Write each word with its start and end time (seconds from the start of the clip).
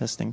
Testing. 0.00 0.32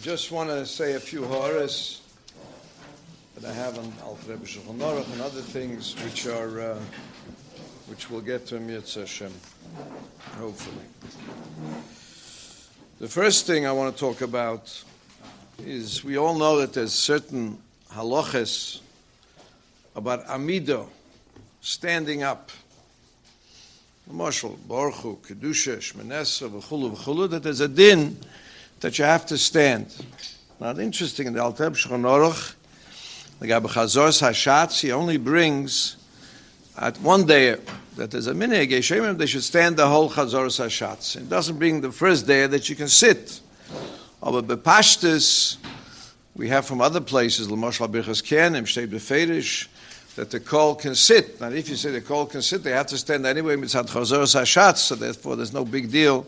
Just 0.00 0.30
want 0.30 0.48
to 0.48 0.64
say 0.64 0.94
a 0.94 1.00
few 1.00 1.24
horrors 1.24 2.02
that 3.34 3.50
I 3.50 3.52
have 3.52 3.78
on 3.78 3.92
Alter 4.04 4.36
Rebbe 4.36 4.44
and 4.68 5.20
other 5.20 5.40
things 5.40 5.96
which 6.04 6.28
are, 6.28 6.60
uh, 6.60 6.78
which 7.88 8.08
we'll 8.08 8.20
get 8.20 8.46
to 8.46 8.56
in 8.56 8.68
Yitz 8.68 8.94
Hashem, 8.94 9.32
hopefully. 10.36 10.84
The 13.00 13.08
first 13.08 13.46
thing 13.46 13.66
I 13.66 13.72
want 13.72 13.92
to 13.92 13.98
talk 13.98 14.20
about 14.20 14.84
is 15.66 16.04
we 16.04 16.16
all 16.16 16.38
know 16.38 16.58
that 16.58 16.74
there's 16.74 16.94
certain 16.94 17.58
halachas 17.90 18.80
about 19.96 20.26
amido, 20.28 20.86
standing 21.60 22.22
up. 22.22 22.52
Marshal, 24.08 24.58
Baruch 24.68 25.22
Kedusha, 25.22 25.78
Shmanesa, 25.78 26.48
v'chulu, 26.48 26.96
v'chulu, 26.96 27.30
that 27.30 27.42
there's 27.42 27.60
a 27.60 27.68
din 27.68 28.16
that 28.80 28.98
you 28.98 29.04
have 29.04 29.26
to 29.26 29.38
stand. 29.38 29.94
Not 30.60 30.78
interesting 30.78 31.26
in 31.26 31.32
the 31.34 31.42
Alter 31.42 31.70
Shulchan 31.70 32.02
Aruch, 32.02 32.54
the 33.40 33.46
Gabi 33.46 33.66
Chazor 33.66 34.08
Hashatz, 34.08 34.80
he 34.80 34.92
only 34.92 35.16
brings 35.16 35.96
at 36.76 37.00
one 37.00 37.26
day 37.26 37.56
that 37.96 38.10
there's 38.10 38.26
a 38.26 38.32
minhag 38.32 38.70
Yeshemim, 38.70 39.18
they 39.18 39.26
should 39.26 39.42
stand 39.42 39.76
the 39.76 39.86
whole 39.86 40.10
Chazor 40.10 40.46
Hashatz. 40.46 41.16
It 41.16 41.28
doesn't 41.28 41.58
bring 41.58 41.80
the 41.80 41.92
first 41.92 42.26
day 42.26 42.46
that 42.46 42.68
you 42.68 42.76
can 42.76 42.88
sit. 42.88 43.40
Aber 44.22 44.42
bepashtis, 44.42 45.56
we 46.34 46.48
have 46.48 46.66
from 46.66 46.80
other 46.80 47.00
places, 47.00 47.50
L'moshal 47.50 47.88
Birchas 47.88 48.22
Kenim, 48.22 48.62
Shtei 48.62 48.86
Beferish, 48.86 49.68
that 50.16 50.30
the 50.30 50.40
call 50.40 50.74
can 50.74 50.94
sit. 50.94 51.40
Now, 51.40 51.50
if 51.50 51.68
you 51.68 51.76
say 51.76 51.90
the 51.90 52.00
call 52.00 52.26
can 52.26 52.42
sit, 52.42 52.64
they 52.64 52.72
have 52.72 52.86
to 52.88 52.98
stand 52.98 53.26
anyway, 53.26 53.56
mitzad 53.56 53.88
Chazor 53.88 54.22
Hashatz, 54.22 54.78
so 54.78 54.94
therefore 54.94 55.36
there's 55.36 55.52
no 55.52 55.64
big 55.64 55.90
deal. 55.90 56.26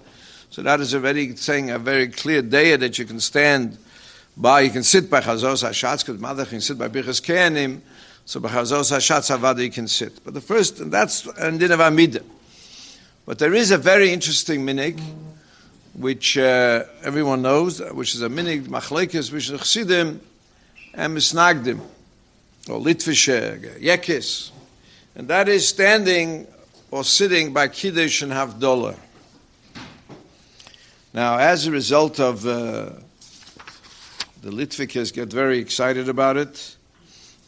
So 0.51 0.63
that 0.63 0.81
is 0.81 0.97
already 0.97 1.37
saying 1.37 1.71
a 1.71 1.79
very 1.79 2.09
clear 2.09 2.43
day 2.43 2.75
that 2.75 2.99
you 2.99 3.05
can 3.05 3.21
stand 3.21 3.79
by. 4.37 4.63
You 4.63 4.71
can 4.71 4.83
sit 4.83 5.09
by 5.09 5.21
Chazos 5.21 5.63
Hashatz, 5.63 6.05
because 6.05 6.21
Mother 6.21 6.45
can 6.45 6.61
sit 6.61 6.77
by 6.77 6.89
Birchas 6.89 7.23
Kenim. 7.23 7.83
So 8.25 8.41
by 8.41 8.49
Chazos 8.49 8.91
Hashatz 8.91 9.37
Avada 9.37 9.63
you 9.63 9.71
can 9.71 9.87
sit. 9.87 10.25
But 10.25 10.35
the 10.35 10.41
first, 10.41 10.81
and 10.81 10.93
that's 10.93 11.25
and 11.39 11.61
din 11.61 11.71
of 11.71 11.81
Amida. 11.81 12.23
But 13.27 13.39
there 13.39 13.55
is 13.55 13.71
a 13.71 13.79
very 13.79 14.13
interesting 14.13 14.67
minig, 14.67 15.01
which 15.95 16.37
uh, 16.37 16.83
everyone 17.05 17.43
knows, 17.43 17.81
which 17.93 18.17
is 18.17 18.23
a 18.23 18.29
minig 18.29 18.65
machlekes, 18.65 19.33
which 19.33 19.51
is 19.51 19.61
Chsidim 19.61 20.19
and 20.95 21.17
Misnagdim, 21.17 21.79
or 22.69 22.81
Litvische, 22.81 23.81
Yekis. 23.81 24.51
And 25.15 25.29
that 25.29 25.49
is 25.49 25.69
standing 25.69 26.49
or 26.91 27.05
sitting 27.05 27.53
by 27.53 27.69
Kiddush 27.69 28.23
and 28.23 28.33
Havdalah. 28.33 28.97
Now, 31.13 31.39
as 31.39 31.67
a 31.67 31.73
result 31.73 32.21
of 32.21 32.47
uh, 32.47 32.91
the 34.43 34.51
Litvikas 34.51 35.13
get 35.13 35.29
very 35.29 35.59
excited 35.59 36.09
about 36.09 36.37
it, 36.37 36.77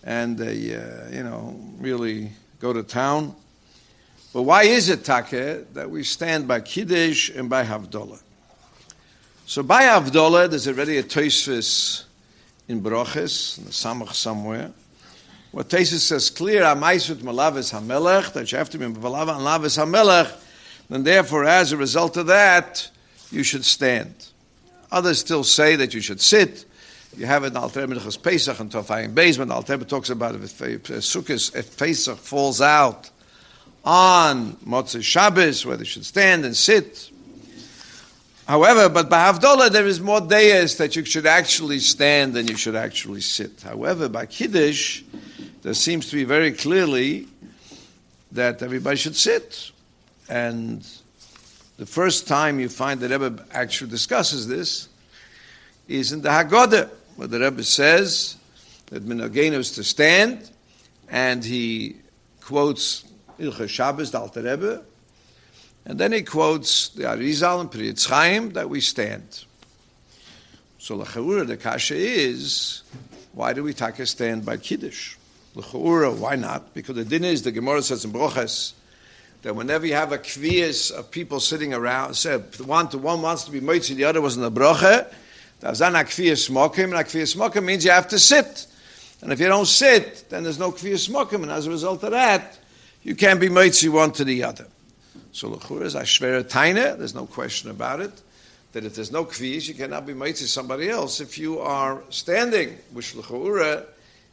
and 0.03 0.37
they, 0.37 0.75
uh, 0.75 1.09
you 1.12 1.23
know, 1.23 1.56
really 1.78 2.33
go 2.59 2.72
to 2.72 2.83
town. 2.83 3.37
But 4.33 4.43
why 4.43 4.65
is 4.65 4.89
it, 4.89 5.05
Take, 5.05 5.72
that 5.75 5.89
we 5.89 6.03
stand 6.03 6.49
by 6.49 6.59
Kiddush 6.59 7.31
and 7.31 7.49
by 7.49 7.65
Havdalah? 7.65 8.21
So 9.47 9.62
by 9.62 9.83
Havdalah, 9.84 10.51
there's 10.51 10.67
already 10.67 10.99
a 10.99 11.05
Tosfos 11.05 12.03
in 12.67 12.83
Broches, 12.83 13.59
in 13.59 13.67
the 13.67 13.71
Samach 13.71 14.15
somewhere, 14.15 14.72
where 15.53 15.65
Tosfos 15.65 16.01
says 16.01 16.31
clear, 16.31 16.62
Amaisut 16.62 17.19
Malavis 17.19 17.72
HaMelech, 17.72 18.33
that 18.33 18.51
you 18.51 18.59
have 18.59 18.71
to 18.71 18.78
be 18.78 18.87
Malava 18.87 19.37
and 19.37 19.47
Lavis 19.47 19.78
HaMelech, 19.78 20.37
and 20.91 21.05
therefore, 21.05 21.45
as 21.45 21.71
a 21.71 21.77
result 21.77 22.17
of 22.17 22.27
that, 22.27 22.91
you 23.32 23.43
should 23.43 23.65
stand. 23.65 24.15
Others 24.91 25.19
still 25.19 25.44
say 25.44 25.76
that 25.76 25.94
you 25.94 26.00
should 26.00 26.20
sit. 26.20 26.65
You 27.16 27.26
have 27.26 27.44
it 27.44 27.48
in 27.48 27.56
Alter 27.56 27.87
Menachos 27.87 28.22
Pesach 28.22 28.59
and 28.60 28.70
Tofayim 28.70 29.38
when 29.38 29.50
Alter 29.50 29.78
talks 29.78 30.10
about 30.10 30.34
if 30.34 30.59
Sukkot, 30.59 31.54
if 31.56 31.77
Pesach 31.77 32.18
falls 32.18 32.60
out 32.60 33.10
on 33.84 34.53
Motzei 34.66 35.03
Shabbos, 35.03 35.66
where 35.66 35.77
they 35.77 35.84
should 35.84 36.04
stand 36.04 36.45
and 36.45 36.57
sit. 36.57 37.10
However, 38.47 38.89
but 38.89 39.09
by 39.09 39.33
Havdalah, 39.33 39.71
there 39.71 39.86
is 39.86 40.01
more 40.01 40.21
days 40.21 40.77
that 40.77 40.97
you 40.97 41.04
should 41.04 41.27
actually 41.27 41.78
stand 41.78 42.34
than 42.34 42.48
you 42.48 42.57
should 42.57 42.77
actually 42.77 43.21
sit. 43.21 43.62
However, 43.62 44.09
by 44.09 44.27
Kiddush, 44.27 45.03
there 45.62 45.74
seems 45.74 46.09
to 46.10 46.16
be 46.16 46.24
very 46.24 46.53
clearly 46.53 47.28
that 48.33 48.62
everybody 48.62 48.97
should 48.97 49.16
sit. 49.16 49.71
And 50.28 50.86
the 51.83 51.87
first 51.87 52.29
time 52.29 52.61
you 52.61 52.69
find 52.69 53.01
the 53.01 53.09
Rebbe 53.09 53.45
actually 53.51 53.91
discusses 53.91 54.47
this 54.47 54.89
is 55.89 56.13
in 56.13 56.23
the 56.23 56.29
Haggadah, 56.29 56.89
where 57.17 57.27
the 57.27 57.41
Rebbe 57.41 57.65
says 57.65 58.37
that 58.87 59.05
Minagenu 59.05 59.55
is 59.55 59.73
to 59.73 59.83
stand, 59.83 60.49
and 61.09 61.45
he 61.45 61.97
quotes 62.41 63.05
Ilcha 63.37 63.69
Shabbos, 63.69 64.13
the 64.13 64.21
Alter 64.21 64.43
Rebbe, 64.43 64.84
and 65.84 65.99
then 65.99 66.13
he 66.13 66.23
quotes 66.23 66.91
the 66.91 67.03
Arizal 67.03 67.63
and 67.63 67.73
Pri 67.73 67.93
Etz 67.93 68.09
Chaim 68.09 68.53
that 68.53 68.71
we 68.71 68.81
stand. 68.81 69.45
So 70.79 70.95
L'chaura, 70.95 71.45
the 71.45 71.57
kasha 71.57 71.97
is, 71.97 72.84
why 73.33 73.55
do 73.55 73.65
we 73.65 73.75
take 73.75 73.99
a 73.99 74.07
stand 74.07 74.45
by 74.47 74.57
Kiddush? 74.57 75.17
L'chaura, 75.57 76.13
why 76.13 76.37
not? 76.37 76.75
Because 76.75 76.95
the 76.95 77.05
din 77.05 77.25
is, 77.25 77.43
the 77.43 77.51
Gemara 77.51 77.83
says 77.83 78.05
in 78.05 78.13
Brochas, 78.13 78.75
that 79.42 79.54
whenever 79.56 79.86
you 79.86 79.94
have 79.94 80.12
a 80.12 80.18
kvias 80.18 80.92
of 80.92 81.10
people 81.10 81.41
sitting 81.41 81.74
around, 81.74 82.15
say, 82.15 82.39
one 82.39 82.89
to 82.89 82.98
one 82.98 83.22
wants 83.22 83.44
to 83.44 83.50
be 83.50 83.60
moitzi, 83.60 83.94
the 83.94 84.04
other 84.04 84.21
was 84.21 84.36
in 84.36 84.42
the 84.42 84.50
broche, 84.50 85.04
that's 85.60 85.80
an 85.80 85.94
akviyas 85.94 86.48
smokim, 86.48 86.84
and 86.84 86.94
akviyas 86.94 87.36
smokim 87.36 87.65
means 87.65 87.84
you 87.84 87.91
have 87.91 88.09
to 88.09 88.18
sit. 88.18 88.66
And 89.21 89.33
if 89.33 89.41
you 89.41 89.47
don't 89.47 89.66
sit, 89.66 90.28
then 90.30 90.44
there's 90.44 90.59
no 90.59 90.71
kviyas 90.71 91.09
smokim, 91.09 91.42
and 91.42 91.50
as 91.50 91.66
a 91.66 91.71
result 91.71 92.04
of 92.04 92.12
that, 92.12 92.59
you 93.03 93.16
can't 93.16 93.41
be 93.41 93.48
moitzi 93.48 93.89
one 93.89 94.12
to 94.12 94.24
the 94.24 94.44
other. 94.44 94.66
So 95.33 95.48
l'chur 95.48 95.83
is 95.83 95.97
ashvera 95.97 96.45
taina, 96.45 96.97
there's 96.97 97.15
no 97.15 97.27
question 97.27 97.71
about 97.71 98.00
it, 98.00 98.12
that 98.72 98.84
if 98.84 98.95
there's 98.95 99.10
no 99.10 99.24
kviyas, 99.24 99.66
you 99.66 99.74
cannot 99.74 100.06
be 100.06 100.15
moitzi 100.15 100.47
somebody 100.47 100.88
else 100.88 101.21
if 101.21 101.36
you 101.36 101.59
are 101.59 102.00
standing, 102.10 102.78
which 102.92 103.16
l'chura 103.16 103.86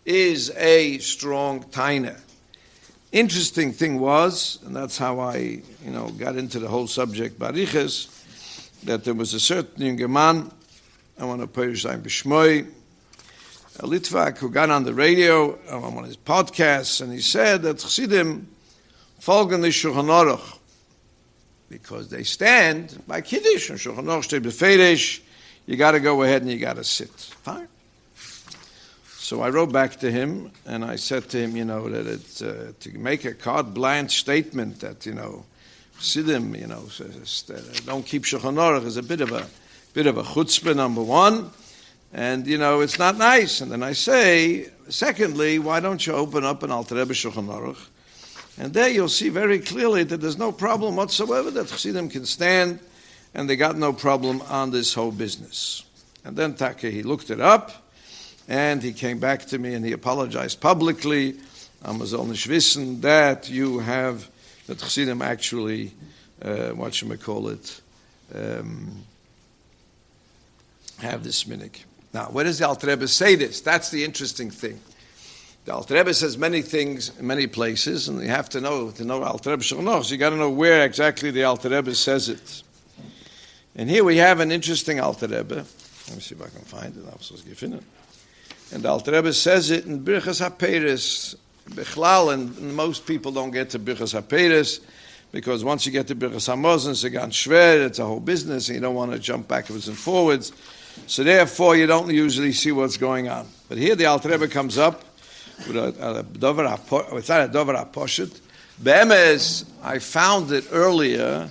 is 0.05 0.51
a 0.55 0.99
strong 0.99 1.63
taina. 1.63 2.19
Interesting 3.11 3.73
thing 3.73 3.99
was, 3.99 4.59
and 4.65 4.75
that's 4.75 4.97
how 4.97 5.19
I, 5.19 5.37
you 5.37 5.91
know, 5.91 6.09
got 6.09 6.35
into 6.35 6.59
the 6.59 6.67
whole 6.67 6.85
subject, 6.85 7.39
Bariches, 7.39 8.15
that 8.83 9.03
there 9.03 9.15
was 9.15 9.33
a 9.33 9.39
certain 9.39 9.97
young 9.97 10.11
man, 10.11 10.51
I 11.17 11.25
want 11.25 11.41
to 11.41 11.47
put 11.47 11.75
sein 11.77 12.03
Bishmoi, 12.03 12.67
a 13.79 13.83
Litvak 13.83 14.37
who 14.37 14.49
got 14.49 14.69
on 14.69 14.83
the 14.83 14.93
radio 14.93 15.57
um, 15.69 15.83
on 15.83 15.95
one 15.95 16.03
of 16.03 16.09
his 16.09 16.17
podcasts, 16.17 17.01
and 17.01 17.11
he 17.11 17.19
said 17.19 17.63
that 17.63 17.79
Chassidim 17.79 18.47
folgen 19.19 19.61
the 19.61 19.69
Shulchan 19.69 20.59
because 21.67 22.09
they 22.09 22.23
stand 22.23 23.01
by 23.07 23.21
Kiddush 23.21 23.69
and 23.69 23.79
Shulchan 23.79 24.05
Aruch. 24.05 25.21
You 25.65 25.75
got 25.77 25.91
to 25.91 25.99
go 25.99 26.23
ahead 26.23 26.41
and 26.41 26.51
you 26.51 26.57
got 26.57 26.75
to 26.75 26.83
sit. 26.83 27.09
Fine. 27.09 27.67
So 29.29 29.43
I 29.43 29.51
wrote 29.51 29.71
back 29.71 29.97
to 29.97 30.09
him 30.09 30.49
and 30.65 30.83
I 30.83 30.95
said 30.95 31.29
to 31.29 31.37
him, 31.37 31.55
you 31.55 31.63
know, 31.63 31.87
that 31.87 32.07
it's 32.07 32.41
uh, 32.41 32.71
to 32.79 32.97
make 32.97 33.25
a 33.25 33.35
carte 33.35 33.75
blanche 33.75 34.17
statement 34.17 34.79
that 34.79 35.05
you 35.05 35.13
know, 35.13 35.45
Sidim, 35.99 36.59
you 36.59 36.65
know, 36.65 36.89
don't 37.85 38.03
keep 38.03 38.23
Shulchan 38.23 38.55
Aruch 38.55 38.87
is 38.87 38.97
a 38.97 39.03
bit 39.03 39.21
of 39.21 39.31
a 39.31 39.45
bit 39.93 40.07
of 40.07 40.17
a 40.17 40.23
chutzpah, 40.23 40.75
number 40.75 41.03
one, 41.03 41.51
and 42.11 42.47
you 42.47 42.57
know 42.57 42.81
it's 42.81 42.97
not 42.97 43.19
nice. 43.19 43.61
And 43.61 43.71
then 43.71 43.83
I 43.83 43.93
say, 43.93 44.71
secondly, 44.87 45.59
why 45.59 45.79
don't 45.79 46.03
you 46.07 46.13
open 46.13 46.43
up 46.43 46.63
an 46.63 46.71
Alter 46.71 46.95
Rebbe 46.95 47.13
Shulchan 47.13 47.49
Aruch? 47.49 47.85
And 48.57 48.73
there 48.73 48.89
you'll 48.89 49.09
see 49.09 49.29
very 49.29 49.59
clearly 49.59 50.01
that 50.05 50.21
there's 50.21 50.39
no 50.39 50.51
problem 50.51 50.95
whatsoever 50.95 51.51
that 51.51 51.67
Chassidim 51.67 52.09
can 52.09 52.25
stand, 52.25 52.79
and 53.35 53.47
they 53.47 53.57
got 53.57 53.77
no 53.77 53.93
problem 53.93 54.41
on 54.49 54.71
this 54.71 54.95
whole 54.95 55.11
business. 55.11 55.83
And 56.25 56.35
then 56.35 56.55
Taka, 56.55 56.89
he 56.89 57.03
looked 57.03 57.29
it 57.29 57.39
up, 57.39 57.88
and 58.49 58.81
he 58.81 58.91
came 58.91 59.19
back 59.19 59.45
to 59.45 59.59
me 59.59 59.75
and 59.75 59.85
he 59.85 59.93
apologized 59.93 60.59
publicly. 60.59 61.35
Amazon 61.85 62.27
wissen 62.29 62.99
that 63.01 63.47
you 63.49 63.79
have, 63.79 64.27
that 64.65 64.79
Chassidim 64.79 65.21
actually, 65.21 65.93
uh, 66.41 66.69
what 66.69 67.01
we 67.01 67.15
call 67.15 67.49
it, 67.49 67.79
um, 68.35 69.03
have 70.97 71.23
this 71.23 71.43
minik. 71.45 71.83
Now, 72.11 72.25
where 72.25 72.43
does 72.43 72.57
the 72.57 72.67
Alter 72.67 73.07
say 73.07 73.35
this? 73.35 73.61
That's 73.61 73.91
the 73.91 74.03
interesting 74.03 74.49
thing. 74.49 74.81
The 75.65 75.73
Alter 75.75 76.11
says 76.11 76.37
many 76.37 76.63
things 76.63 77.17
in 77.19 77.27
many 77.27 77.45
places, 77.45 78.09
and 78.09 78.19
you 78.19 78.29
have 78.29 78.49
to 78.49 78.61
know 78.61 78.89
to 78.89 79.05
know 79.05 79.23
Alter 79.23 79.51
Rebbe 79.51 79.63
So 79.63 80.01
you 80.01 80.17
got 80.17 80.31
to 80.31 80.35
know 80.35 80.49
where 80.49 80.83
exactly 80.83 81.29
the 81.29 81.43
Alter 81.43 81.93
says 81.93 82.29
it. 82.29 82.63
And 83.75 83.87
here 83.89 84.03
we 84.03 84.17
have 84.17 84.39
an 84.39 84.51
interesting 84.51 84.99
Alter 84.99 85.27
Rebbe. 85.27 85.55
Let 86.07 86.15
me 86.15 86.21
see 86.21 86.33
if 86.33 86.41
I 86.41 86.49
can 86.49 86.65
find 86.65 86.97
it. 86.97 87.45
Give 87.45 87.73
it. 87.73 87.83
And 88.71 88.83
the 88.83 88.89
Alter 88.89 89.11
Rebbe 89.11 89.33
says 89.33 89.71
it 89.71 89.85
in 89.85 90.03
Birchas 90.03 90.47
HaPeres, 90.47 91.35
Bechlal, 91.69 92.33
and 92.33 92.75
most 92.75 93.05
people 93.05 93.31
don't 93.31 93.51
get 93.51 93.71
to 93.71 93.79
Birchas 93.79 94.19
HaPeres 94.19 94.81
because 95.31 95.63
once 95.63 95.85
you 95.85 95.91
get 95.91 96.07
to 96.07 96.15
Birchas 96.15 96.53
HaMozen, 96.53 96.91
it's 96.91 97.03
a 97.03 97.09
gan 97.09 97.31
schwer, 97.31 97.85
it's 97.85 97.99
a 97.99 98.05
whole 98.05 98.19
business, 98.19 98.69
and 98.69 98.75
you 98.75 98.81
don't 98.81 98.95
want 98.95 99.11
to 99.11 99.19
jump 99.19 99.47
backwards 99.47 99.87
and 99.87 99.97
forwards. 99.97 100.51
So 101.07 101.23
therefore, 101.23 101.77
you 101.77 101.87
don't 101.87 102.09
usually 102.13 102.51
see 102.51 102.71
what's 102.71 102.97
going 102.97 103.29
on. 103.29 103.47
But 103.67 103.77
here 103.77 103.95
the 103.95 104.05
Alter 104.05 104.29
Rebbe 104.29 104.47
comes 104.47 104.77
up 104.77 105.03
with 105.67 105.75
a, 105.75 106.19
a 106.19 106.23
dover 106.23 106.65
it's 107.17 107.29
not 107.29 107.41
a 107.41 107.47
dover. 107.47 107.73
Be'emes, 108.81 109.65
I 109.83 109.99
found 109.99 110.51
it 110.51 110.65
earlier, 110.71 111.49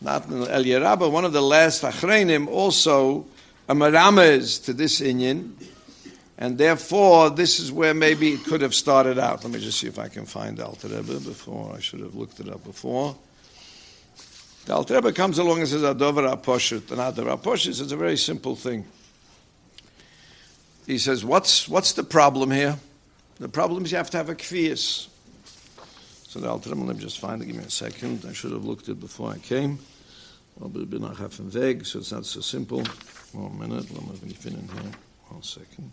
not 0.00 0.26
in 0.26 0.46
El 0.46 0.64
Yerabah, 0.64 1.10
one 1.10 1.24
of 1.24 1.32
the 1.32 1.40
last 1.40 1.82
achreinim, 1.82 2.48
also 2.48 3.26
a 3.68 3.74
maramez 3.74 4.64
to 4.64 4.72
this 4.72 5.00
inyan, 5.00 5.52
and 6.40 6.56
therefore, 6.56 7.28
this 7.28 7.60
is 7.60 7.70
where 7.70 7.92
maybe 7.92 8.32
it 8.32 8.44
could 8.44 8.62
have 8.62 8.74
started 8.74 9.18
out. 9.18 9.44
Let 9.44 9.52
me 9.52 9.60
just 9.60 9.78
see 9.78 9.88
if 9.88 9.98
I 9.98 10.08
can 10.08 10.24
find 10.24 10.58
Alter 10.58 10.88
Rebbe 10.88 11.20
before. 11.20 11.74
I 11.76 11.80
should 11.80 12.00
have 12.00 12.14
looked 12.14 12.40
it 12.40 12.48
up 12.48 12.64
before. 12.64 13.14
The 14.64 14.74
Alter 14.74 14.94
Rebbe 14.94 15.12
comes 15.12 15.36
along 15.36 15.58
and 15.58 15.68
says, 15.68 15.82
Adover 15.82 16.34
Aposhut. 16.34 16.90
And 16.90 16.98
Adover 16.98 17.38
Aposhut 17.38 17.68
is 17.68 17.92
a 17.92 17.96
very 17.96 18.16
simple 18.16 18.56
thing. 18.56 18.86
He 20.86 20.96
says, 20.96 21.26
what's, 21.26 21.68
what's 21.68 21.92
the 21.92 22.04
problem 22.04 22.50
here? 22.50 22.78
The 23.38 23.50
problem 23.50 23.84
is 23.84 23.92
you 23.92 23.98
have 23.98 24.10
to 24.10 24.16
have 24.16 24.30
a 24.30 24.34
kvias. 24.34 25.08
So 26.26 26.40
the 26.40 26.48
Alter 26.48 26.70
Rebbe, 26.70 26.84
let 26.84 26.96
me 26.96 27.02
just 27.02 27.18
find 27.18 27.42
it. 27.42 27.46
Give 27.46 27.56
me 27.56 27.64
a 27.64 27.70
second. 27.70 28.24
I 28.26 28.32
should 28.32 28.52
have 28.52 28.64
looked 28.64 28.88
it 28.88 28.98
before 28.98 29.30
I 29.30 29.36
came. 29.36 29.78
Well, 30.56 30.70
but 30.70 30.88
bin 30.88 31.02
half 31.02 31.38
in 31.38 31.50
so 31.50 31.98
it's 31.98 32.12
not 32.12 32.24
so 32.24 32.40
simple. 32.40 32.82
One 33.32 33.58
minute. 33.58 33.90
Let 33.94 34.22
me 34.22 34.32
finish 34.32 34.70
here. 34.70 34.92
One 35.28 35.42
second. 35.42 35.92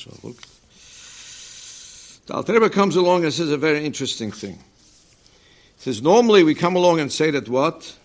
So 0.00 0.16
look. 0.22 0.36
The 2.26 2.34
Alter 2.34 2.54
Rebbe 2.54 2.70
comes 2.70 2.96
along 2.96 3.24
and 3.24 3.32
says 3.34 3.50
a 3.50 3.58
very 3.58 3.84
interesting 3.84 4.32
thing. 4.32 4.54
He 4.54 5.82
says, 5.82 6.00
normally 6.00 6.42
we 6.42 6.54
come 6.54 6.74
along 6.74 7.00
and 7.00 7.12
say 7.12 7.30
that 7.32 7.48
what? 7.48 7.96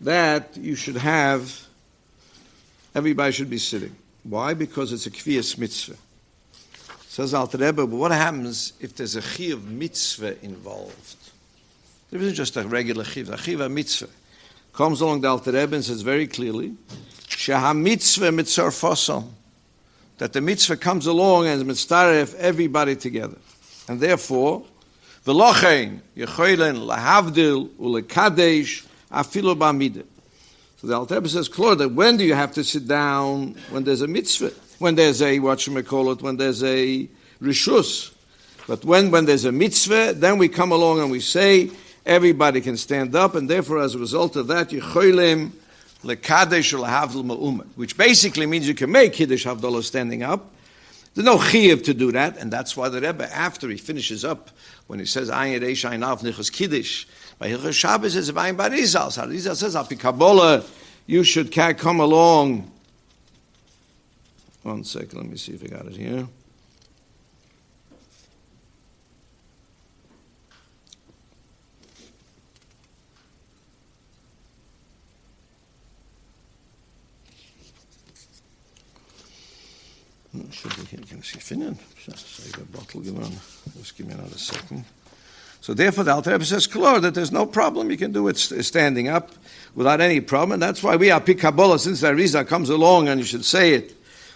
That 0.00 0.56
you 0.56 0.74
should 0.74 0.96
have, 0.96 1.66
everybody 2.94 3.32
should 3.32 3.50
be 3.50 3.58
sitting. 3.58 3.94
Why? 4.24 4.54
Because 4.54 4.92
it's 4.92 5.06
a 5.06 5.10
kviyas 5.10 5.58
mitzvah. 5.58 5.96
Says 7.08 7.34
Alter 7.34 7.58
Rebbe, 7.58 7.86
but 7.86 7.96
what 7.96 8.10
happens 8.10 8.72
if 8.80 8.96
there's 8.96 9.14
a 9.14 9.22
chiv 9.22 9.64
mitzvah 9.64 10.44
involved? 10.44 11.16
There 12.10 12.20
isn't 12.20 12.34
just 12.34 12.56
a 12.56 12.66
regular 12.66 13.04
chiv, 13.04 13.30
a 13.30 13.38
chiv 13.38 13.70
mitzvah. 13.70 14.08
Comes 14.72 15.00
along 15.00 15.20
the 15.20 15.28
Alter 15.28 15.52
Rebbe 15.52 15.76
and 15.76 15.84
says 15.84 16.02
very 16.02 16.26
clearly, 16.26 16.74
Sheha 17.28 17.76
mitzvah 17.78 18.32
mitzvah 18.32 18.72
that 20.18 20.32
the 20.32 20.40
mitzvah 20.40 20.76
comes 20.76 21.06
along 21.06 21.46
and 21.46 21.64
mitzvah 21.66 22.26
everybody 22.38 22.96
together. 22.96 23.38
And 23.88 24.00
therefore, 24.00 24.64
v'lochein 25.24 26.00
yechoylen 26.16 26.86
lahavdil 26.86 27.68
ulekadesh 27.76 28.86
afilu 29.10 29.56
b'amida. 29.56 30.04
So 30.78 30.86
the 30.86 30.94
Alter 30.94 31.26
says, 31.28 31.48
Claude, 31.48 31.78
that 31.78 31.88
when 31.90 32.16
do 32.16 32.24
you 32.24 32.34
have 32.34 32.52
to 32.52 32.64
sit 32.64 32.86
down 32.86 33.56
when 33.70 33.84
there's 33.84 34.02
a 34.02 34.06
mitzvah? 34.06 34.52
When 34.78 34.94
there's 34.94 35.22
a, 35.22 35.38
what 35.38 35.66
we 35.66 35.82
call 35.82 36.12
it, 36.12 36.20
when 36.20 36.36
there's 36.36 36.62
a 36.62 37.08
rishus. 37.40 38.12
But 38.66 38.84
when, 38.84 39.10
when 39.10 39.24
there's 39.24 39.46
a 39.46 39.52
mitzvah, 39.52 40.14
then 40.14 40.36
we 40.36 40.48
come 40.48 40.72
along 40.72 41.00
and 41.00 41.10
we 41.10 41.20
say, 41.20 41.70
everybody 42.04 42.60
can 42.60 42.76
stand 42.76 43.16
up, 43.16 43.34
and 43.34 43.48
therefore, 43.48 43.80
as 43.80 43.94
a 43.94 43.98
result 43.98 44.36
of 44.36 44.48
that, 44.48 44.68
yechoylim 44.68 45.52
lekadesh 46.06 46.78
lahavdil 46.78 47.24
ma'umet, 47.24 47.66
which 47.76 47.96
basically 47.96 48.46
means 48.46 48.66
you 48.66 48.74
can 48.74 48.90
make 48.90 49.12
kiddush 49.12 49.46
havdalah 49.46 49.82
standing 49.82 50.22
up. 50.22 50.52
There's 51.14 51.24
no 51.24 51.38
chiyuv 51.38 51.84
to 51.84 51.94
do 51.94 52.12
that, 52.12 52.36
and 52.36 52.52
that's 52.52 52.76
why 52.76 52.88
the 52.88 53.00
Rebbe, 53.00 53.34
after 53.34 53.68
he 53.68 53.76
finishes 53.76 54.24
up, 54.24 54.50
when 54.86 54.98
he 54.98 55.06
says 55.06 55.30
ayin 55.30 55.60
reish 55.60 55.88
ayin 55.88 56.04
av 56.04 56.20
nichas 56.20 56.52
kiddush, 56.52 57.06
by 57.38 57.48
Hilchas 57.48 57.74
Shabbos 57.74 58.12
says 58.12 58.30
ayin 58.30 58.56
barizal. 58.56 59.08
Harizal 59.16 59.56
says 59.56 59.74
al 59.74 59.86
pikabola 59.86 60.66
you 61.06 61.22
should 61.22 61.52
come 61.52 62.00
along. 62.00 62.70
One 64.62 64.84
second, 64.84 65.18
let 65.18 65.30
me 65.30 65.36
see 65.36 65.52
if 65.52 65.62
I 65.62 65.68
got 65.68 65.86
it 65.86 65.96
here. 65.96 66.26
Can? 80.36 81.76
Save 82.16 82.58
a 82.58 82.64
bottle. 82.76 83.02
Just 83.78 83.96
give 83.96 84.06
me 84.06 84.14
another 84.14 84.38
second. 84.38 84.84
So 85.60 85.74
therefore, 85.74 86.04
the 86.04 86.12
Alter 86.12 86.30
Rebbe 86.32 86.44
says 86.44 86.66
clear 86.66 87.00
that 87.00 87.14
there's 87.14 87.32
no 87.32 87.46
problem. 87.46 87.90
You 87.90 87.96
can 87.96 88.12
do 88.12 88.28
it 88.28 88.36
standing 88.36 89.08
up 89.08 89.32
without 89.74 90.00
any 90.00 90.20
problem. 90.20 90.52
And 90.52 90.62
that's 90.62 90.82
why 90.82 90.96
we 90.96 91.10
are 91.10 91.20
pick 91.20 91.40
Kabbalah, 91.40 91.78
since 91.78 92.02
the 92.02 92.08
Arizal 92.08 92.46
comes 92.46 92.70
along 92.70 93.08
and 93.08 93.18
you 93.18 93.26
should 93.26 93.44
say 93.44 93.74
it 93.74 93.94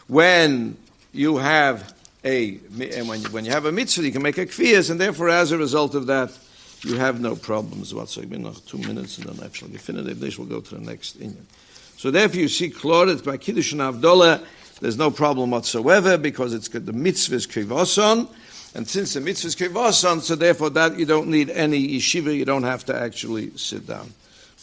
when 0.09 0.77
you 1.13 1.37
have 1.37 1.95
a, 2.25 2.59
and 2.81 3.09
when 3.09 3.23
you, 3.23 3.29
when 3.29 3.45
you 3.45 3.53
have 3.53 3.65
a 3.65 3.73
mitzvah, 3.73 4.03
you 4.03 4.13
can 4.13 4.23
make 4.23 4.39
a 4.39 4.47
kfiyas, 4.47 4.91
and 4.91 5.01
therefore, 5.01 5.29
as 5.31 5.53
a 5.53 5.59
result 5.59 5.95
of 5.95 6.07
that, 6.07 6.37
you 6.83 6.97
have 6.97 7.21
no 7.21 7.37
problems 7.37 7.95
whatsoever. 7.95 8.37
Now, 8.37 8.55
two 8.67 8.79
minutes, 8.79 9.19
and 9.19 9.29
then 9.29 9.37
I 9.37 9.53
shall 9.53 9.69
be 9.69 9.77
actually 9.77 10.03
definitive, 10.03 10.39
will 10.39 10.47
go 10.47 10.61
to 10.61 10.75
the 10.75 10.81
next 10.81 11.17
Indian. 11.17 11.47
So 11.97 12.11
therefore, 12.11 12.41
you 12.41 12.49
see, 12.49 12.71
Kloret 12.71 13.25
by 13.25 13.37
Kiddush 13.37 13.73
and 13.73 13.81
Avdolah, 13.81 14.45
there's 14.81 14.97
no 14.97 15.11
problem 15.11 15.51
whatsoever 15.51 16.17
because 16.17 16.55
it's 16.55 16.69
the 16.69 16.81
mitzvahs 16.81 17.47
krivoson, 17.47 18.29
and 18.75 18.89
since 18.89 19.15
the 19.15 19.21
mitzvahs 19.21 19.57
krivoson, 19.57 20.21
so 20.21 20.35
therefore 20.35 20.71
that 20.71 20.99
you 20.99 21.05
don't 21.05 21.29
need 21.29 21.51
any 21.51 21.97
yeshiva, 21.97 22.35
you 22.35 22.45
don't 22.45 22.63
have 22.63 22.85
to 22.87 22.97
actually 22.97 23.57
sit 23.57 23.87
down. 23.87 24.13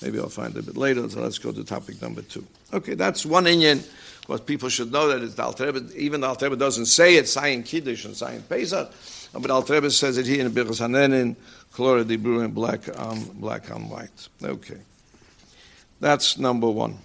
Maybe 0.01 0.19
I'll 0.19 0.29
find 0.29 0.55
it 0.55 0.59
a 0.59 0.63
bit 0.63 0.77
later, 0.77 1.07
so 1.09 1.21
let's 1.21 1.39
go 1.39 1.51
to 1.51 1.63
topic 1.63 2.01
number 2.01 2.21
two. 2.21 2.45
Okay, 2.73 2.93
that's 2.93 3.25
one 3.25 3.47
Indian. 3.47 3.83
What 4.27 4.45
people 4.45 4.69
should 4.69 4.91
know 4.91 5.07
that 5.07 5.23
it's 5.23 5.35
the 5.35 5.43
Alter 5.43 5.71
Rebbe, 5.71 5.95
even 5.95 6.21
the 6.21 6.27
Alter 6.27 6.47
Rebbe 6.47 6.57
doesn't 6.57 6.87
say 6.87 7.15
it, 7.15 7.27
Sayin 7.27 7.63
Kiddush 7.63 8.05
and 8.05 8.15
Sayin 8.15 8.41
Pesach, 8.43 8.91
but 9.33 9.49
Alter 9.49 9.73
Rebbe 9.73 9.89
says 9.89 10.17
it 10.17 10.25
here 10.25 10.45
in 10.45 10.51
Birchas 10.51 10.81
Hanenin, 10.81 11.35
Klora 11.73 12.03
Dibru 12.03 12.43
in 12.43 12.51
black 12.51 12.89
on, 12.99 13.23
black 13.35 13.71
on 13.71 13.89
white. 13.89 14.27
Okay. 14.43 14.79
That's 15.99 16.37
number 16.37 16.69
one. 16.69 16.97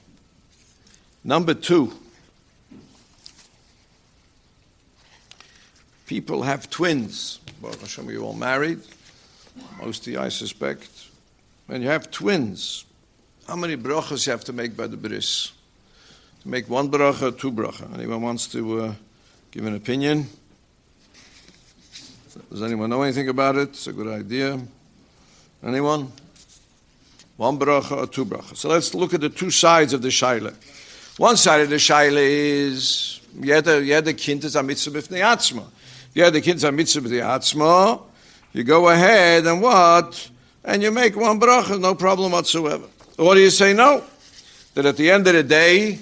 Number 1.24 1.54
two. 1.54 1.92
People 6.12 6.42
have 6.42 6.68
twins. 6.68 7.40
Well, 7.62 7.72
some 7.72 8.06
of 8.06 8.12
you 8.12 8.22
all 8.22 8.34
married. 8.34 8.80
mostly, 9.80 10.18
I 10.18 10.28
suspect. 10.28 10.90
When 11.68 11.80
you 11.80 11.88
have 11.88 12.10
twins, 12.10 12.84
how 13.48 13.56
many 13.56 13.78
brachas 13.78 14.26
you 14.26 14.32
have 14.32 14.44
to 14.44 14.52
make 14.52 14.76
by 14.76 14.88
the 14.88 14.98
bris? 14.98 15.52
To 16.42 16.48
make 16.50 16.68
one 16.68 16.90
bracha, 16.90 17.38
two 17.38 17.50
bracha. 17.50 17.94
Anyone 17.94 18.20
wants 18.20 18.46
to 18.48 18.80
uh, 18.82 18.94
give 19.52 19.64
an 19.64 19.74
opinion? 19.74 20.26
Does 22.50 22.62
anyone 22.62 22.90
know 22.90 23.00
anything 23.00 23.30
about 23.30 23.56
it? 23.56 23.70
It's 23.70 23.86
a 23.86 23.92
good 23.94 24.08
idea. 24.08 24.60
Anyone? 25.64 26.12
One 27.38 27.58
bracha 27.58 27.96
or 27.96 28.06
two 28.06 28.26
bracha. 28.26 28.54
So 28.54 28.68
let's 28.68 28.94
look 28.94 29.14
at 29.14 29.22
the 29.22 29.30
two 29.30 29.50
sides 29.50 29.94
of 29.94 30.02
the 30.02 30.08
shaila. 30.08 30.54
One 31.16 31.38
side 31.38 31.62
of 31.62 31.70
the 31.70 31.76
shaila 31.76 32.20
is 32.20 33.18
jeder, 33.40 33.82
jeder 33.82 34.12
Kind 34.12 34.44
ist 34.44 34.56
a 34.56 34.62
mitzvah. 34.62 35.64
Jeder 36.14 36.30
Kind 36.32 36.44
kids 36.44 36.64
are 36.64 36.72
mitzvah 36.72 37.08
b'fnei 37.08 37.22
atzma. 37.22 38.02
You 38.52 38.64
go 38.64 38.88
ahead 38.90 39.46
and 39.46 39.62
what? 39.62 40.30
And 40.62 40.82
you 40.82 40.90
make 40.90 41.16
one 41.16 41.40
bracha, 41.40 41.80
no 41.80 41.94
problem 41.94 42.32
whatsoever. 42.32 42.84
Or 43.18 43.34
do 43.34 43.40
you 43.40 43.50
say 43.50 43.72
no? 43.72 44.04
That 44.74 44.84
at 44.84 44.96
the 44.96 45.10
end 45.10 45.26
of 45.26 45.32
the 45.34 45.42
day, 45.42 45.98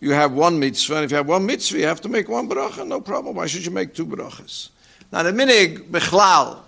you 0.00 0.12
have 0.12 0.32
one 0.32 0.58
mitzvah, 0.58 0.96
and 0.96 1.04
if 1.04 1.10
you 1.10 1.18
have 1.18 1.28
one 1.28 1.44
mitzvah, 1.44 1.78
you 1.78 1.86
have 1.86 2.00
to 2.00 2.08
make 2.08 2.28
one 2.28 2.48
bracha, 2.48 2.86
no 2.86 3.02
problem. 3.02 3.36
Why 3.36 3.46
should 3.46 3.64
you 3.64 3.70
make 3.70 3.94
two 3.94 4.06
brachas? 4.06 4.70
Now, 5.12 5.22
the 5.22 5.32
minig, 5.32 5.90
bechlal, 5.90 6.58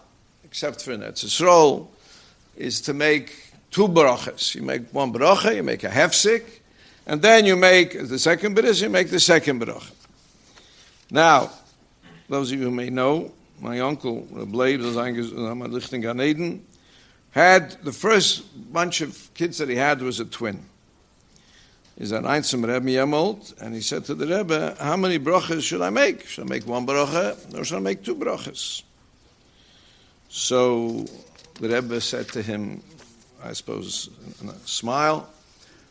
except 0.44 0.82
for 0.82 0.92
in 0.92 1.00
Etzisrol, 1.00 1.88
is 2.56 2.82
to 2.82 2.92
make 2.92 3.34
two 3.70 3.88
brachas. 3.88 4.54
You 4.54 4.62
make 4.62 4.92
one 4.92 5.12
bracha, 5.12 5.56
you 5.56 5.62
make 5.62 5.84
a 5.84 5.88
hefsik, 5.88 6.44
and 7.06 7.22
then 7.22 7.46
you 7.46 7.56
make 7.56 8.08
the 8.08 8.18
second 8.18 8.54
bracha, 8.54 8.82
you 8.82 8.90
make 8.90 9.08
the 9.08 9.20
second 9.20 9.62
bracha. 9.62 9.90
Now, 11.10 11.50
those 12.32 12.50
of 12.50 12.58
you 12.58 12.64
who 12.64 12.70
may 12.70 12.88
know, 12.88 13.30
my 13.60 13.80
uncle, 13.80 14.22
Blade, 14.22 14.80
Lichting 14.80 16.02
Ganeden, 16.02 16.60
had 17.32 17.72
the 17.84 17.92
first 17.92 18.72
bunch 18.72 19.02
of 19.02 19.28
kids 19.34 19.58
that 19.58 19.68
he 19.68 19.76
had 19.76 20.00
was 20.00 20.18
a 20.18 20.24
twin. 20.24 20.64
He's 21.98 22.10
an 22.10 22.24
Einzim 22.24 22.66
Rebbe 22.66 22.88
Yemolt, 22.88 23.60
and 23.60 23.74
he 23.74 23.82
said 23.82 24.06
to 24.06 24.14
the 24.14 24.26
Rebbe, 24.26 24.74
How 24.80 24.96
many 24.96 25.18
brachas 25.18 25.60
should 25.60 25.82
I 25.82 25.90
make? 25.90 26.26
Should 26.26 26.44
I 26.44 26.48
make 26.48 26.66
one 26.66 26.86
bracha 26.86 27.36
or 27.54 27.64
should 27.64 27.76
I 27.76 27.80
make 27.80 28.02
two 28.02 28.14
brachas? 28.14 28.82
So 30.30 31.04
the 31.60 31.68
Rebbe 31.68 32.00
said 32.00 32.28
to 32.28 32.40
him, 32.40 32.82
I 33.44 33.52
suppose, 33.52 34.08
a 34.42 34.54
smile, 34.66 35.28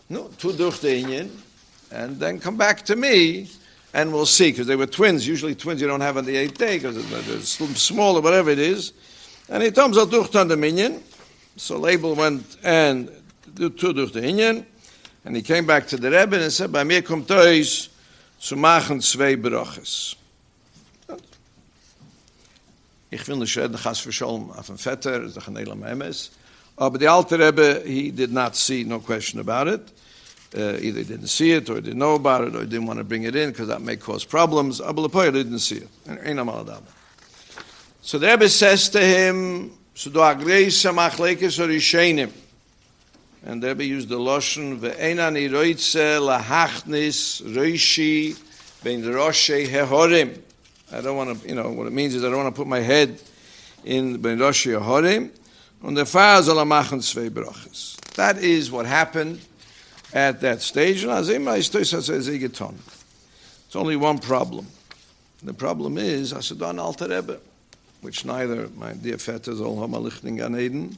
No, 0.10 0.30
two 0.40 0.54
durch 0.54 0.80
the 0.80 1.30
and 1.92 2.20
then 2.20 2.40
come 2.40 2.58
back 2.58 2.82
to 2.86 2.96
me 2.96 3.48
and 3.94 4.14
we'll 4.14 4.26
see, 4.26 4.52
because 4.52 4.68
they 4.68 4.76
were 4.76 4.88
twins. 4.88 5.28
Usually 5.28 5.56
twins 5.56 5.82
you 5.82 5.88
don't 5.88 6.02
have 6.02 6.18
on 6.18 6.26
the 6.26 6.38
eighth 6.38 6.58
day 6.58 6.78
because 6.78 6.96
they're 7.28 7.40
small 7.76 8.18
or 8.18 8.22
whatever 8.22 8.50
it 8.50 8.60
is. 8.60 8.94
And 9.50 9.62
he 9.62 9.72
told 9.72 9.96
him, 9.96 10.10
durch 10.10 10.32
the 10.32 10.56
minion. 10.56 11.04
So 11.58 11.78
Label 11.78 12.16
went 12.16 12.58
and 12.64 13.12
two 13.56 13.70
durch 13.70 14.14
the 14.14 14.22
Inyan. 14.22 14.66
And 15.26 15.36
he 15.36 15.42
came 15.42 15.66
back 15.68 15.88
to 15.88 15.98
the 15.98 16.10
Rebbe 16.10 16.42
and 16.42 16.52
said, 16.52 16.72
Bei 16.72 16.84
mir 16.84 17.02
kommt 17.02 17.30
euch 17.30 17.90
zu 18.40 18.56
machen 18.56 19.02
zwei 19.02 19.36
Broches. 19.36 20.16
Ich 23.12 23.28
will 23.28 23.36
nicht 23.36 23.58
reden, 23.58 23.76
Chas 23.76 24.00
V'Sholem 24.00 24.52
auf 24.58 24.68
dem 24.68 24.78
Vetter, 24.78 25.20
das 25.20 25.36
ist 25.36 25.48
ein 25.48 25.58
Elam 25.58 25.84
Emes. 25.84 26.32
Aber 26.78 26.98
the 26.98 27.10
alte 27.10 27.38
Rebbe, 27.38 27.84
he 27.86 28.10
did 28.10 28.32
not 28.32 28.56
see, 28.56 28.86
no 28.86 29.00
question 29.00 29.42
about 29.42 29.70
it. 29.70 29.82
Uh, 30.54 30.78
either 30.82 31.00
he 31.00 31.06
didn't 31.06 31.28
see 31.28 31.52
it, 31.54 31.70
or 31.70 31.80
didn't 31.80 31.98
know 31.98 32.16
about 32.16 32.44
it, 32.44 32.56
or 32.56 32.66
didn't 32.66 32.86
want 32.86 33.00
to 33.00 33.06
bring 33.06 33.24
it 33.24 33.38
in, 33.38 33.52
because 33.52 33.70
that 33.70 33.82
may 33.82 33.96
cause 33.96 34.26
problems. 34.26 34.82
Aber 34.82 35.04
Lepoy 35.04 35.32
didn't 35.32 35.60
see 35.60 35.78
it. 35.78 35.88
So 38.02 38.18
the 38.18 38.28
Rebbe 38.28 38.50
says 38.50 38.90
to 38.90 39.00
him, 39.00 39.72
and 43.44 43.64
there 43.64 43.76
be 43.76 43.88
used 43.88 44.10
the 44.10 44.18
lotion 44.18 44.80
ve'ena 44.80 45.32
ni 45.32 45.48
roitze 45.48 46.20
lahachnis 46.20 47.42
roishi 47.42 48.38
ben 48.84 49.04
roshe 49.04 49.68
hehorim. 49.68 50.40
I 50.92 51.02
don't 51.02 51.18
want 51.18 51.42
to, 51.42 51.48
you 51.48 51.56
know, 51.56 51.70
what 51.70 51.88
it 51.88 51.94
means 51.94 52.14
is 52.16 52.24
I 52.24 52.30
don't 52.30 52.44
want 52.44 52.56
to 52.56 52.60
put 52.60 52.68
my 52.68 52.80
head 52.80 53.22
in 53.84 54.22
ben 54.22 54.38
roshe 54.38 54.78
hehorim. 54.78 55.32
Und 55.82 55.96
der 55.96 56.06
Pfarrer 56.06 56.44
soll 56.44 56.60
er 56.60 56.66
machen 56.66 57.02
zwei. 57.02 57.30
That 58.16 58.38
is 58.38 58.72
what 58.72 58.86
happened 58.86 59.40
at 60.14 60.42
that 60.42 60.62
stage. 60.62 61.04
It's 61.04 62.62
only 63.76 63.96
one 63.96 64.20
problem. 64.20 64.68
The 65.44 65.54
problem 65.54 65.98
is, 65.98 66.34
said, 66.46 66.62
Alter 66.62 67.40
which 68.02 68.26
neither 68.26 68.68
my 68.78 68.94
dear 68.94 69.16
Vetter 69.16 69.56
Zol 69.56 69.78
Hamalichning 69.78 70.38
Gan 70.38 70.60
Eden, 70.60 70.98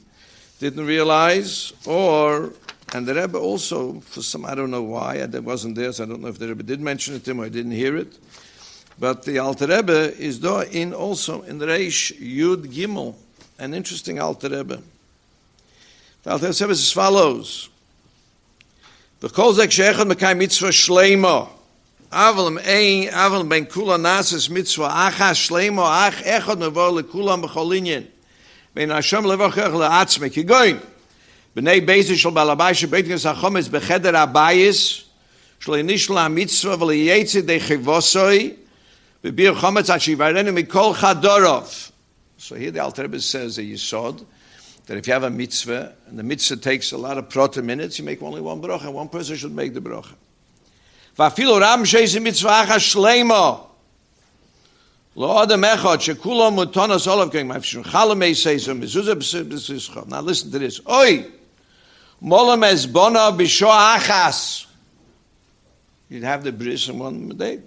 didn't 0.58 0.86
realize, 0.86 1.72
or, 1.86 2.52
and 2.92 3.06
the 3.06 3.14
Rebbe 3.14 3.38
also, 3.38 4.00
for 4.00 4.22
some, 4.22 4.44
I 4.44 4.54
don't 4.54 4.70
know 4.70 4.82
why, 4.82 5.22
I 5.22 5.38
wasn't 5.38 5.76
there, 5.76 5.92
so 5.92 6.04
I 6.04 6.06
don't 6.06 6.22
know 6.22 6.28
if 6.28 6.38
the 6.38 6.48
Rebbe 6.48 6.62
did 6.62 6.80
mention 6.80 7.14
it 7.14 7.24
to 7.24 7.32
him 7.32 7.40
or 7.40 7.44
I 7.44 7.48
didn't 7.48 7.72
hear 7.72 7.96
it, 7.96 8.18
but 8.98 9.24
the 9.24 9.38
Alter 9.38 9.66
Rebbe 9.66 10.16
is 10.18 10.40
there 10.40 10.62
in 10.62 10.94
also 10.94 11.42
in 11.42 11.58
the 11.58 11.66
Reish 11.66 12.18
Yud 12.18 12.72
Gimel, 12.72 13.14
an 13.58 13.74
interesting 13.74 14.20
Alter 14.20 14.48
Rebbe. 14.48 14.80
The 16.22 16.30
Alter 16.30 16.46
Rebbe 16.46 16.54
says 16.54 16.70
as 16.70 16.92
follows, 16.92 17.28
the 17.60 17.60
kol 17.60 17.60
zek 17.60 17.62
sheichad 17.62 18.14
mekai 18.14 18.24
mitzvah 18.24 18.26
shleima, 18.40 19.06
aval 19.06 19.13
ein, 22.12 23.08
aval 23.08 23.44
ben 23.48 23.66
kula 23.66 23.96
nasis 23.96 24.50
mitzvah 24.50 25.10
achas 25.10 25.48
shleima, 25.48 26.08
ach 26.08 26.22
echad 26.22 26.58
mevor 26.58 26.92
lekulam 27.02 27.42
b'chol 27.42 28.06
wenn 28.74 28.90
a 28.90 29.00
sham 29.00 29.24
levach 29.24 29.56
le 29.56 29.88
atsme 29.88 30.30
ki 30.32 30.42
goin 30.42 30.80
bnei 31.56 31.80
beise 31.86 32.16
shel 32.16 32.32
balabay 32.32 32.74
she 32.74 32.86
beit 32.86 33.06
ges 33.06 33.24
khames 33.24 33.70
be 33.70 33.78
kheder 33.78 34.12
abayis 34.12 35.04
shlo 35.60 35.82
nish 35.84 36.10
la 36.10 36.28
mitzva 36.28 36.76
vel 36.76 36.88
yetze 36.88 37.46
de 37.46 37.58
khvosoy 37.60 38.56
be 39.22 39.30
bir 39.30 39.54
khames 39.54 39.88
at 39.88 40.02
shi 40.02 40.16
vayren 40.16 40.52
mit 40.52 40.68
kol 40.68 40.92
khadorov 40.92 41.92
so 42.36 42.56
here 42.56 42.72
the 42.72 42.80
alter 42.80 43.02
Rebbe 43.02 43.20
says 43.20 43.58
a 43.58 43.62
yisod 43.62 44.24
that 44.86 44.98
if 44.98 45.06
you 45.06 45.12
have 45.12 45.24
a 45.24 45.30
mitzvah 45.30 45.94
and 46.06 46.18
the 46.18 46.22
mitzvah 46.22 46.56
takes 46.56 46.92
a 46.92 46.98
lot 46.98 47.18
of 47.18 47.28
proto 47.28 47.62
minutes 47.62 47.98
you 47.98 48.04
make 48.04 48.22
only 48.22 48.40
one 48.40 48.60
bracha 48.60 48.92
one 48.92 49.08
person 49.08 49.36
should 49.36 49.54
make 49.54 49.74
the 49.74 49.80
bracha 49.80 50.14
fil 51.32 51.60
ram 51.60 51.84
sheis 51.84 52.20
mitzvah 52.20 52.66
shleimo 52.78 53.68
Lo 55.16 55.40
adam 55.40 55.62
echad 55.62 55.98
shekula 55.98 56.50
mutanas 56.50 57.06
olav 57.06 57.30
going 57.30 57.46
my 57.46 57.58
fishon 57.58 57.84
chalame 57.84 58.34
says 58.34 58.66
him 58.66 58.80
mezuzah 58.80 59.14
b'sischa. 59.14 60.08
Now 60.08 60.20
listen 60.20 60.50
to 60.50 60.58
this. 60.58 60.80
Oi! 60.90 61.24
Molam 62.20 62.64
es 62.64 62.86
bona 62.86 63.30
bisho 63.30 63.70
achas. 63.70 64.66
You'd 66.08 66.24
have 66.24 66.42
the 66.42 66.50
bris 66.50 66.88
in 66.88 66.98
one 66.98 67.28
day. 67.28 67.60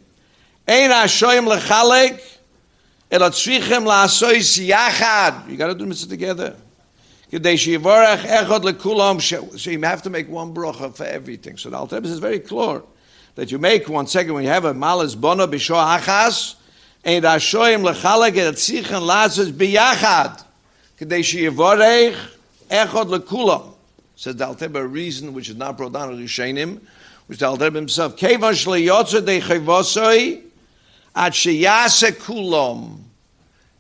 Ein 0.68 0.90
ashoyim 0.90 1.48
lechalek, 1.48 2.22
el 3.10 3.22
atzrichem 3.22 3.86
la'asois 3.86 4.68
yachad. 4.68 5.50
You 5.50 5.56
got 5.56 5.68
to 5.68 5.76
do 5.76 5.86
this 5.86 6.06
together. 6.06 6.54
Kedei 7.17 7.17
shivorach 7.17 7.17
echod 7.17 7.17
lekulam. 7.17 7.17
So 7.30 7.38
you 7.40 7.80
have 9.82 10.02
to 10.02 10.10
make 10.10 10.30
one 10.30 10.54
bracha 10.54 10.96
for 10.96 11.04
everything. 11.04 11.58
So 11.58 11.70
the 11.70 11.76
Alter 11.76 11.98
Rebbe 11.98 12.08
is 12.08 12.20
very 12.20 12.40
clear 12.40 12.82
that 13.36 13.52
you 13.52 13.60
make 13.60 13.90
one 13.90 14.08
second 14.08 14.34
when 14.34 14.46
you 14.46 14.50
have 14.50 14.64
a 14.64 14.74
malas 14.74 15.20
bono 15.20 15.46
bisho 15.46 15.76
achas, 15.76 16.56
and 17.04 17.26
ashoyim 17.26 17.84
lechalek 17.84 18.38
el 18.38 18.54
atzrichem 18.54 19.02
la'asois 19.02 19.52
biyachad. 19.52 20.46
Kedei 20.98 21.20
shivorach 21.20 22.16
echod 22.70 23.20
lekulam. 23.20 23.74
Says 24.16 24.38
the 24.38 24.48
Alter 24.48 24.68
Rebbe 24.68 24.80
a 24.80 24.88
reason 24.88 25.34
which 25.34 25.50
is 25.50 25.58
not 25.58 25.76
brought 25.78 25.92
down 25.92 26.14
in 26.14 26.20
Rishonim, 26.20 26.80
which 27.28 27.40
the 27.40 27.48
Alter 27.48 27.66
Rebbe 27.66 27.80
himself, 27.80 28.16
Kevan 28.16 28.54
shleyotze 28.54 29.26
de 29.26 29.42
chayvosoi, 29.42 30.44
at 31.14 31.34
sheyase 31.34 32.12
kulom. 32.14 33.02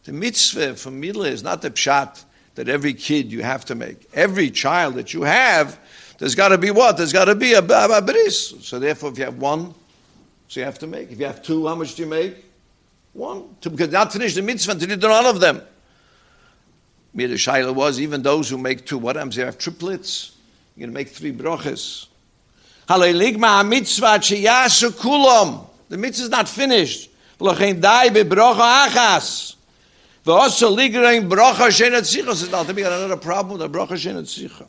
The 0.04 0.12
mitzvah 0.12 0.76
for 0.76 0.92
middle 0.92 1.24
is 1.24 1.44
not 1.44 1.62
the 1.62 1.72
pshat 1.72 2.26
that 2.58 2.68
every 2.68 2.96
kid 2.96 3.32
you 3.32 3.44
have 3.44 3.66
to 3.66 3.76
make. 3.76 4.10
Every 4.16 4.50
child 4.50 4.96
that 4.96 5.14
you 5.14 5.22
have, 5.22 5.80
there's 6.18 6.34
got 6.34 6.50
to 6.50 6.58
be 6.58 6.72
what? 6.72 6.98
There's 6.98 7.14
got 7.14 7.26
to 7.26 7.36
be 7.36 7.54
a, 7.54 7.62
bris. 7.62 8.56
So 8.62 8.80
therefore, 8.80 9.12
if 9.12 9.20
you 9.20 9.26
have 9.26 9.38
one, 9.38 9.76
so 10.48 10.60
you 10.60 10.66
have 10.66 10.80
to 10.80 10.88
make. 10.88 11.12
If 11.12 11.20
you 11.20 11.28
have 11.28 11.44
two, 11.44 11.68
how 11.68 11.76
much 11.76 11.94
do 11.94 12.02
you 12.02 12.10
make? 12.10 12.44
One. 13.14 13.56
Two, 13.62 13.70
because 13.70 13.92
not 13.92 14.12
finish 14.12 14.34
the 14.34 14.42
mitzvah 14.42 14.72
until 14.72 14.90
you 14.90 14.96
do 14.96 15.08
all 15.08 15.28
of 15.28 15.40
them. 15.40 15.62
Me 17.14 17.28
the 17.28 17.36
shaila 17.36 17.76
was 17.76 18.02
even 18.02 18.24
those 18.24 18.50
who 18.50 18.58
make 18.58 18.88
two. 18.88 18.98
What 18.98 19.18
happens? 19.18 19.38
You 19.38 19.46
have 19.46 19.60
triplets. 19.60 20.36
You're 20.76 20.88
going 20.88 20.94
to 20.94 21.00
make 21.00 21.10
three 21.10 21.32
broches. 21.32 22.08
Haleligma 22.90 23.68
mitzvah 23.70 24.18
kulom. 24.18 25.70
The 25.90 25.98
mitzvah 25.98 26.24
is 26.24 26.30
not 26.32 26.50
finished. 26.50 27.12
Dai 27.38 28.10
bebrocha 28.10 28.88
achas. 28.88 29.57
The 30.28 30.34
Alter 30.34 30.76
Rebbe, 30.76 30.92
got 32.82 32.92
another 32.92 33.16
problem 33.16 33.58
with 33.58 33.72
the 33.72 33.80
brocha 33.80 33.94
shenet 33.94 34.24
tzicha. 34.24 34.68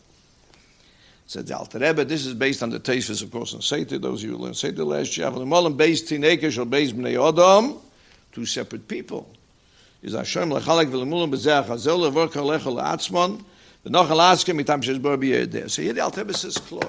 Says 1.26 1.46
the 1.46 1.58
Alter 1.58 1.80
Rebbe, 1.80 2.04
this 2.04 2.26
is 2.26 2.34
based 2.34 2.62
on 2.62 2.70
the 2.70 2.78
Tesis, 2.78 3.24
of 3.24 3.32
course, 3.32 3.56
say 3.66 3.82
to 3.82 3.98
those 3.98 4.22
of 4.22 4.30
you 4.30 4.36
who 4.36 4.44
learn, 4.44 4.54
say 4.54 4.70
to 4.70 4.84
last 4.84 5.16
year, 5.16 5.28
V'lemolim 5.28 5.76
based 5.76 6.06
tinekesh 6.06 6.58
or 6.58 6.64
based 6.64 6.96
bnei 6.96 7.14
odom, 7.14 7.80
two 8.30 8.46
separate 8.46 8.86
people. 8.86 9.28
Is 10.00 10.12
Hashem 10.14 10.48
lechalek 10.48 10.92
v'lemulim 10.92 11.32
b'zeh 11.32 11.64
achazel 11.64 12.08
levorka 12.08 12.40
lecha 12.40 12.72
la'atzmon, 12.72 13.42
v'noch 13.84 14.10
alaska 14.10 14.52
mitam 14.52 14.80
shezbor 14.80 15.20
b'yedeh. 15.20 15.68
So 15.68 15.82
here 15.82 15.92
the 15.92 16.02
Alter 16.02 16.20
Rebbe 16.20 16.34
says, 16.34 16.56
Klor, 16.56 16.88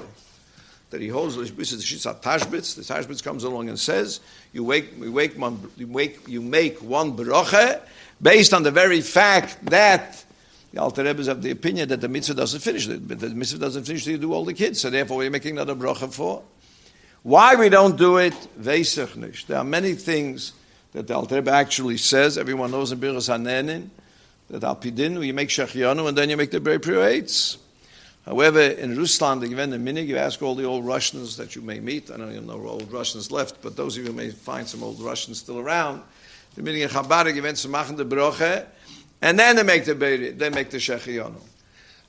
that 0.92 1.02
he 1.02 1.08
holds 1.08 1.36
this 1.36 1.72
is 1.72 1.84
Shitza 1.84 2.22
Tashbitz. 2.22 2.76
The 2.76 2.82
Tashbitz 2.82 3.24
comes 3.24 3.44
along 3.44 3.70
and 3.70 3.80
says, 3.80 4.20
you 4.54 4.64
wake, 4.64 4.96
you 5.00 5.12
wake 5.12 5.36
you 5.78 5.88
wake, 5.88 6.28
you 6.28 6.42
make 6.42 6.82
one 6.84 7.18
bracha 7.18 7.82
based 8.22 8.54
on 8.54 8.64
the 8.64 8.72
very 8.72 9.02
fact 9.02 9.66
that 9.68 10.24
the 10.74 10.82
Alter 10.82 11.04
Rebbe 11.04 11.20
is 11.20 11.28
of 11.28 11.42
the 11.42 11.52
opinion 11.52 11.90
that 11.90 12.02
the 12.02 12.08
mitzvah 12.08 12.36
doesn't 12.36 12.60
finish. 12.60 12.86
The, 12.86 12.98
the 12.98 13.30
mitzvah 13.30 13.60
doesn't 13.60 13.86
finish 13.86 14.04
till 14.04 14.14
you 14.14 14.20
do 14.20 14.34
all 14.34 14.46
the 14.46 14.54
kids. 14.54 14.82
So 14.82 14.90
therefore, 14.90 15.18
we're 15.18 15.32
making 15.32 15.58
another 15.58 15.76
bracha 15.76 16.14
for. 16.14 16.44
Why 17.24 17.56
we 17.56 17.70
don't 17.70 17.98
do 17.98 18.18
it? 18.18 18.34
Veisach. 18.60 19.46
There 19.48 19.58
are 19.58 19.64
many 19.64 19.94
things 19.94 20.54
that 20.94 21.08
the 21.08 21.16
Alter 21.16 21.36
Rebbe 21.36 21.52
actually 21.52 21.98
says. 21.98 22.38
Everyone 22.38 22.72
knows 22.72 22.92
in 22.92 23.00
Birchas 23.00 23.30
Hanenin 23.30 23.90
that 24.50 24.64
Al 24.64 24.76
Pidin, 24.76 25.26
you 25.26 25.34
make 25.34 25.50
Shechianu 25.50 26.08
and 26.08 26.18
then 26.18 26.30
you 26.30 26.38
make 26.38 26.52
the 26.52 26.60
Beri 26.60 26.80
Priyates. 26.80 27.58
However, 28.26 28.62
in 28.62 28.96
Ruslan, 28.96 29.40
the 29.40 29.48
given 29.48 29.72
the 29.72 29.78
minig, 29.78 30.08
you 30.08 30.18
ask 30.18 30.42
all 30.42 30.54
the 30.54 30.66
old 30.66 30.86
Russians 30.86 31.38
that 31.38 31.56
you 31.56 31.62
may 31.62 31.80
meet. 31.80 32.12
I 32.12 32.18
don't 32.18 32.32
even 32.32 32.48
know 32.48 32.68
old 32.68 32.92
Russians 32.92 33.32
left, 33.32 33.62
but 33.62 33.76
those 33.76 33.98
of 33.98 34.06
you 34.06 34.14
may 34.14 34.30
find 34.30 34.68
some 34.68 34.84
old 34.84 35.00
Russians 35.00 35.40
still 35.40 35.60
around. 35.60 36.04
The 36.60 36.70
minig 36.70 36.82
in 36.82 36.90
Chabad, 36.90 37.34
given 37.34 37.56
some 37.56 37.72
machen 37.72 37.96
the 37.96 38.04
broche, 38.04 38.66
and 39.22 39.40
then 39.40 39.56
they 39.56 39.64
make 39.64 39.86
the 39.86 39.96
beri, 39.96 40.32
they 40.32 40.50
make 40.50 40.70
the 40.70 40.78
Shechianu. 40.78 41.40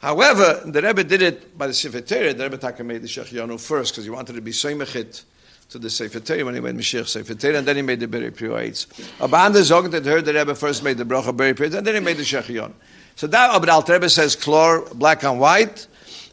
However, 0.00 0.62
the 0.66 0.82
Rebbe 0.82 1.04
did 1.04 1.22
it 1.22 1.56
by 1.56 1.68
the 1.68 1.72
Sefer 1.72 2.00
Torah. 2.00 2.34
The 2.34 2.42
Rebbe 2.42 2.58
Taka 2.58 2.82
made 2.82 3.00
the 3.00 3.06
Shechianu 3.06 3.60
first 3.60 3.92
because 3.92 4.02
he 4.02 4.10
wanted 4.10 4.34
to 4.34 4.40
be 4.40 4.50
Seimechit 4.50 5.22
to 5.68 5.78
the 5.78 5.88
Sefer 5.88 6.18
Torah 6.18 6.44
when 6.44 6.56
he 6.56 6.60
made 6.60 6.74
Mashiach 6.74 7.06
Sefer 7.06 7.36
Torah, 7.36 7.58
and 7.58 7.68
then 7.68 7.76
he 7.76 7.82
made 7.82 8.00
the 8.00 8.08
Beri 8.08 8.32
Priyates. 8.32 8.86
Abanda 9.18 9.60
Zogan 9.60 9.92
that 9.92 10.04
heard 10.04 10.24
the 10.24 10.34
Rebbe 10.34 10.56
first 10.56 10.82
made 10.82 10.98
the 10.98 11.04
Bracha 11.04 11.36
Beri 11.36 11.54
Priyates, 11.54 11.76
and 11.76 11.86
then 11.86 11.94
he 11.94 12.00
made 12.00 12.16
the 12.16 12.24
Shechianu. 12.24 12.72
So 13.14 13.28
that 13.28 13.54
Abd 13.54 13.68
al 13.68 13.82
Rebbe 13.82 14.08
says, 14.08 14.34
Chlor, 14.34 14.92
black 14.98 15.22
and 15.22 15.38
white, 15.38 15.86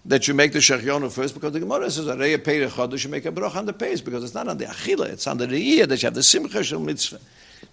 that 0.06 0.28
you 0.28 0.34
make 0.34 0.54
the 0.54 0.60
Shechionu 0.60 1.12
first 1.12 1.36
because 1.36 1.54
the 1.54 1.60
Gemara 1.60 1.92
says 1.92 2.08
Areya 2.08 2.44
Peir 2.44 2.68
Chodesh 2.68 3.04
you 3.04 3.12
make 3.12 3.26
a 3.26 3.32
bracha 3.32 3.58
on 3.58 3.68
the 3.68 3.74
pace 3.74 4.02
because 4.02 4.24
it's 4.24 4.34
not 4.34 4.48
on 4.48 4.58
the 4.58 4.66
Achila, 4.66 5.06
it's 5.06 5.28
on 5.28 5.38
the 5.38 5.46
Re'iyah 5.46 5.88
that 5.88 6.02
you 6.02 6.08
have 6.08 6.16
the 6.16 6.24
Simcha 6.24 6.64
Shel 6.64 6.80
Mitzvah. 6.80 7.20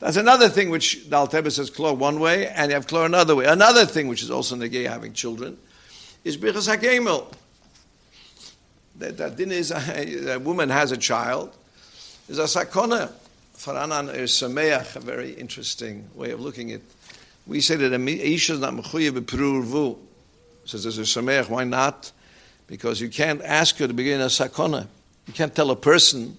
That's 0.04 0.18
another 0.18 0.50
thing 0.50 0.68
which 0.68 1.08
the 1.08 1.26
says 1.48 1.70
Klor 1.70 1.96
one 1.96 2.20
way 2.20 2.46
and 2.46 2.70
you 2.70 2.74
have 2.74 2.86
Klor 2.86 3.06
another 3.06 3.34
way. 3.34 3.46
Another 3.46 3.86
thing 3.86 4.06
which 4.06 4.22
is 4.22 4.30
also 4.30 4.54
negay 4.54 4.86
having 4.86 5.14
children 5.14 5.56
is 6.24 6.36
Birchas 6.36 6.68
HaGemel. 6.68 7.32
That, 8.98 9.16
that 9.16 9.36
din 9.36 9.50
is 9.50 9.70
a, 9.70 10.32
a 10.34 10.38
woman 10.38 10.68
has 10.68 10.92
a 10.92 10.98
child 10.98 11.56
is 12.28 12.38
a 12.38 12.42
sakona. 12.42 13.12
Faranan 13.56 14.14
is 14.14 14.32
sameach, 14.32 14.94
a 14.94 15.00
very 15.00 15.30
interesting 15.30 16.06
way 16.14 16.32
of 16.32 16.40
looking 16.40 16.72
at. 16.72 16.82
We 17.46 17.62
say 17.62 17.76
that 17.76 17.98
isha 17.98 18.52
is 18.52 18.60
not 18.60 18.74
mechuyev 18.74 19.18
b'prurvu. 19.18 19.96
Says 20.66 20.82
there's 20.82 20.98
a 20.98 21.02
sameach. 21.02 21.48
Why 21.48 21.64
not? 21.64 22.12
because 22.66 23.00
you 23.00 23.08
can't 23.08 23.42
ask 23.42 23.76
her 23.78 23.86
to 23.86 23.94
begin 23.94 24.20
a 24.20 24.26
sakona. 24.26 24.86
You 25.26 25.32
can't 25.32 25.54
tell 25.54 25.70
a 25.70 25.76
person 25.76 26.36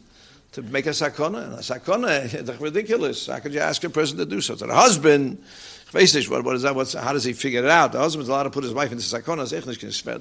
to 0.55 0.61
make 0.61 0.85
a 0.85 0.91
sakona. 0.91 1.43
And 1.43 1.53
A 1.53 1.57
sakona 1.57 2.33
is 2.33 2.59
ridiculous. 2.61 3.27
How 3.27 3.39
could 3.39 3.53
you 3.53 3.59
ask 3.59 3.83
a 3.83 3.89
person 3.89 4.17
to 4.19 4.25
do 4.25 4.39
so? 4.39 4.55
So 4.55 4.65
the 4.65 4.73
husband, 4.73 5.43
what, 5.91 6.45
what 6.45 6.55
is 6.55 6.61
that? 6.61 6.73
What's, 6.73 6.93
how 6.93 7.11
does 7.11 7.25
he 7.25 7.33
figure 7.33 7.61
it 7.61 7.69
out? 7.69 7.91
The 7.91 7.99
husband's 7.99 8.29
allowed 8.29 8.43
to 8.43 8.49
put 8.51 8.63
his 8.63 8.73
wife 8.73 8.89
into 8.89 9.03
sakona. 9.03 9.49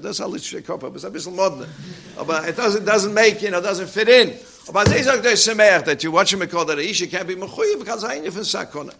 That's 0.01 0.19
how 0.19 0.33
it's 0.33 1.27
modern. 1.27 1.69
But 2.27 2.49
it 2.49 2.57
doesn't, 2.57 2.83
doesn't 2.83 3.13
make, 3.13 3.41
you 3.41 3.49
know, 3.49 3.61
doesn't 3.61 3.87
fit 3.87 4.09
in. 4.09 4.37
But 4.73 4.87
they 4.87 5.03
say 5.35 5.53
that 5.53 6.03
you 6.03 6.11
watch 6.11 6.33
him 6.33 6.45
call 6.47 6.65
that 6.65 6.79
a 6.79 6.81
isha 6.81 7.07
can't 7.07 7.27
be 7.29 7.35
mechuyev 7.35 7.79
because 7.79 8.03
I 8.03 8.15
ain't 8.15 8.25
even 8.25 8.43
sakona. 8.43 8.93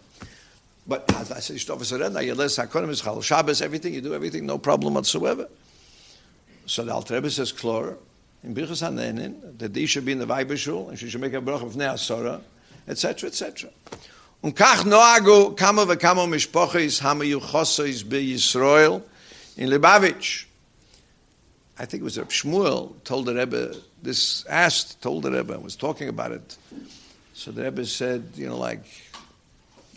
But 0.86 1.04
I 1.14 1.40
said, 1.40 1.60
you 1.60 2.34
let 2.34 2.48
sakona 2.48 2.88
is 2.88 3.02
chal 3.02 3.20
Shabbos, 3.20 3.60
everything 3.60 3.92
you 3.92 4.00
do, 4.00 4.14
everything, 4.14 4.46
no 4.46 4.56
problem 4.56 4.94
whatsoever. 4.94 5.48
So 6.64 6.82
the 6.82 6.94
Alter 6.94 7.14
Rebbe 7.14 7.30
says, 7.30 7.52
Klor, 7.52 7.98
in 8.46 8.54
Birchas 8.54 8.80
HaNenin, 8.80 9.58
that 9.58 9.74
they 9.74 9.86
should 9.86 10.04
be 10.04 10.12
in 10.12 10.20
the 10.20 10.26
Weibershul, 10.26 10.88
and 10.88 10.98
she 10.98 11.10
should 11.10 11.20
make 11.20 11.34
a 11.34 11.40
bracha 11.40 11.62
of 11.62 11.72
Neasora, 11.72 12.40
etc., 12.86 13.28
etc. 13.28 13.70
Und 14.42 14.54
kach 14.54 14.84
noago 14.84 15.56
kama 15.56 15.84
v'kama 15.84 16.28
mishpochis 16.28 17.02
hamayuchosois 17.02 18.08
be 18.08 18.34
Yisrael 18.34 19.02
in 19.56 19.68
Lubavitch. 19.68 20.44
I 21.78 21.84
think 21.86 22.02
it 22.02 22.04
was 22.04 22.18
Reb 22.18 22.28
Shmuel 22.28 22.94
told 23.02 23.26
the 23.26 23.34
Rebbe, 23.34 23.74
this 24.00 24.46
asked, 24.46 25.02
told 25.02 25.24
the 25.24 25.32
Rebbe, 25.32 25.58
was 25.58 25.74
talking 25.74 26.08
about 26.08 26.30
it. 26.30 26.56
So 27.34 27.50
the 27.50 27.64
Rebbe 27.64 27.84
said, 27.84 28.30
you 28.36 28.46
know, 28.46 28.56
like, 28.56 28.84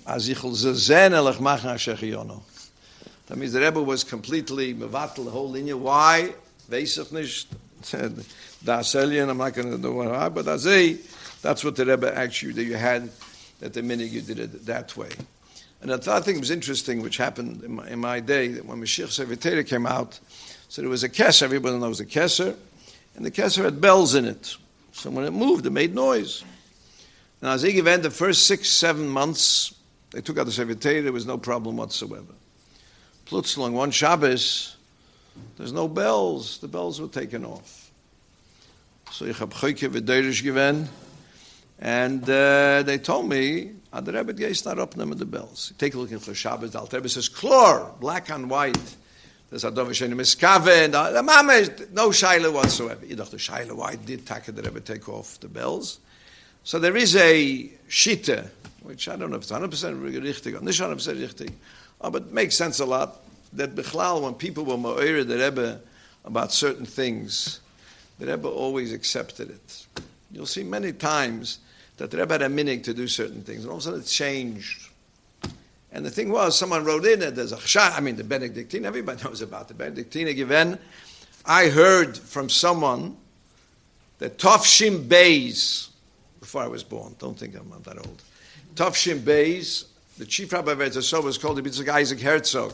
Azichel 0.07 0.51
zazen 0.51 1.11
elech 1.11 1.39
machan 1.39 1.77
shechiyono. 1.77 2.41
That 3.27 3.37
means 3.37 3.53
the 3.53 3.61
Rebbe 3.61 3.81
was 3.81 4.03
completely 4.03 4.73
mevatel 4.73 5.23
the 5.23 5.31
whole 5.31 5.51
linear. 5.51 5.77
Why? 5.77 6.33
weiß 6.69 6.97
ich 6.99 7.11
nicht, 7.11 7.47
da 8.63 8.79
Selien, 8.79 9.29
I'm 9.29 9.37
not 9.37 9.53
going 9.53 9.71
to 9.71 9.77
know 9.77 9.91
what, 9.91 10.09
I, 10.09 10.29
but 10.29 10.45
that's 10.45 10.65
that's 11.41 11.63
what 11.63 11.75
the 11.75 11.85
Rebbe 11.85 12.15
actually, 12.15 12.53
that 12.53 12.63
you 12.63 12.75
had, 12.75 13.09
that 13.59 13.73
the 13.73 13.81
minute 13.81 14.09
you 14.09 14.21
did 14.21 14.39
it 14.39 14.65
that 14.65 14.95
way. 14.97 15.09
And 15.81 15.91
think 16.19 16.37
it 16.37 16.41
was 16.41 16.51
interesting, 16.51 17.01
which 17.01 17.17
happened 17.17 17.63
in 17.63 17.75
my, 17.75 17.87
in 17.87 17.99
my 17.99 18.19
day, 18.19 18.49
that 18.49 18.65
when 18.65 18.81
Mashiach 18.81 19.11
Sefer 19.11 19.35
came 19.63 19.85
out, 19.85 20.19
so 20.67 20.81
there 20.81 20.89
was 20.89 21.03
a 21.03 21.09
kesser, 21.09 21.43
everybody 21.43 21.77
knows 21.77 21.99
a 21.99 22.05
kesser, 22.05 22.55
and 23.15 23.25
the 23.25 23.31
kesser 23.31 23.63
had 23.63 23.79
bells 23.79 24.13
in 24.13 24.25
it. 24.25 24.55
So 24.91 25.09
when 25.09 25.25
it 25.25 25.31
moved, 25.31 25.65
it 25.65 25.71
made 25.71 25.95
noise. 25.95 26.43
Now, 27.41 27.51
as 27.51 27.63
event, 27.77 28.03
the 28.03 28.11
first 28.11 28.45
six, 28.45 28.69
seven 28.69 29.07
months, 29.07 29.73
they 30.11 30.21
took 30.21 30.37
out 30.37 30.45
the 30.45 30.51
Sefer 30.51 30.75
there 31.01 31.13
was 31.13 31.25
no 31.25 31.37
problem 31.37 31.77
whatsoever. 31.77 32.33
Plutzlang, 33.25 33.71
one 33.71 33.91
Shabbos, 33.91 34.75
there's 35.57 35.73
no 35.73 35.87
bells. 35.87 36.59
The 36.59 36.67
bells 36.67 37.01
were 37.01 37.07
taken 37.07 37.45
off. 37.45 37.91
So 39.11 39.25
ich 39.25 39.39
habe 39.39 39.53
Choyke 39.53 39.89
v'deirish 39.89 40.43
given, 40.43 40.87
and 41.79 42.23
uh, 42.29 42.83
they 42.83 42.97
told 42.97 43.27
me, 43.27 43.71
ah, 43.91 44.01
the 44.01 44.13
Rebbe 44.13 44.33
Geist 44.33 44.65
not 44.65 44.77
up 44.77 44.95
opening 44.95 45.17
the 45.17 45.25
bells. 45.25 45.73
Take 45.77 45.95
a 45.95 45.99
look 45.99 46.11
at 46.11 46.21
the 46.21 46.35
Shabbos, 46.35 46.71
the 46.71 46.87
Rebbe 46.93 47.09
says, 47.09 47.27
Klor, 47.27 47.99
black 47.99 48.29
and 48.29 48.49
white. 48.49 48.95
There's 49.49 49.63
a 49.63 49.71
Dove 49.71 49.89
Shenim 49.89 50.13
Miskave, 50.13 50.91
the 50.91 51.23
Mama 51.23 51.65
no 51.91 52.09
Shaila 52.09 52.53
whatsoever. 52.53 53.03
You 53.03 53.15
know, 53.15 53.23
the 53.23 53.37
Shaila, 53.37 53.73
why 53.73 53.95
did 53.95 54.27
Taka 54.27 54.51
the 54.51 54.61
Rebbe 54.61 54.81
take 54.81 55.09
off 55.09 55.39
the 55.39 55.47
bells? 55.47 55.99
So 56.63 56.77
there 56.77 56.95
is 56.95 57.15
a 57.15 57.67
Shita, 57.89 58.47
which 58.83 59.09
I 59.09 59.15
don't 59.15 59.31
know 59.31 59.37
if 59.37 59.43
it's 59.43 59.51
100% 59.51 59.69
richtig 60.21 60.53
not 60.53 60.63
100% 60.63 61.17
richtig, 61.17 61.51
but 61.99 62.15
it 62.15 62.31
makes 62.31 62.55
sense 62.55 62.79
a 62.79 62.85
lot 62.85 63.21
that 63.53 63.75
Bechlal, 63.75 64.21
when 64.21 64.33
people 64.33 64.65
were 64.65 64.75
Ma'ir, 64.75 65.27
the 65.27 65.37
Rebbe, 65.37 65.81
about 66.25 66.51
certain 66.51 66.85
things, 66.85 67.59
the 68.19 68.27
Rebbe 68.27 68.47
always 68.47 68.93
accepted 68.93 69.49
it. 69.49 69.85
You'll 70.31 70.45
see 70.45 70.63
many 70.63 70.91
times 70.91 71.59
that 71.97 72.11
the 72.11 72.17
Rebbe 72.17 72.33
had 72.33 72.41
a 72.43 72.49
minute 72.49 72.83
to 72.85 72.93
do 72.93 73.07
certain 73.07 73.41
things, 73.41 73.63
and 73.63 73.69
all 73.69 73.77
of 73.77 73.81
a 73.81 73.83
sudden 73.83 73.99
it 74.01 74.05
changed. 74.05 74.89
And 75.91 76.05
the 76.05 76.11
thing 76.11 76.29
was, 76.29 76.57
someone 76.57 76.85
wrote 76.85 77.05
in 77.05 77.19
that 77.21 77.35
there's 77.35 77.51
a 77.51 77.57
chshah, 77.57 77.97
I 77.97 77.99
mean, 77.99 78.15
the 78.15 78.23
Benedictine, 78.23 78.85
everybody 78.85 79.23
knows 79.23 79.41
about 79.41 79.67
the 79.67 79.73
Benedictine 79.73 80.33
given. 80.35 80.77
I 81.45 81.69
heard 81.69 82.15
from 82.17 82.49
someone 82.49 83.17
that 84.19 84.37
Tofshim 84.37 85.07
Beis, 85.07 85.89
before 86.39 86.61
I 86.61 86.67
was 86.67 86.83
born, 86.83 87.15
don't 87.17 87.37
think 87.37 87.55
I'm 87.55 87.69
not 87.69 87.83
that 87.85 87.97
old, 87.97 88.21
Tofshim 88.75 89.19
Beis, 89.19 89.85
the 90.19 90.25
chief 90.25 90.53
rabbi 90.53 90.73
of 90.73 90.79
Eretz 90.79 91.23
was 91.23 91.37
called 91.37 91.89
Isaac 91.89 92.19
Herzog. 92.19 92.73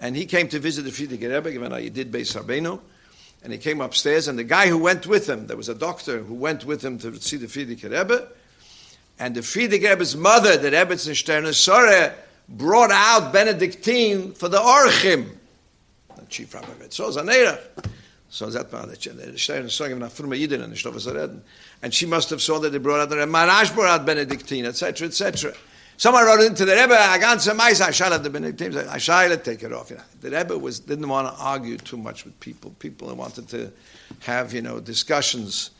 And 0.00 0.16
he 0.16 0.26
came 0.26 0.48
to 0.48 0.58
visit 0.58 0.82
the 0.82 0.90
Frierdiker 0.90 1.34
Rebbe, 1.34 1.52
given 1.52 1.72
he 1.80 1.90
did 1.90 2.12
Beis 2.12 2.36
Rabbeinu. 2.36 2.80
And 3.42 3.52
he 3.52 3.58
came 3.58 3.80
upstairs, 3.80 4.28
and 4.28 4.38
the 4.38 4.44
guy 4.44 4.68
who 4.68 4.78
went 4.78 5.06
with 5.06 5.28
him, 5.28 5.46
there 5.46 5.56
was 5.56 5.68
a 5.68 5.74
doctor 5.74 6.18
who 6.18 6.34
went 6.34 6.64
with 6.64 6.84
him 6.84 6.98
to 6.98 7.20
see 7.20 7.36
the 7.36 7.46
Frierdiker 7.46 7.90
Rebbe, 7.90 8.28
and 9.18 9.34
the 9.34 9.40
Frierdiker 9.40 9.90
Rebbe's 9.90 10.16
mother, 10.16 10.56
the 10.56 10.70
Rebbetzin 10.70 11.14
Sterne 11.14 11.52
Sore, 11.52 12.14
brought 12.48 12.90
out 12.90 13.32
Benedictine 13.32 14.32
for 14.32 14.48
the 14.48 14.58
Orchim. 14.58 15.30
The 16.16 16.26
chief 16.26 16.54
rabbi 16.54 16.84
of 16.84 16.92
So 16.92 17.10
Zanera. 17.10 17.58
So 18.28 18.50
that 18.50 18.72
man, 18.72 18.88
the 18.88 21.42
And 21.82 21.94
she 21.94 22.06
must 22.06 22.30
have 22.30 22.42
saw 22.42 22.58
that 22.58 22.70
they 22.70 22.78
brought 22.78 23.00
out 23.00 23.08
the 23.08 23.16
Marash 23.16 23.74
brought 23.74 24.00
out 24.00 24.06
Benedictine, 24.06 24.66
etc., 24.66 25.08
etc. 25.08 25.54
Someone 25.98 26.26
wrote 26.26 26.40
into 26.40 26.64
the 26.66 26.74
Rebbe, 26.74 26.94
I 26.94 27.18
got 27.18 27.40
some 27.40 27.56
mice, 27.56 27.80
I 27.80 27.90
shall 27.90 28.12
have 28.12 28.22
the 28.22 28.28
Benedictine, 28.28 28.76
I 28.88 28.98
shall 28.98 29.34
take 29.38 29.62
it 29.62 29.72
off. 29.72 29.90
You 29.90 29.96
know, 29.96 30.02
the 30.20 30.30
Rebbe 30.30 30.58
was, 30.58 30.80
didn't 30.80 31.08
want 31.08 31.34
to 31.34 31.42
argue 31.42 31.78
too 31.78 31.96
much 31.96 32.24
with 32.24 32.38
people. 32.38 32.72
People 32.78 33.14
wanted 33.14 33.48
to 33.48 33.72
have, 34.20 34.52
you 34.52 34.60
know, 34.60 34.78
discussions. 34.78 35.70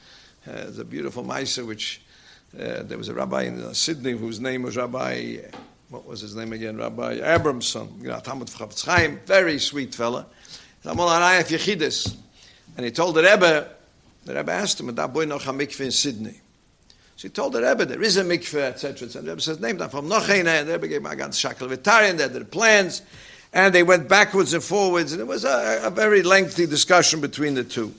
Uh, 0.49 0.71
the 0.71 0.85
beautiful 0.85 1.25
mice, 1.25 1.59
which 1.59 2.01
uh, 2.55 2.85
there 2.85 2.97
was 2.97 3.09
a 3.09 3.15
rabbi 3.15 3.43
in 3.43 3.61
uh, 3.61 3.73
Sydney 3.73 4.13
whose 4.13 4.39
name 4.39 4.63
was 4.63 4.77
Rabbi, 4.77 5.39
what 5.89 6.07
was 6.07 6.21
his 6.21 6.37
name 6.37 6.53
again? 6.53 6.77
Rabbi 6.77 7.19
Abramson, 7.19 8.01
you 8.01 8.09
know, 8.09 8.21
Talmud 8.21 8.49
Chaim, 8.51 9.19
very 9.27 9.59
sweet 9.59 9.93
fella. 9.93 10.27
And 10.85 11.01
he 12.85 12.91
told 12.93 13.17
the 13.17 13.23
Rebbe, 13.23 13.71
the 14.25 14.35
Rebbe 14.35 14.53
asked 14.53 14.81
him, 14.81 14.95
boy 14.95 15.25
a 15.29 15.83
in 15.83 15.91
Sydney. 15.91 16.41
So 17.17 17.29
he 17.29 17.33
told 17.33 17.55
the 17.55 17.63
Rebbe, 17.63 17.87
there 17.87 18.03
is 18.03 18.19
a 18.19 18.25
mikveh, 18.25 18.71
etc. 18.71 19.07
etc. 19.07 19.23
The 19.23 19.29
Rebbe 19.31 19.41
says, 19.41 19.59
name 19.59 19.79
that 19.79 19.91
from 19.91 20.09
Nochene, 20.09 20.47
and 20.47 20.69
the 20.69 20.73
Rebbe 20.75 20.89
gave 20.89 21.03
Magan 21.03 21.31
Shakel 21.31 21.75
Vitarian, 21.75 22.19
they 22.19 22.25
had 22.25 22.35
their 22.35 22.45
plans, 22.45 23.01
and 23.55 23.75
they 23.75 23.83
went 23.83 24.07
backwards 24.07 24.53
and 24.53 24.63
forwards, 24.63 25.13
and 25.13 25.21
it 25.21 25.27
was 25.27 25.45
a, 25.45 25.81
a 25.85 25.91
very 25.91 26.23
lengthy 26.23 26.67
discussion 26.67 27.23
between 27.23 27.55
the 27.55 27.65
two. 27.65 27.95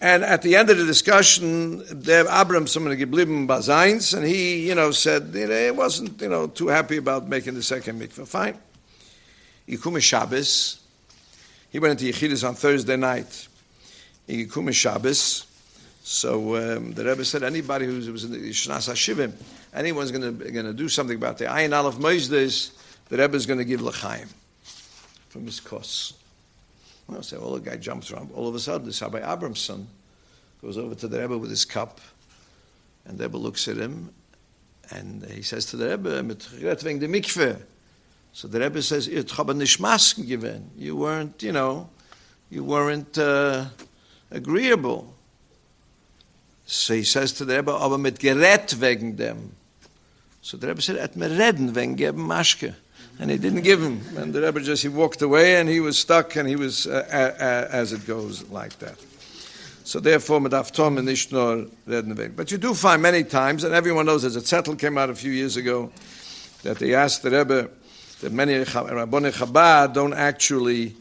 And 0.00 0.24
at 0.24 0.42
the 0.42 0.56
end 0.56 0.68
of 0.68 0.76
the 0.76 0.84
discussion, 0.84 1.82
there 1.90 2.26
Abram 2.28 2.66
someone 2.66 2.96
geblieben 2.96 3.46
Bazains, 3.46 4.14
and 4.16 4.26
he, 4.26 4.68
you 4.68 4.74
know, 4.74 4.90
said 4.90 5.30
you 5.34 5.46
know, 5.46 5.64
he 5.64 5.70
wasn't, 5.70 6.20
you 6.20 6.28
know, 6.28 6.46
too 6.46 6.68
happy 6.68 6.98
about 6.98 7.28
making 7.28 7.54
the 7.54 7.62
second 7.62 8.00
mikveh. 8.00 8.26
Fine. 8.26 8.58
Yikume 9.68 10.02
Shabbos. 10.02 10.80
He 11.70 11.78
went 11.78 12.00
into 12.00 12.12
Yechidus 12.12 12.46
on 12.46 12.54
Thursday 12.54 12.96
night. 12.96 13.48
Yikume 14.28 14.72
Shabbos. 14.72 15.45
So 16.08 16.54
um, 16.54 16.92
the 16.92 17.04
Rebbe 17.04 17.24
said 17.24 17.42
anybody 17.42 17.84
who 17.84 17.96
was 18.12 18.22
in 18.22 18.30
the 18.30 18.38
Shnas 18.50 18.88
HaShivim, 18.88 19.32
anyone's 19.74 20.12
going 20.12 20.38
to 20.38 20.72
do 20.72 20.88
something 20.88 21.16
about 21.16 21.38
the 21.38 21.46
Ayin 21.46 21.76
Aleph 21.76 21.96
Moizdes, 21.96 22.70
the 23.08 23.16
Rebbe 23.16 23.34
is 23.34 23.44
going 23.44 23.58
to 23.58 23.64
give 23.64 23.82
L'chaim 23.82 24.28
from 25.28 25.46
his 25.46 25.58
kos. 25.58 26.12
Well, 27.08 27.24
so 27.24 27.38
all 27.38 27.54
the 27.54 27.60
guy 27.60 27.76
jumps 27.76 28.12
around. 28.12 28.30
All 28.36 28.46
of 28.46 28.54
a 28.54 28.60
sudden, 28.60 28.86
this 28.86 29.02
Rabbi 29.02 29.20
Abramson 29.20 29.86
goes 30.62 30.78
over 30.78 30.94
to 30.94 31.08
the 31.08 31.20
Rebbe 31.20 31.36
with 31.38 31.50
his 31.50 31.64
cup, 31.64 32.00
and 33.04 33.18
the 33.18 33.24
Rebbe 33.24 33.38
looks 33.38 33.66
at 33.66 33.76
him, 33.76 34.10
and 34.92 35.24
he 35.24 35.42
says 35.42 35.66
to 35.66 35.76
the 35.76 35.88
Rebbe, 35.88 36.22
mit 36.22 36.38
wegen 36.38 37.00
the 37.00 37.08
mikveh. 37.08 37.60
So 38.32 38.46
the 38.46 38.60
Rebbe 38.60 38.80
says, 38.80 39.08
"Ich 39.08 39.24
habe 39.36 39.56
nicht 39.56 39.80
Masken 39.80 40.24
given. 40.24 40.70
You 40.76 40.94
weren't, 40.94 41.42
you 41.42 41.50
know, 41.50 41.90
you 42.48 42.62
weren't 42.62 43.18
uh, 43.18 43.64
agreeable." 44.30 45.15
So 46.66 46.94
he 46.94 47.04
says 47.04 47.32
to 47.34 47.44
the 47.44 47.56
Rebbe, 47.56 47.72
aber 47.72 47.96
mit 47.96 48.18
gerät 48.18 48.80
wegen 48.80 49.16
dem. 49.16 49.52
So 50.42 50.56
the 50.56 50.66
Rebbe 50.66 50.82
said, 50.82 50.96
at 50.96 51.16
me 51.16 51.26
reden 51.26 51.74
wegen 51.74 51.96
geben 51.96 52.26
Maschke. 52.26 52.74
And 53.18 53.30
he 53.30 53.38
didn't 53.38 53.62
give 53.62 53.80
him. 53.80 54.02
And 54.16 54.34
the 54.34 54.42
Rebbe 54.42 54.60
just, 54.60 54.82
he 54.82 54.88
walked 54.88 55.22
away 55.22 55.56
and 55.56 55.68
he 55.68 55.80
was 55.80 55.96
stuck 55.98 56.36
and 56.36 56.48
he 56.48 56.56
was, 56.56 56.86
uh, 56.86 57.06
uh, 57.40 57.72
as 57.72 57.92
it 57.92 58.06
goes, 58.06 58.48
like 58.50 58.78
that. 58.80 58.96
So 59.84 60.00
therefore, 60.00 60.40
medaf 60.40 60.72
tom 60.72 60.98
and 60.98 61.06
nor 61.32 61.66
reden 61.86 62.16
wegen. 62.16 62.34
But 62.34 62.50
you 62.50 62.58
do 62.58 62.74
find 62.74 63.00
many 63.00 63.22
times, 63.22 63.62
and 63.62 63.72
everyone 63.72 64.06
knows, 64.06 64.24
as 64.24 64.34
a 64.34 64.40
zettel 64.40 64.76
came 64.76 64.98
out 64.98 65.08
a 65.08 65.14
few 65.14 65.30
years 65.30 65.56
ago, 65.56 65.92
that 66.64 66.78
they 66.80 66.94
asked 66.94 67.22
the 67.22 67.30
Rebbe 67.30 67.70
that 68.20 68.32
many 68.32 68.58
Rabboni 68.58 69.30
Chabad 69.30 69.94
don't 69.94 70.14
actually 70.14 70.96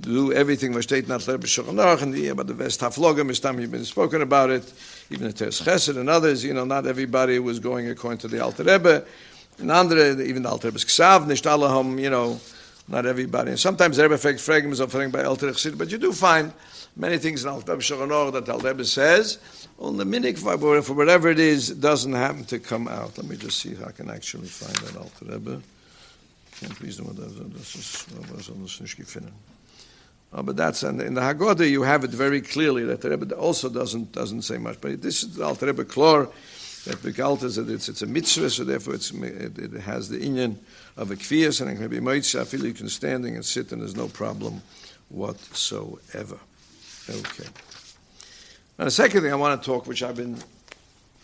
do 0.00 0.32
everything 0.32 0.72
was 0.74 0.86
steht 0.86 1.08
nach 1.08 1.26
Rebbe 1.26 1.46
Shulchan 1.46 2.02
and 2.02 2.14
the 2.14 2.28
about 2.28 2.46
the 2.46 2.54
West 2.54 2.80
Haflogim, 2.80 3.40
time 3.40 3.60
you've 3.60 3.70
been 3.70 3.84
spoken 3.84 4.22
about 4.22 4.50
it, 4.50 4.72
even 5.10 5.26
the 5.26 5.32
Teres 5.32 5.60
Chesed 5.60 5.96
and 5.96 6.08
others, 6.08 6.44
you 6.44 6.52
know, 6.52 6.64
not 6.64 6.86
everybody 6.86 7.38
was 7.38 7.58
going 7.58 7.88
according 7.88 8.18
to 8.18 8.28
the 8.28 8.42
Alter 8.42 8.64
Rebbe, 8.64 9.04
and 9.58 9.70
andere, 9.70 10.20
even 10.22 10.42
the 10.42 10.48
Alter 10.48 10.68
Rebbe's 10.68 10.84
Ksav, 10.84 11.26
nicht 11.26 11.46
alle 11.46 11.98
you 11.98 12.10
know, 12.10 12.40
not 12.88 13.06
everybody. 13.06 13.50
And 13.50 13.60
sometimes 13.60 13.96
the 13.96 14.02
Rebbe 14.02 14.18
fragments, 14.18 14.78
is 14.78 14.80
offering 14.80 15.10
by 15.10 15.24
Alter 15.24 15.50
Chesed, 15.52 15.78
but 15.78 15.90
you 15.90 15.98
do 15.98 16.12
find 16.12 16.52
many 16.96 17.18
things 17.18 17.44
in 17.44 17.50
Alter 17.50 17.76
Rebbe 17.76 18.30
that 18.32 18.48
Alter 18.48 18.68
Rebbe 18.68 18.84
says, 18.84 19.38
on 19.78 19.96
the 19.96 20.04
minik, 20.04 20.38
for 20.38 20.94
whatever 20.94 21.28
it 21.28 21.38
is, 21.38 21.70
doesn't 21.70 22.12
happen 22.12 22.44
to 22.44 22.58
come 22.58 22.88
out. 22.88 23.16
Let 23.16 23.26
me 23.26 23.36
just 23.36 23.58
see 23.58 23.70
if 23.70 23.84
I 23.84 23.90
can 23.90 24.10
actually 24.10 24.46
find 24.46 24.76
that 24.76 24.96
Alter 24.96 25.24
Rebbe. 25.26 25.62
Can't 26.60 26.74
please 26.76 26.96
them, 26.96 27.12
das 27.16 27.74
ist, 27.74 28.06
was 28.32 28.48
anders 28.48 28.80
nicht 28.80 28.96
gefunden. 28.96 29.32
Uh, 30.34 30.42
but 30.42 30.56
that's 30.56 30.82
and 30.82 31.00
in 31.00 31.14
the 31.14 31.20
Haggadah 31.20 31.70
you 31.70 31.82
have 31.82 32.02
it 32.02 32.10
very 32.10 32.40
clearly 32.40 32.84
that 32.84 33.00
the 33.00 33.10
Rebbe 33.10 33.34
also 33.36 33.68
doesn't 33.68 34.10
doesn't 34.12 34.42
say 34.42 34.58
much. 34.58 34.80
But 34.80 35.00
this 35.00 35.22
is 35.22 35.36
the 35.36 35.44
Alter 35.44 35.66
Rebbe 35.66 35.84
Klor 35.84 36.30
that 36.86 36.96
Begalta 36.96 37.44
is 37.44 37.56
that 37.56 37.70
it's, 37.70 37.88
it's 37.88 38.02
a 38.02 38.06
mitzvah, 38.06 38.50
so 38.50 38.64
therefore 38.64 38.94
it, 38.94 39.58
it, 39.58 39.72
has 39.80 40.08
the 40.08 40.18
inyan 40.18 40.56
of 40.96 41.10
a 41.10 41.16
kvias 41.16 41.60
and 41.60 41.70
it 41.70 41.76
can 41.76 41.88
be 41.88 41.98
moitza. 41.98 42.40
I 42.40 42.44
feel 42.44 42.66
you 42.66 42.74
can 42.74 42.88
standing 42.88 43.36
and 43.36 43.44
sit 43.44 43.72
and 43.72 43.80
there's 43.80 43.96
no 43.96 44.08
problem 44.08 44.60
whatsoever. 45.08 46.38
Okay. 47.08 47.48
Now 48.78 48.86
the 48.86 48.90
second 48.90 49.22
thing 49.22 49.32
I 49.32 49.36
want 49.36 49.62
to 49.62 49.64
talk, 49.64 49.86
which 49.86 50.02
I've 50.02 50.16
been 50.16 50.36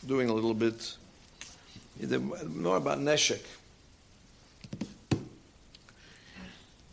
doing 0.07 0.31
a 0.31 0.33
little 0.33 0.55
bit, 0.55 0.96
more 2.46 2.77
about 2.77 3.01
neshek. 3.01 3.44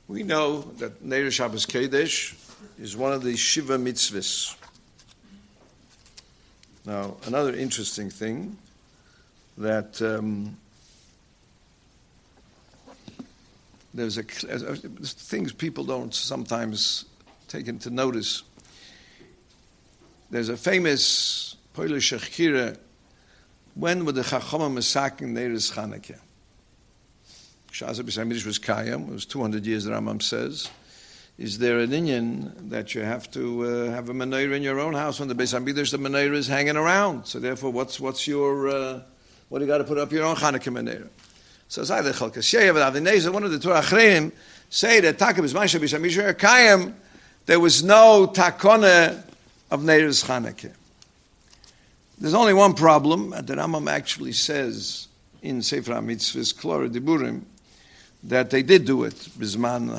We 0.08 0.24
know 0.24 0.62
that 0.78 1.04
Neir 1.04 1.30
Shabbos 1.32 1.66
Kedesh 1.66 2.34
is 2.80 2.96
one 2.96 3.12
of 3.12 3.24
the 3.24 3.36
Shiva 3.36 3.78
mitzvahs. 3.78 4.56
Now, 6.86 7.18
another 7.26 7.54
interesting 7.54 8.10
thing 8.10 8.58
that 9.58 10.02
um, 10.02 10.56
there's 13.94 14.18
a 14.18 14.24
things 14.24 15.52
people 15.52 15.84
don't 15.84 16.16
sometimes 16.16 17.04
take 17.50 17.68
into 17.68 17.90
notice. 17.90 18.44
There's 20.30 20.48
a 20.48 20.56
famous 20.56 21.58
Polish 21.74 22.14
Shechira. 22.14 22.78
When 23.76 24.06
were 24.06 24.14
the 24.14 24.22
Chachamim 24.22 24.76
massacring 24.76 25.36
Neiris 25.36 25.74
Chanukah? 25.74 26.20
Shaza 27.78 28.02
B'Samidish 28.02 28.44
was 28.44 28.58
Kayam, 28.58 29.08
it 29.08 29.14
was 29.14 29.26
200 29.28 29.64
years, 29.64 29.84
the 29.84 29.92
Rambam 29.92 30.20
says. 30.20 30.68
Is 31.38 31.60
there 31.60 31.78
an 31.78 31.92
Inyan 31.92 32.72
that 32.72 32.96
you 32.96 33.02
have 33.02 33.30
to 33.34 33.66
uh, 33.66 33.92
have 33.92 34.10
a 34.10 34.14
menorah 34.14 34.56
in 34.56 34.64
your 34.64 34.80
own 34.80 34.96
house 34.96 35.20
when 35.20 35.30
the 35.30 35.36
Beis 35.36 35.52
the 35.52 35.98
menorah 36.00 36.34
is 36.34 36.48
hanging 36.48 36.76
around? 36.76 37.28
So 37.28 37.38
therefore, 37.38 37.72
what's, 37.72 38.00
what's 38.00 38.28
your, 38.28 38.68
uh, 38.68 39.02
what 39.50 39.60
do 39.60 39.66
you 39.66 39.70
got 39.70 39.78
to 39.78 39.84
put 39.84 40.00
up 40.00 40.12
your 40.12 40.26
own 40.26 40.38
Hanukkah 40.38 40.74
menorah? 40.74 41.08
So 41.68 41.82
it's 41.82 41.92
either 41.92 42.14
Chalkas 42.14 42.38
Sheya, 42.38 42.74
but 42.74 42.92
Avnei, 42.92 43.32
one 43.32 43.44
of 43.44 43.52
the 43.52 43.60
Torah 43.60 43.82
Achreim, 43.82 44.32
say 44.72 45.00
that 45.02 45.20
Takab 45.20 45.44
is 45.44 45.54
Masha 45.54 45.80
B'Samidish 45.80 46.34
Kayam, 46.34 46.96
there 47.46 47.60
was 47.60 47.84
no 47.84 48.26
takona 48.26 49.24
of 49.70 49.82
Neiris 49.82 50.26
Hanukkah. 50.26 50.74
There's 52.18 52.34
only 52.34 52.56
one 52.56 52.74
problem, 52.74 53.34
and 53.34 53.46
the 53.46 53.54
Rambam 53.54 53.88
actually 53.88 54.32
says 54.32 55.10
in 55.44 55.62
Sefer 55.62 55.94
HaMitzvahs, 55.94 56.56
Klora 56.56 56.90
Diburim, 56.90 57.44
that 58.28 58.50
they 58.50 58.62
did 58.62 58.86
do 58.86 59.04
it, 59.04 59.16
Bisman, 59.40 59.90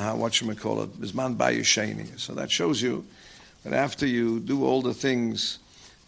call 0.59 0.83
it, 0.83 1.01
Bisman 1.01 1.35
Bayusheni. 1.35 2.19
So 2.19 2.33
that 2.33 2.51
shows 2.51 2.81
you 2.81 3.05
that 3.63 3.73
after 3.73 4.05
you 4.05 4.39
do 4.39 4.63
all 4.63 4.81
the 4.81 4.93
things 4.93 5.59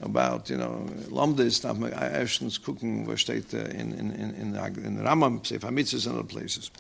about, 0.01 0.49
you 0.49 0.57
know, 0.57 0.87
Lomdis, 1.09 1.63
Ashton's 1.93 2.57
cooking, 2.57 3.05
where 3.05 3.17
state 3.17 3.53
in, 3.53 3.93
in, 3.93 3.93
in, 3.93 4.35
in, 4.35 4.55
in 4.55 4.97
Rambam, 4.97 5.45
Sefer 5.45 5.67
Mitzvahs, 5.67 6.07
and 6.07 6.15
other 6.15 6.27
places. 6.27 6.71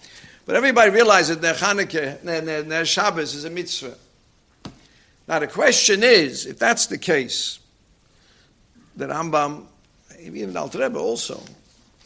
But 0.45 0.55
everybody 0.55 0.91
realizes 0.91 1.37
that 1.39 2.23
Ner, 2.23 2.63
Ner 2.63 2.85
Shabbos 2.85 3.35
is 3.35 3.45
a 3.45 3.49
mitzvah. 3.49 3.95
Now 5.27 5.39
the 5.39 5.47
question 5.47 6.03
is, 6.03 6.45
if 6.45 6.57
that's 6.57 6.87
the 6.87 6.97
case, 6.97 7.59
that 8.97 9.09
Rambam, 9.09 9.65
even 10.19 10.55
Al 10.57 10.67
Rebbe 10.67 10.99
also, 10.99 11.41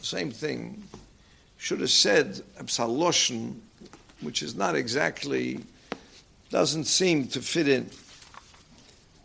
same 0.00 0.30
thing, 0.30 0.82
should 1.58 1.80
have 1.80 1.90
said 1.90 2.42
Absaloshin, 2.58 3.58
which 4.20 4.42
is 4.42 4.54
not 4.54 4.76
exactly, 4.76 5.60
doesn't 6.50 6.84
seem 6.84 7.26
to 7.28 7.40
fit 7.40 7.68
in. 7.68 7.90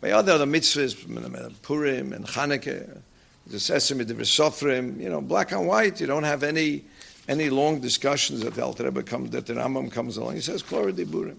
By 0.00 0.10
other 0.10 0.36
the 0.38 0.46
mitzvahs, 0.46 1.62
Purim 1.62 2.12
and 2.12 2.26
Chanukah, 2.26 3.00
the 3.46 3.60
Sesame, 3.60 4.04
the 4.04 4.14
Sofrim, 4.14 5.00
you 5.00 5.08
know, 5.08 5.20
black 5.20 5.52
and 5.52 5.66
white, 5.66 6.00
you 6.00 6.06
don't 6.06 6.24
have 6.24 6.42
any 6.42 6.84
any 7.28 7.50
long 7.50 7.80
discussions 7.80 8.40
that 8.40 8.54
the 8.54 8.64
Alter 8.64 8.84
Rebbe 8.84 9.02
comes, 9.04 9.30
that 9.30 9.46
the 9.46 9.54
Rambam 9.54 9.92
comes 9.92 10.16
along. 10.16 10.34
He 10.34 10.40
says, 10.40 10.60
Klora 10.62 10.92
Diburim. 10.92 11.36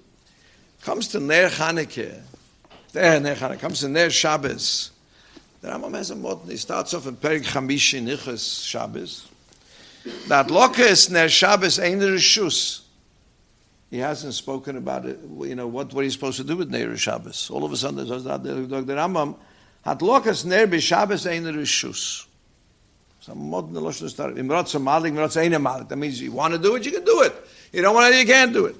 Comes 0.81 1.09
to 1.09 1.19
Ner 1.19 1.49
Chanukah, 1.49 2.21
there 2.93 3.19
Ner 3.19 3.35
Chanukah, 3.35 3.59
comes 3.59 3.81
to 3.81 3.89
Ner 3.89 4.09
Shabbos. 4.09 4.91
The 5.61 5.69
Rambam 5.69 5.93
has 5.95 6.11
a 6.11 6.15
modern, 6.15 6.49
he 6.49 6.57
starts 6.57 6.93
off 6.93 7.07
in 7.07 7.17
Perik 7.17 7.43
Chamishi 7.43 8.01
Nichas 8.01 8.65
Shabbos. 8.65 9.27
That 10.27 10.47
lokes 10.47 11.09
ner 11.09 11.29
Shabbos 11.29 11.79
ein 11.79 11.99
rishus. 11.99 12.81
He 13.89 13.99
hasn't 13.99 14.33
spoken 14.33 14.77
about 14.77 15.05
it. 15.05 15.19
You 15.21 15.55
know 15.55 15.67
what? 15.67 15.93
What 15.93 16.03
he's 16.03 16.13
supposed 16.13 16.37
to 16.37 16.43
do 16.43 16.57
with 16.57 16.69
ner 16.69 16.97
Shabbos? 16.97 17.49
All 17.49 17.63
of 17.63 17.71
a 17.71 17.77
sudden, 17.77 18.07
there's 18.07 18.23
that 18.23 18.43
the 18.43 18.49
Rambam 18.51 19.35
hat 19.83 19.99
lokes 19.99 20.45
ner 20.45 20.67
b'Shabbos 20.67 21.29
ein 21.29 21.43
rishus. 21.43 22.25
Some 23.21 23.49
modern 23.49 23.75
lashon 23.75 24.09
start 24.09 24.35
imrotz 24.35 24.81
malik 24.81 25.13
imrotz 25.13 25.37
ein 25.37 25.61
malik. 25.61 25.87
That 25.87 25.95
means 25.95 26.21
you 26.21 26.33
want 26.33 26.53
to 26.53 26.59
do 26.59 26.75
it, 26.75 26.85
you 26.85 26.91
can 26.91 27.05
do 27.05 27.21
it. 27.21 27.33
You 27.71 27.81
don't 27.81 27.95
want 27.95 28.11
to, 28.11 28.19
you 28.19 28.25
can't 28.25 28.51
do 28.51 28.65
it. 28.65 28.75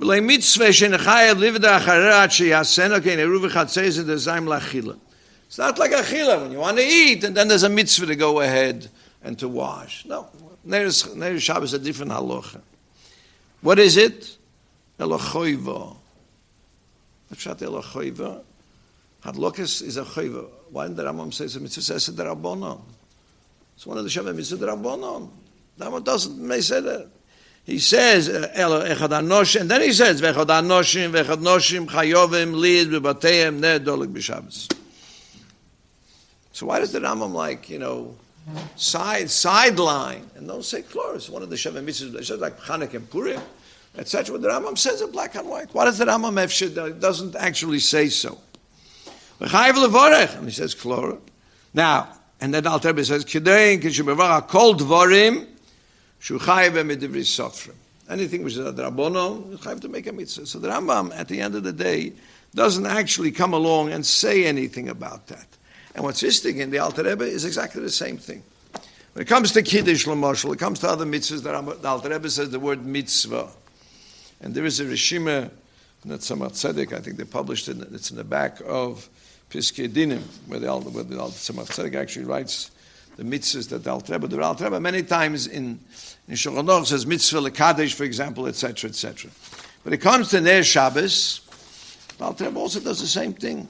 B'lei 0.00 0.24
mitzvah 0.24 0.68
shenachayad 0.68 1.34
livda 1.34 1.78
acharat 1.78 2.28
sheyasena 2.28 3.02
kein 3.02 3.18
eruv 3.18 3.50
chatzes 3.50 3.98
and 3.98 4.08
dezaim 4.08 4.46
lachila. 4.46 4.98
It's 5.46 5.58
not 5.58 5.78
like 5.78 5.92
a 5.92 5.96
achila 5.96 6.40
when 6.40 6.52
you 6.52 6.58
want 6.58 6.78
to 6.78 6.82
eat, 6.82 7.22
and 7.24 7.36
then 7.36 7.48
there's 7.48 7.64
a 7.64 7.68
mitzvah 7.68 8.06
to 8.06 8.16
go 8.16 8.40
ahead 8.40 8.88
and 9.24 9.38
to 9.38 9.48
wash. 9.48 10.04
No, 10.04 10.28
Neir 10.64 10.90
Shabbos 11.40 11.70
is 11.70 11.74
a 11.74 11.78
different 11.80 12.12
halacha. 12.12 12.60
What 13.62 13.78
is 13.78 13.96
it? 13.96 14.36
Elochoiva. 15.00 15.96
Pshat 17.32 17.56
Elochoiva. 17.56 18.42
Hadlokas 19.24 19.82
is 19.82 19.96
a 19.96 20.04
choiva. 20.04 20.46
Why 20.70 20.86
did 20.86 20.96
the 20.96 21.04
Rambam 21.04 21.32
say 21.32 21.46
it's 21.46 21.56
a 21.56 21.60
mitzvah? 21.60 22.12
The 22.12 22.24
Rabbonon. 22.24 22.80
It's 23.74 23.86
one 23.86 23.96
of 23.96 24.04
the 24.04 24.10
Shabbat 24.10 24.36
mitzvah 24.36 24.66
Rabbonon. 24.66 25.30
The 25.78 25.86
Rambam 25.86 26.04
doesn't 26.04 26.38
may 26.38 26.60
say 26.60 26.80
that. 26.80 27.08
He 27.64 27.78
says, 27.78 28.28
uh, 28.28 28.50
Elo 28.52 28.84
echad 28.84 29.08
anoshim, 29.08 29.62
and 29.62 29.70
then 29.70 29.80
he 29.80 29.94
says, 29.94 30.20
vechad 30.20 30.46
anoshim, 30.46 31.12
vechad 31.12 31.38
noshim, 31.38 31.86
chayovim, 31.86 32.54
lid, 32.54 32.88
bebateim, 32.88 33.60
ne, 33.60 33.78
dolik 33.78 34.12
b'Shabbos. 34.12 34.70
So 36.52 36.66
why 36.66 36.80
does 36.80 36.92
the 36.92 37.00
Rambam 37.00 37.32
like, 37.32 37.70
you 37.70 37.78
know, 37.78 38.14
side 38.76 39.30
sideline 39.30 40.28
and 40.36 40.46
don't 40.48 40.64
say 40.64 40.82
chloris? 40.82 41.28
One 41.28 41.42
of 41.42 41.50
the 41.50 41.56
Shavim 41.56 41.84
mitzvahs, 41.84 42.38
like 42.38 42.58
Chanukah 42.60 42.94
and 42.94 43.10
Purim, 43.10 43.40
etc. 43.96 44.32
What 44.32 44.42
the 44.42 44.48
Rambam 44.48 44.76
says 44.76 45.00
it 45.00 45.12
black 45.12 45.34
and 45.34 45.48
white. 45.48 45.68
Why 45.72 45.84
does 45.84 45.98
the 45.98 46.04
Rambam 46.04 46.38
have 46.38 47.00
doesn't 47.00 47.36
actually 47.36 47.78
say 47.78 48.08
so? 48.08 48.38
And 49.40 49.50
he 49.50 50.50
says 50.50 50.74
chlora. 50.74 51.20
Now, 51.72 52.08
and 52.40 52.54
then 52.54 52.66
Al 52.66 52.78
Rebbe 52.78 53.04
says, 53.04 53.24
Kidein 53.24 53.80
kishibevar 53.80 54.48
kol 54.48 54.74
dvarim 54.74 55.46
shu 56.18 56.38
chayiv 56.38 56.72
medivri 56.72 57.22
sofrim. 57.22 57.74
Anything 58.08 58.44
which 58.44 58.54
is 58.54 58.58
a 58.60 58.72
drabono, 58.72 59.50
you 59.50 59.56
have 59.68 59.80
to 59.80 59.88
make 59.88 60.06
a 60.06 60.12
mitzvah. 60.12 60.46
So 60.46 60.58
the 60.58 60.68
Rambam, 60.68 61.16
at 61.16 61.28
the 61.28 61.40
end 61.40 61.54
of 61.54 61.62
the 61.62 61.72
day, 61.72 62.12
doesn't 62.54 62.86
actually 62.86 63.32
come 63.32 63.54
along 63.54 63.92
and 63.92 64.04
say 64.04 64.44
anything 64.44 64.88
about 64.88 65.26
that. 65.28 65.46
And 65.94 66.04
what's 66.04 66.22
interesting 66.22 66.58
in 66.58 66.70
the 66.70 66.78
Alter 66.78 67.04
Rebbe 67.04 67.24
is 67.24 67.44
exactly 67.44 67.82
the 67.82 67.90
same 67.90 68.18
thing. 68.18 68.42
When 69.12 69.22
it 69.22 69.28
comes 69.28 69.52
to 69.52 69.62
Kiddush, 69.62 70.06
Lamoshel, 70.06 70.52
it 70.54 70.58
comes 70.58 70.80
to 70.80 70.88
other 70.88 71.06
mitzvahs, 71.06 71.42
the 71.42 71.88
Alter 71.88 72.10
Rebbe 72.10 72.28
says 72.28 72.50
the 72.50 72.58
word 72.58 72.84
mitzvah. 72.84 73.48
And 74.40 74.54
there 74.54 74.64
is 74.64 74.80
a 74.80 74.84
Rishima, 74.84 75.50
that 76.06 76.20
Tzemach 76.20 76.52
Tzedek, 76.52 76.92
I 76.92 77.00
think 77.00 77.16
they 77.16 77.24
published 77.24 77.68
it, 77.68 77.78
it's 77.92 78.10
in 78.10 78.16
the 78.16 78.24
back 78.24 78.60
of 78.66 79.08
Piskei 79.50 79.88
Dinim, 79.88 80.22
where 80.48 80.58
the, 80.58 80.74
where 80.90 81.04
the 81.04 81.14
Tzemach 81.14 81.68
Tzedek 81.68 81.94
actually 81.94 82.26
writes 82.26 82.70
the 83.16 83.22
mitzvahs 83.22 83.68
that 83.68 83.84
the 83.84 83.90
Alter 83.90 84.14
Rebbe, 84.14 84.26
the 84.26 84.42
Alter 84.42 84.64
Rebbe 84.64 84.80
many 84.80 85.02
times 85.02 85.46
in, 85.46 85.78
in 86.28 86.36
says 86.36 87.06
mitzvah 87.06 87.38
lekadesh, 87.38 87.94
for 87.94 88.04
example, 88.04 88.46
etc., 88.46 88.90
etc. 88.90 89.30
When 89.84 89.94
it 89.94 90.00
comes 90.00 90.30
to 90.30 90.40
Ner 90.40 90.62
Shabbos, 90.62 91.40
the 92.18 92.24
Alter 92.24 92.46
Rebbe 92.46 92.58
also 92.58 92.80
does 92.80 93.00
the 93.00 93.06
same 93.06 93.32
thing. 93.32 93.68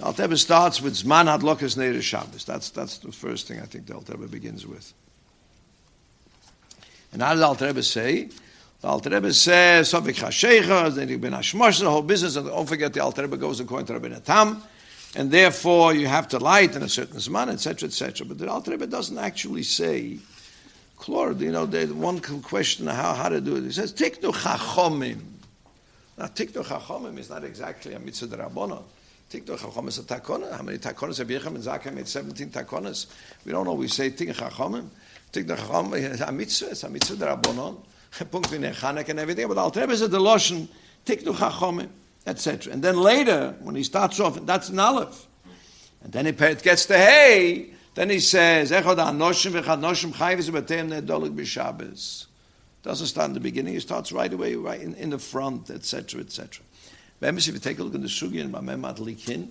The 0.00 0.06
Alter 0.06 0.22
Rebbe 0.22 0.38
starts 0.38 0.80
with 0.80 0.94
Zman 0.94 1.26
Hadlokas 1.26 1.76
Neir 1.76 2.00
Shabbos. 2.00 2.46
That's, 2.46 2.70
that's 2.70 2.96
the 2.96 3.12
first 3.12 3.46
thing 3.46 3.60
I 3.60 3.66
think 3.66 3.86
the 3.86 3.94
Alter 3.94 4.14
Rebbe 4.14 4.28
begins 4.28 4.66
with. 4.66 4.94
And 7.12 7.20
how 7.20 7.32
does 7.32 7.40
the 7.40 7.46
Alter 7.46 7.66
Rebbe 7.66 7.82
say? 7.82 8.30
The 8.80 8.88
Alter 8.88 9.10
Rebbe 9.10 9.30
says, 9.34 9.92
Sovik 9.92 10.14
HaShecha, 10.14 10.94
then 10.94 11.10
you've 11.10 11.20
been 11.20 11.34
Hashmosh, 11.34 11.80
the 11.80 11.90
whole 11.90 12.00
business, 12.00 12.36
and 12.36 12.46
don't 12.46 12.66
forget 12.66 12.94
the 12.94 13.00
Alter 13.00 13.20
Rebbe 13.20 13.36
goes 13.36 13.60
according 13.60 13.88
to 13.88 13.92
Rabbi 13.92 14.18
Tam, 14.20 14.62
and 15.16 15.30
therefore 15.30 15.92
you 15.92 16.06
have 16.06 16.28
to 16.28 16.38
light 16.38 16.74
in 16.74 16.82
a 16.82 16.88
certain 16.88 17.18
Zman, 17.18 17.50
etc., 17.50 17.86
etc. 17.86 18.26
But 18.26 18.38
the 18.38 18.50
Alter 18.50 18.70
Rebbe 18.70 18.86
doesn't 18.86 19.18
actually 19.18 19.64
say, 19.64 20.16
Klor, 20.98 21.38
you 21.38 21.52
know, 21.52 21.66
the 21.66 21.88
one 21.88 22.20
question 22.20 22.86
how, 22.86 23.12
how 23.12 23.28
to 23.28 23.42
do 23.42 23.56
it. 23.56 23.64
He 23.64 23.72
says, 23.72 23.92
Tiknu 23.92 24.32
Chachomim. 24.32 25.20
Now, 26.16 26.24
Tiknu 26.24 26.64
Chachomim 26.64 27.18
is 27.18 27.28
not 27.28 27.44
exactly 27.44 27.92
a 27.92 27.98
mitzvah 27.98 28.38
rabbonon. 28.38 28.84
Tiktok 29.30 29.60
Chacham 29.60 29.86
is 29.86 29.98
a 29.98 30.02
takona. 30.02 30.56
How 30.56 30.62
many 30.64 30.78
takonas 30.78 31.18
have 31.18 31.28
Yechem 31.28 31.54
and 31.54 31.58
Zakah 31.58 31.94
made? 31.94 32.08
17 32.08 32.50
takonas. 32.50 33.06
We 33.44 33.52
don't 33.52 33.68
always 33.68 33.94
say 33.94 34.10
Tiktok 34.10 34.50
Chacham. 34.50 34.90
Tiktok 35.30 35.56
Chacham 35.56 35.94
is 35.94 36.20
a 36.20 36.32
mitzvah. 36.32 36.70
It's 36.70 36.82
a 36.82 36.90
mitzvah 36.90 37.24
derabonon. 37.24 37.78
Punkt 38.32 38.52
in 38.52 38.62
Chanuk 38.62 39.08
and 39.08 39.20
everything. 39.20 39.46
But 39.46 39.58
Al 39.58 39.70
Rebbe 39.70 39.92
is 39.92 40.02
a 40.02 40.08
Deloshen. 40.08 40.66
Tiktok 41.04 41.36
Chacham, 41.36 41.88
etc. 42.26 42.72
And 42.72 42.82
then 42.82 42.96
later, 42.96 43.54
when 43.60 43.76
he 43.76 43.84
starts 43.84 44.18
off, 44.18 44.44
that's 44.44 44.68
an 44.68 44.80
Aleph. 44.80 45.28
And 46.02 46.12
then 46.12 46.26
he 46.26 46.32
gets 46.32 46.86
to 46.86 46.98
Hey. 46.98 47.70
Then 47.94 48.10
he 48.10 48.18
says, 48.18 48.72
Echad 48.72 48.96
Anoshim 48.96 49.52
v'chad 49.52 49.80
Noshim 49.80 50.12
chayvis 50.12 50.50
b'teim 50.50 50.88
ne'dolik 50.88 51.36
b'Shabbos. 51.36 52.26
Doesn't 52.82 53.06
start 53.06 53.28
in 53.28 53.34
the 53.34 53.40
beginning. 53.40 53.74
He 53.74 53.80
starts 53.80 54.10
right 54.10 54.32
away, 54.32 54.56
right 54.56 54.80
in, 54.80 54.94
in 54.94 55.10
the 55.10 55.18
front, 55.20 55.70
etc., 55.70 56.20
etc. 56.20 56.64
Remember, 57.20 57.38
if 57.38 57.48
you 57.48 57.58
take 57.58 57.78
a 57.78 57.82
look 57.82 57.94
in 57.94 58.02
the 58.02 58.08
Sugi 58.08 58.40
and 58.40 58.52
Mamem 58.52 58.82
Adlikin, 58.82 59.48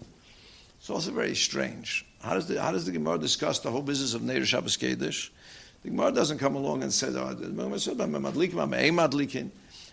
it's 0.80 0.90
also 0.90 1.12
very 1.12 1.36
strange. 1.36 2.06
How 2.22 2.34
does 2.34 2.48
the, 2.48 2.62
how 2.62 2.72
does 2.72 2.86
the 2.86 2.92
Gemara 2.92 3.20
discuss 3.20 3.60
the 3.60 3.70
whole 3.70 3.82
business 3.82 4.14
of 4.14 4.24
Neir 4.24 4.46
Shabbos 4.46 4.78
Kedish? 4.78 5.30
The 5.84 5.90
Gemara 5.90 6.12
doesn't 6.12 6.40
come 6.40 6.56
along 6.56 6.84
and 6.84 6.92
say, 6.92 7.08
oh, 7.08 7.34
the 7.34 7.48
Gemara 7.48 7.80
says, 7.80 7.96
Adlikin, 7.96 9.50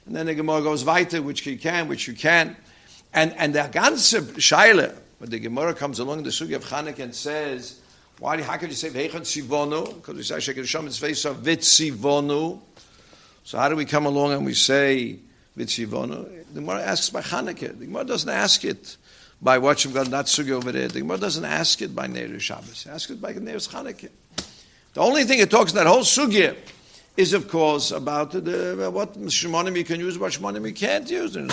and 0.06 0.14
then 0.14 0.26
the 0.26 0.34
Gemara 0.34 0.62
goes 0.62 0.84
weiter, 0.84 1.20
which 1.20 1.44
you 1.46 1.58
can, 1.58 1.88
which 1.88 2.06
you 2.06 2.14
can. 2.14 2.56
And, 3.12 3.34
and 3.36 3.54
the 3.54 3.60
ganze 3.60 4.20
Shaila, 4.20 4.96
when 5.18 5.30
the 5.30 5.38
Gemara 5.38 5.74
comes 5.74 5.98
along 5.98 6.18
in 6.18 6.24
the 6.24 6.30
Sugi 6.30 6.54
of 6.54 6.64
Chanukah 6.64 7.00
and 7.00 7.14
says, 7.14 7.80
why, 8.18 8.40
how 8.40 8.56
can 8.56 8.70
you 8.70 8.74
say 8.74 8.88
Veichon 8.88 9.22
Sivonu? 9.22 9.96
Because 9.96 10.16
we 10.16 10.22
say 10.22 10.36
Sheker 10.36 10.62
Shom 10.62 10.86
is 10.86 10.98
face 10.98 11.24
of 11.24 11.38
Vitzivonu. 11.38 12.60
So 13.44 13.58
how 13.58 13.68
do 13.68 13.76
we 13.76 13.84
come 13.84 14.06
along 14.06 14.32
and 14.32 14.44
we 14.44 14.54
say 14.54 15.18
Vitzivonu? 15.58 16.44
The 16.56 16.62
Gemara 16.62 16.84
asks 16.84 17.10
by 17.10 17.20
Chanukah. 17.20 17.78
The 17.78 17.84
Gemara 17.84 18.04
doesn't 18.04 18.30
ask 18.30 18.64
it 18.64 18.96
by 19.42 19.58
what 19.58 19.84
you've 19.84 19.92
got 19.92 20.08
over 20.08 20.72
there. 20.72 20.88
The 20.88 21.00
Gemara 21.00 21.18
doesn't 21.18 21.44
ask 21.44 21.82
it 21.82 21.94
by 21.94 22.06
Neir 22.06 22.40
Shabbos. 22.40 22.86
It 22.86 22.88
asks 22.88 23.10
it 23.10 23.20
by 23.20 23.34
Neir 23.34 23.56
Chanukah. 23.56 24.08
The 24.94 25.00
only 25.02 25.24
thing 25.24 25.38
it 25.40 25.50
talks 25.50 25.72
in 25.72 25.76
that 25.76 25.86
whole 25.86 26.00
sugi 26.00 26.56
is, 27.14 27.34
of 27.34 27.48
course, 27.48 27.90
about 27.90 28.30
the, 28.30 28.88
what 28.90 29.12
shmonim 29.12 29.76
you 29.76 29.84
can 29.84 30.00
use, 30.00 30.18
what 30.18 30.32
shmonim 30.32 30.66
you 30.66 30.72
can't 30.72 31.10
use, 31.10 31.36
and 31.36 31.50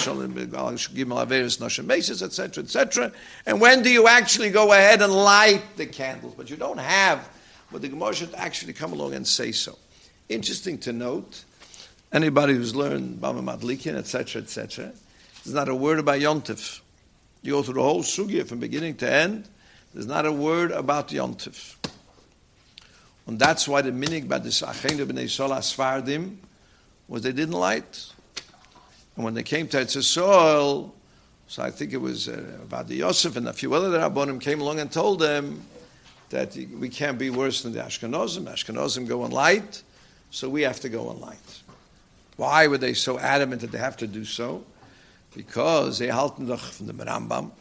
basis, 1.89 2.21
etc., 2.21 2.63
etc. 2.63 3.11
And 3.45 3.59
when 3.59 3.83
do 3.83 3.89
you 3.89 4.07
actually 4.07 4.51
go 4.51 4.71
ahead 4.71 5.01
and 5.01 5.11
light 5.11 5.63
the 5.75 5.85
candles? 5.85 6.33
But 6.37 6.49
you 6.49 6.55
don't 6.55 6.79
have, 6.79 7.29
but 7.73 7.81
the 7.81 7.89
Gemara 7.89 8.13
should 8.15 8.33
actually 8.35 8.71
come 8.71 8.93
along 8.93 9.15
and 9.15 9.27
say 9.27 9.51
so. 9.51 9.77
Interesting 10.29 10.77
to 10.77 10.93
note 10.93 11.43
Anybody 12.13 12.53
who's 12.53 12.75
learned 12.75 13.19
Bama 13.19 13.43
Madlikin, 13.43 13.95
etc., 13.95 14.43
etc., 14.43 14.93
there's 15.43 15.55
not 15.55 15.67
a 15.67 15.75
word 15.75 15.99
about 15.99 16.19
Yontif. 16.19 16.79
You 17.41 17.53
go 17.53 17.63
through 17.63 17.73
the 17.73 17.81
whole 17.81 18.03
sugya 18.03 18.47
from 18.47 18.59
beginning 18.59 18.95
to 18.97 19.11
end, 19.11 19.49
there's 19.93 20.05
not 20.05 20.25
a 20.25 20.31
word 20.31 20.71
about 20.71 21.09
Yontif. 21.09 21.75
And 23.25 23.39
that's 23.39 23.67
why 23.67 23.81
the 23.81 23.91
minig 23.91 24.27
by 24.27 24.37
the 24.37 24.49
Achenu 24.49 25.05
b'nei 25.05 25.29
Sol 25.29 25.49
Asfardim 25.49 26.37
was 27.07 27.23
they 27.23 27.31
didn't 27.31 27.55
light. 27.55 28.11
And 29.15 29.25
when 29.25 29.33
they 29.33 29.43
came 29.43 29.67
to 29.69 29.77
Eretz 29.77 29.97
Yisrael, 29.97 30.91
so 31.47 31.63
I 31.63 31.71
think 31.71 31.93
it 31.93 32.01
was 32.01 32.29
uh, 32.29 32.83
the 32.87 32.95
Yosef 32.95 33.35
and 33.35 33.47
a 33.47 33.53
few 33.53 33.73
other 33.73 33.89
Rabbonim 33.89 34.39
came 34.39 34.61
along 34.61 34.79
and 34.79 34.91
told 34.91 35.19
them 35.19 35.63
that 36.29 36.55
we 36.55 36.89
can't 36.89 37.17
be 37.17 37.29
worse 37.29 37.63
than 37.63 37.73
the 37.73 37.79
Ashkenazim. 37.79 38.45
Ashkenazim 38.45 39.07
go 39.07 39.23
on 39.23 39.31
light, 39.31 39.83
so 40.31 40.49
we 40.49 40.63
have 40.63 40.79
to 40.81 40.89
go 40.89 41.09
on 41.09 41.19
light. 41.19 41.62
Why 42.35 42.67
were 42.67 42.77
they 42.77 42.93
so 42.93 43.19
adamant 43.19 43.61
that 43.61 43.71
they 43.71 43.77
have 43.77 43.97
to 43.97 44.07
do 44.07 44.25
so? 44.25 44.65
Because 45.35 45.99
they 45.99 46.07
halten 46.07 46.47
doch 46.47 46.59
from 46.59 46.87
the 46.87 46.93
Rambam, 46.93 47.51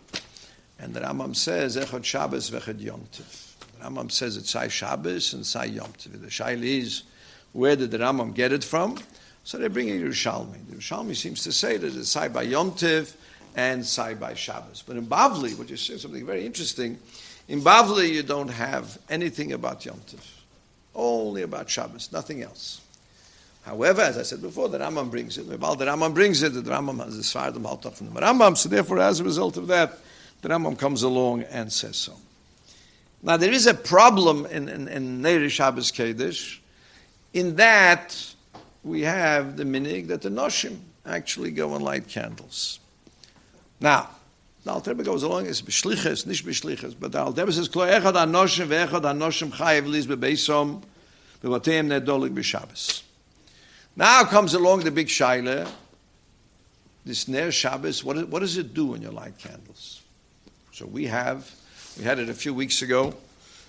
and 0.78 0.94
the 0.94 1.00
Rambam 1.00 1.36
says, 1.36 1.76
Echad 1.76 2.04
Shabbos 2.04 2.50
vechad 2.50 2.80
Yom 2.80 3.06
Tov. 3.12 3.56
The 3.78 3.84
Rambam 3.84 4.10
says 4.10 4.36
it's 4.36 4.50
Sai 4.50 4.68
Shabbos 4.68 5.32
and 5.32 5.46
Sai 5.46 5.66
Yom 5.66 5.92
Tov. 5.92 6.20
The 6.20 6.26
Shail 6.26 6.62
is, 6.62 7.04
where 7.52 7.76
did 7.76 7.90
the 7.90 7.98
Rambam 7.98 8.34
get 8.34 8.52
it 8.52 8.64
from? 8.64 8.98
So 9.44 9.58
they 9.58 9.68
bring 9.68 9.88
it 9.88 10.00
Yerushalmi. 10.00 10.68
The 10.68 10.76
Yerushalmi 10.76 11.16
seems 11.16 11.42
to 11.44 11.52
say 11.52 11.76
that 11.76 11.94
it's 11.94 12.08
Sai 12.10 12.28
by 12.28 12.42
Yom 12.42 12.72
Tov 12.72 13.14
and 13.54 13.84
Sai 13.86 14.14
by 14.14 14.34
Shabbos. 14.34 14.82
But 14.86 14.96
in 14.96 15.06
Bavli, 15.06 15.56
which 15.58 15.70
is 15.70 16.02
something 16.02 16.26
very 16.26 16.44
interesting, 16.44 16.98
in 17.48 17.60
Bavli 17.60 18.10
you 18.10 18.22
don't 18.22 18.48
have 18.48 18.98
anything 19.08 19.52
about 19.52 19.84
Yom 19.84 20.00
Tov. 20.08 20.26
Only 20.94 21.42
about 21.42 21.70
Shabbos, 21.70 22.10
nothing 22.12 22.42
else. 22.42 22.80
However, 23.62 24.02
as 24.02 24.18
I 24.18 24.22
said 24.22 24.42
before, 24.42 24.68
the 24.68 24.78
Rambam 24.78 25.10
brings 25.10 25.38
it. 25.38 25.46
While 25.46 25.76
the 25.76 25.84
Rambam 25.84 26.14
brings 26.14 26.42
it, 26.42 26.50
the 26.50 26.62
Rambam 26.62 27.04
has 27.04 27.16
the 27.16 27.22
Svardim 27.22 27.62
Haltach 27.62 27.94
from 27.94 28.12
the 28.12 28.20
Rambam. 28.20 28.56
So 28.56 28.68
therefore, 28.68 28.98
as 29.00 29.20
a 29.20 29.24
result 29.24 29.56
of 29.56 29.68
that, 29.68 29.98
the 30.42 30.48
Rambam 30.48 30.76
comes 30.78 31.02
along 31.02 31.42
and 31.44 31.72
says 31.72 31.96
so. 31.96 32.14
Now, 33.22 33.36
there 33.36 33.52
is 33.52 33.68
a 33.68 33.74
problem 33.74 34.46
in, 34.46 34.68
in, 34.68 34.88
in 34.88 35.22
Neir 35.22 35.48
Shabbos 35.48 35.92
Kedesh 35.92 36.58
in 37.32 37.54
that 37.56 38.34
we 38.82 39.02
have 39.02 39.56
the 39.56 39.64
minig 39.64 40.08
that 40.08 40.22
the 40.22 40.28
Noshim 40.28 40.78
actually 41.06 41.52
go 41.52 41.74
and 41.76 41.84
light 41.84 42.08
candles. 42.08 42.80
Now, 43.80 44.10
the 44.64 44.72
Alter 44.72 44.90
Rebbe 44.90 45.04
goes 45.04 45.22
along, 45.22 45.46
it's 45.46 45.62
b'shliches, 45.62 46.26
nicht 46.26 46.44
b'shliches, 46.44 46.94
but 46.98 47.12
the 47.12 47.20
Alter 47.20 47.42
Rebbe 47.42 47.52
says, 47.52 47.68
klo 47.68 47.88
echad 47.88 48.14
anoshim 48.14 48.66
ve'echad 48.66 49.02
anoshim 49.02 49.50
chayiv 49.50 49.86
liz 49.86 50.06
be'beisom 50.06 50.82
be'vateim 51.42 51.88
nedolik 51.88 52.34
b'Shabbos. 52.34 53.02
Now 53.94 54.24
comes 54.24 54.54
along 54.54 54.80
the 54.80 54.90
big 54.90 55.08
shaila, 55.08 55.70
this 57.04 57.28
Ner 57.28 57.50
Shabbos, 57.50 58.02
what, 58.02 58.28
what 58.28 58.40
does 58.40 58.56
it 58.56 58.72
do 58.72 58.86
when 58.86 59.02
you 59.02 59.10
light 59.10 59.36
candles? 59.36 60.00
So 60.72 60.86
we 60.86 61.06
have, 61.06 61.50
we 61.98 62.04
had 62.04 62.18
it 62.18 62.30
a 62.30 62.34
few 62.34 62.54
weeks 62.54 62.80
ago, 62.80 63.14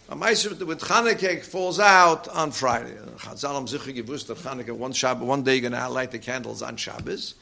a 0.07 0.15
Meiser 0.15 0.57
with 0.65 0.79
Chanukah 0.79 1.43
falls 1.43 1.79
out 1.79 2.29
on 2.29 2.51
Friday. 2.51 2.95
Chazalam 3.17 3.67
Zichri 3.67 3.95
gewusst 3.95 4.27
that 4.27 4.38
Chanukah 4.38 4.75
one, 4.75 4.93
Shabbos, 4.93 5.27
one 5.27 5.43
day 5.43 5.55
you're 5.55 5.69
going 5.69 5.73
to 5.73 5.89
light 5.89 6.12
the 6.12 6.19
candles 6.19 6.62
on 6.62 6.77
Shabbos. 6.77 7.36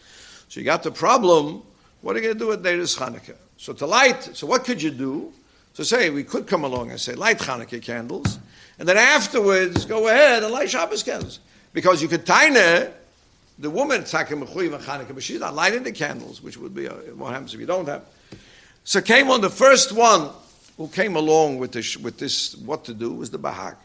So 0.50 0.60
you 0.60 0.66
got 0.66 0.82
the 0.82 0.92
problem, 0.92 1.62
what 2.02 2.16
are 2.16 2.20
you 2.20 2.24
going 2.24 2.36
to 2.36 2.40
do 2.40 2.48
with 2.48 2.64
Neiris 2.64 2.98
Chanukah? 2.98 3.36
So 3.58 3.74
to 3.74 3.86
light, 3.86 4.24
so 4.34 4.48
what 4.48 4.64
could 4.64 4.82
you 4.82 4.92
do? 4.92 5.32
So 5.74 5.84
say, 5.84 6.10
we 6.10 6.24
could 6.24 6.48
come 6.48 6.64
along 6.64 6.90
and 6.90 7.00
say, 7.00 7.14
light 7.14 7.38
Chanukah 7.38 7.82
candles, 7.82 8.40
and 8.80 8.90
then 8.90 8.98
afterwards 8.98 9.86
go 9.86 10.08
ahead 10.08 10.42
and 10.42 10.52
light 10.52 10.72
Shabbos 10.72 11.04
candles. 11.04 11.40
Because 11.74 12.02
you 12.02 12.08
could 12.08 12.26
taina 12.26 12.92
the 13.60 13.70
woman 13.70 14.04
and 14.04 15.08
but 15.16 15.24
she's 15.24 15.40
not 15.40 15.54
lighting 15.54 15.84
the 15.84 15.92
candles, 15.92 16.42
which 16.42 16.58
would 16.58 16.74
be 16.74 16.88
a, 16.88 16.94
what 17.16 17.32
happens 17.32 17.54
if 17.54 17.60
you 17.60 17.66
don't 17.66 17.88
have. 17.88 18.04
So 18.84 19.02
came 19.02 19.30
on 19.30 19.42
the 19.42 19.50
first 19.50 19.92
one 19.92 20.30
who 20.78 20.88
came 20.88 21.16
along 21.16 21.60
with 21.60 21.72
this, 21.72 21.96
with 21.96 22.18
this 22.18 22.56
what 22.56 22.86
to 22.86 22.94
do 22.94 23.14
was 23.14 23.30
the 23.30 23.38
Bahag. 23.38 23.76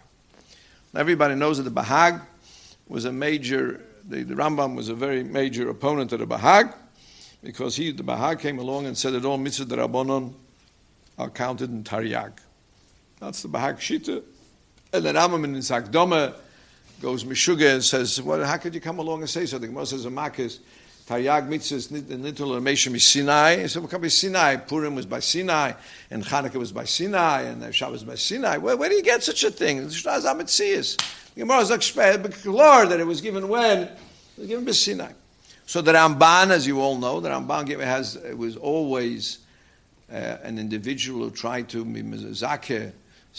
Everybody 0.94 1.35
knows 1.35 1.59
that 1.59 1.64
the 1.64 1.83
Bahag 1.83 2.22
was 2.88 3.05
a 3.05 3.12
major. 3.12 3.83
The, 4.09 4.22
the 4.22 4.35
Rambam 4.35 4.77
was 4.77 4.88
a 4.88 4.94
very 4.94 5.22
major 5.22 5.68
opponent 5.68 6.12
of 6.12 6.20
the 6.20 6.27
Bahag 6.27 6.72
because 7.42 7.77
he 7.77 7.92
the 7.92 8.03
Bahag 8.03 8.40
came 8.40 8.59
along 8.59 8.87
and 8.87 8.96
said 8.96 9.12
that 9.12 9.25
all 9.27 9.37
mitzvah 9.37 9.77
rabbanon 9.77 10.33
are 11.18 11.29
counted 11.29 11.70
in 11.70 11.85
Taryag. 11.85 12.33
That's 13.20 13.42
the 13.42 13.49
Bahag 13.49 13.77
Shita. 13.77 14.22
And 14.92 15.05
the 15.05 15.12
Rambam 15.12 15.44
in 15.44 15.55
his 15.55 15.68
goes 17.00 17.24
Meshuga 17.24 17.74
and 17.74 17.85
says, 17.85 18.20
well, 18.22 18.44
how 18.44 18.56
could 18.56 18.74
you 18.74 18.80
come 18.80 18.98
along 18.98 19.20
and 19.20 19.30
say 19.30 19.46
so? 19.46 19.59
The 19.59 19.66
Gemara 19.66 19.87
says, 19.87 20.06
a 20.06 20.11
Makis, 20.11 20.59
Taryag 21.06 21.48
mitzvahs 21.48 21.88
nitul 21.88 22.61
meshim 22.61 22.94
is 22.94 23.04
Sinai. 23.04 23.61
He 23.61 23.68
said, 23.68 23.82
what 23.82 23.90
could 23.90 24.11
Sinai? 24.11 24.56
Purim 24.56 24.96
was 24.96 25.06
by 25.06 25.20
Sinai, 25.20 25.72
and 26.11 26.24
Hanukkah 26.24 26.56
was 26.56 26.72
by 26.72 26.85
Sinai, 26.85 27.42
and 27.42 27.74
Shabbos 27.74 27.92
was 27.92 28.04
by 28.04 28.14
Sinai. 28.16 28.56
Where, 28.56 28.76
where 28.76 28.88
do 28.88 28.96
you 28.96 29.02
get 29.02 29.22
such 29.22 29.44
a 29.44 29.50
thing? 29.50 29.87
The 29.87 30.96
Gemara 31.37 31.61
is 31.61 32.46
Lord 32.46 32.88
that 32.88 32.98
it 32.98 33.06
was 33.06 33.20
given 33.20 33.46
when? 33.48 33.82
It 33.82 33.98
was 34.38 34.48
given 34.48 34.64
by 34.64 34.72
Sinai. 34.72 35.12
So 35.66 35.80
the 35.80 35.92
Ramban, 35.92 36.50
as 36.50 36.66
you 36.66 36.80
all 36.80 36.96
know, 36.96 37.20
the 37.20 37.28
Ramban 37.28 37.80
has, 37.80 38.16
it 38.16 38.37
was 38.37 38.56
always 38.56 39.38
uh, 40.11 40.14
an 40.14 40.59
individual 40.59 41.24
who 41.24 41.30
tried 41.30 41.68
to 41.68 41.85
be 41.85 42.02
mezakeh, 42.02 42.92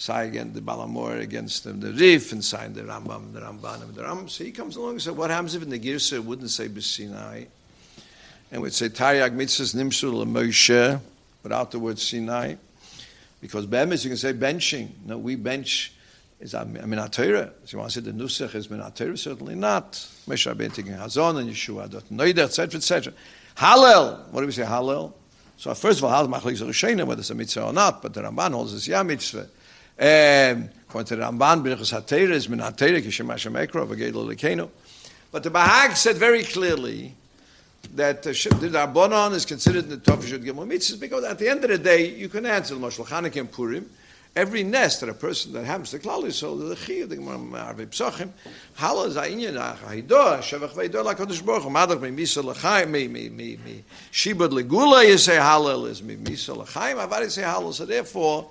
against 0.06 0.54
the 0.54 0.62
Baal 0.62 0.88
HaMaor 0.88 1.20
against 1.20 1.64
the, 1.64 1.74
the 1.74 1.92
Rif 1.92 2.32
and 2.32 2.44
sign 2.44 2.74
the 2.74 2.82
Rambam, 2.82 3.34
the 3.34 3.42
Ramban, 3.42 3.82
and 3.82 3.96
the 3.96 4.04
Rambam. 4.04 4.30
So 4.30 4.44
he 4.44 4.52
comes 4.52 4.76
along 4.76 4.92
and 4.92 5.02
says, 5.02 5.14
what 5.14 5.30
happens 5.30 5.56
if 5.56 5.68
the 5.68 5.80
Girsa 5.80 6.24
wouldn't 6.24 6.50
say 6.50 6.70
Sinai? 6.80 7.46
And 8.52 8.62
would 8.62 8.74
say 8.74 8.90
Taryag 8.90 9.32
mitzvahs 9.32 9.76
nimshul 9.76 10.26
Moshe 10.28 11.02
without 11.44 11.72
the 11.72 11.80
word 11.80 12.00
Sinai. 12.00 12.56
Because 13.42 13.66
Be'emes 13.66 14.04
you 14.04 14.12
can 14.12 14.18
say 14.18 14.34
benching. 14.34 14.90
No, 15.06 15.18
we 15.18 15.36
bench 15.36 15.94
is 16.40 16.54
a 16.54 16.64
minat 16.64 17.16
So 17.16 17.52
you 17.66 17.80
want 17.80 17.92
to 17.92 18.02
say 18.02 18.02
the 18.02 18.12
Nusach 18.12 18.54
is 18.56 18.68
minat 18.68 18.96
Torah? 18.96 19.18
Certainly 19.18 19.56
not. 19.56 19.94
Moshe 20.28 20.54
Rabbeinu 20.54 20.74
taking 20.74 20.94
Hazon 20.94 21.40
and 21.40 21.50
Yeshua 21.50 21.90
Noida, 22.12 22.40
etc., 22.40 22.78
etc. 22.78 23.14
Hallel. 23.58 24.28
What 24.30 24.42
do 24.42 24.46
we 24.46 24.54
say 24.54 24.64
Hallel? 24.64 25.14
So 25.58 25.74
first 25.74 26.00
of 26.00 26.06
all, 26.06 26.12
Hallel 26.12 26.40
machlik 26.40 26.58
zerusheina, 26.62 27.06
whether 27.06 27.20
it's 27.20 27.32
a 27.32 27.36
mitzvah 27.36 27.66
or 27.66 27.74
not, 27.74 28.02
but 28.04 28.14
the 28.14 28.22
Ramban 28.22 28.52
holds 28.52 28.76
it's 28.76 28.88
yeah 28.88 29.02
mitzvah. 29.02 29.48
According 29.98 31.08
to 31.08 31.16
the 31.16 31.24
Ramban, 31.24 31.64
Birchas 31.64 31.92
HaTeira 31.92 32.32
is 32.32 32.48
min 32.48 32.60
HaTeira, 32.60 33.02
kishem 33.02 33.30
Hashem 33.30 33.54
ekro, 33.54 33.88
v'gedel 33.88 34.28
lekenu. 34.32 34.70
But 35.32 35.44
the 35.44 35.50
Bahag 35.50 35.96
said 35.96 36.18
very 36.18 36.44
clearly 36.44 37.16
that 37.96 38.22
the 38.24 38.30
Rabbanon 38.32 39.34
is 39.34 39.46
considered 39.46 39.86
in 39.86 39.90
the 39.90 39.98
Tov 39.98 40.20
Gimel 40.20 40.68
Mitzvahs 40.68 41.00
because 41.00 41.24
at 41.24 41.40
the 41.40 41.50
end 41.50 41.64
of 41.64 41.70
the 41.70 41.78
day, 41.78 42.10
you 42.10 42.30
can 42.30 42.46
answer 42.46 42.76
the 42.76 42.82
Moshe 42.82 43.04
Chanukah 43.04 43.40
and 43.40 43.52
Purim. 43.52 43.90
Every 44.36 44.62
nest 44.62 45.00
that 45.00 45.10
a 45.10 45.16
person 45.16 45.54
that 45.54 45.66
happens 45.66 45.90
to 45.92 46.00
Klal 46.00 46.24
Yisrael, 46.24 46.70
the 46.70 46.76
Chiyah, 46.76 47.10
the 47.10 47.16
Gemara 47.16 47.74
Arvei 47.74 47.88
Psochim, 47.88 48.30
Hala 48.76 49.08
is 49.08 49.16
Ha'inyan 49.16 49.58
Ha'idor, 49.58 50.40
Shevach 50.40 50.74
V'idor 50.74 51.04
LaKadosh 51.12 51.44
Baruch 51.44 51.64
Hu, 51.64 51.70
Madach 51.72 52.00
Mi 52.00 52.12
Misa 52.12 52.44
L'chaim, 52.44 52.92
Mi, 52.92 53.08
Mi, 53.08 53.30
Mi, 53.30 53.58
Mi, 53.66 53.84
Shibud 54.12 54.50
Legula, 54.50 55.08
you 55.08 55.18
say 55.18 55.38
Hallel 55.38 55.88
is 55.90 56.04
Mi 56.04 56.18
Misa 56.18 56.56
L'chaim, 56.56 56.98
you 56.98 57.30
say 57.32 57.42
Hallel, 57.42 57.74
so 57.74 57.86
therefore, 57.86 58.48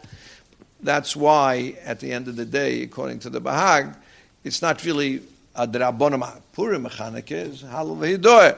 that's 0.81 1.17
why, 1.17 1.75
at 1.85 2.01
the 2.01 2.12
end 2.12 2.29
of 2.29 2.37
the 2.37 2.45
day, 2.45 2.83
according 2.83 3.21
to 3.21 3.31
the 3.31 3.41
Bahag, 3.41 3.97
it's 4.45 4.62
not 4.62 4.85
really 4.85 5.23
a 5.55 5.67
Drabonim 5.67 6.41
Purim 6.53 6.85
Chanukah, 6.85 7.65
Hallel 7.65 7.97
V'idor. 7.97 8.57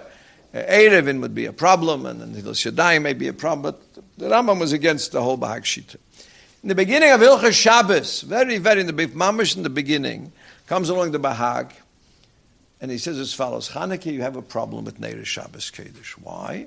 Erevin 0.54 1.20
would 1.20 1.34
be 1.34 1.44
a 1.46 1.52
problem, 1.52 2.06
and 2.06 2.20
then 2.20 2.32
Hilal 2.34 2.54
Shaddai 2.54 2.98
may 2.98 3.12
be 3.12 3.28
a 3.28 3.32
problem, 3.32 3.74
but 3.94 4.02
the 4.16 4.28
Rambam 4.28 4.58
was 4.58 4.72
against 4.72 5.12
the 5.12 5.22
whole 5.22 5.38
Bahag 5.38 5.62
Shita. 5.62 5.96
In 6.62 6.70
the 6.70 6.74
beginning 6.74 7.12
of 7.12 7.20
Hilchas 7.20 7.52
Shabbos, 7.52 8.22
very, 8.22 8.58
very 8.58 8.80
in 8.80 8.86
the 8.86 8.92
mamish 8.92 9.56
in 9.56 9.62
the 9.62 9.70
beginning, 9.70 10.32
comes 10.66 10.88
along 10.88 11.12
the 11.12 11.20
Bahag, 11.20 11.72
and 12.80 12.90
he 12.90 12.98
says 12.98 13.18
as 13.18 13.34
follows: 13.34 13.68
Chanukah, 13.68 14.12
you 14.12 14.22
have 14.22 14.36
a 14.36 14.42
problem 14.42 14.84
with 14.84 14.98
Neir 14.98 15.24
Shabbos 15.24 15.70
Kiddush. 15.70 16.12
Why? 16.14 16.66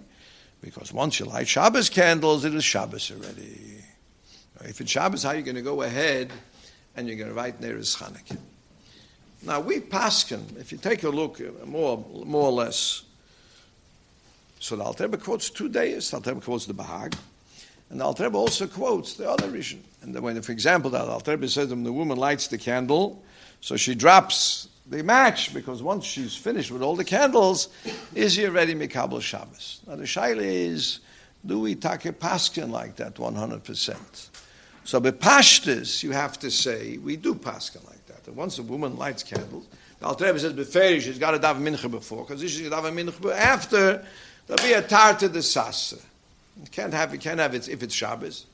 Because 0.62 0.94
once 0.94 1.20
you 1.20 1.26
light 1.26 1.48
Shabbos 1.48 1.90
candles, 1.90 2.46
it 2.46 2.54
is 2.54 2.64
Shabbos 2.64 3.12
already. 3.12 3.81
If 4.66 4.82
it's 4.82 4.92
Shabbos, 4.92 5.24
how 5.24 5.30
are 5.30 5.36
you 5.36 5.42
going 5.42 5.56
to 5.56 5.62
go 5.62 5.82
ahead 5.82 6.32
and 6.96 7.08
you're 7.08 7.18
going 7.18 7.30
to 7.30 7.36
write 7.36 7.60
Neir 7.60 7.78
Chanukah? 7.78 8.38
Now 9.44 9.60
we 9.60 9.80
paskin, 9.80 10.60
if 10.60 10.72
you 10.72 10.78
take 10.78 11.04
a 11.04 11.10
look, 11.10 11.42
uh, 11.42 11.66
more, 11.66 12.06
more 12.26 12.48
or 12.48 12.52
less. 12.52 13.04
So 14.60 14.76
the 14.76 14.84
Alter 14.84 15.08
quotes 15.10 15.50
two 15.50 15.70
days. 15.70 16.12
The 16.12 16.18
Alter 16.18 16.36
quotes 16.36 16.68
the 16.68 16.74
Bahag. 16.74 17.16
And 17.90 18.00
the 18.00 18.06
Alter 18.06 18.28
also 18.28 18.68
quotes 18.68 19.16
the 19.16 19.30
other 19.30 19.48
vision. 19.48 19.84
And 20.02 20.18
when, 20.20 20.40
for 20.42 20.52
example, 20.52 20.92
the 20.92 21.00
Alter 21.00 21.48
says 21.48 21.70
when 21.70 21.84
the 21.84 21.92
woman 21.92 22.18
lights 22.18 22.48
the 22.48 22.58
candle, 22.58 23.24
so 23.60 23.76
she 23.76 23.96
drops 23.96 24.70
the 24.88 25.04
match 25.04 25.54
because 25.54 25.82
once 25.82 26.06
she's 26.06 26.36
finished 26.36 26.72
with 26.72 26.82
all 26.82 26.96
the 26.96 27.04
candles, 27.04 27.70
is 28.14 28.36
he 28.36 28.46
already 28.46 28.76
Mikabel 28.76 29.22
Shabbos? 29.22 29.82
Now 29.88 29.96
the 29.96 30.04
shaila 30.04 30.42
is, 30.42 31.00
do 31.46 31.60
we 31.60 31.76
take 31.76 32.06
a 32.06 32.14
paskin 32.14 32.70
like 32.70 32.96
that 32.98 33.16
100%? 33.16 34.31
So 34.84 35.00
by 35.00 35.12
pashtas, 35.12 36.04
you 36.04 36.12
have 36.12 36.40
to 36.40 36.52
say, 36.52 36.98
we 36.98 37.16
do 37.16 37.36
paskin 37.36 37.86
like 37.88 38.06
that. 38.08 38.28
And 38.28 38.36
once 38.36 38.58
a 38.60 38.64
woman 38.64 38.98
lights 38.98 39.24
candles, 39.24 39.68
the 40.00 40.08
Alter 40.08 40.38
says, 40.40 40.54
beferi, 40.54 41.02
she's 41.02 41.20
got 41.20 41.32
to 41.32 41.40
daven 41.40 41.62
mincha 41.62 41.90
before, 41.90 42.26
because 42.26 42.42
she's 42.42 42.68
got 42.68 42.82
to 42.82 42.90
daven 42.90 43.12
mincha 43.12 43.36
after, 43.36 44.06
there'll 44.48 44.66
be 44.66 44.74
a 44.74 44.82
tar 44.82 45.14
to 45.16 45.30
the 45.30 45.44
sasa. 45.44 45.98
You 46.60 46.68
can't 46.72 46.94
have, 46.94 47.14
you 47.14 47.20
can't 47.20 47.40
have 47.40 47.54
it 47.54 47.70
if 47.70 47.84
it's 47.84 47.94
Shabbos. 47.94 48.46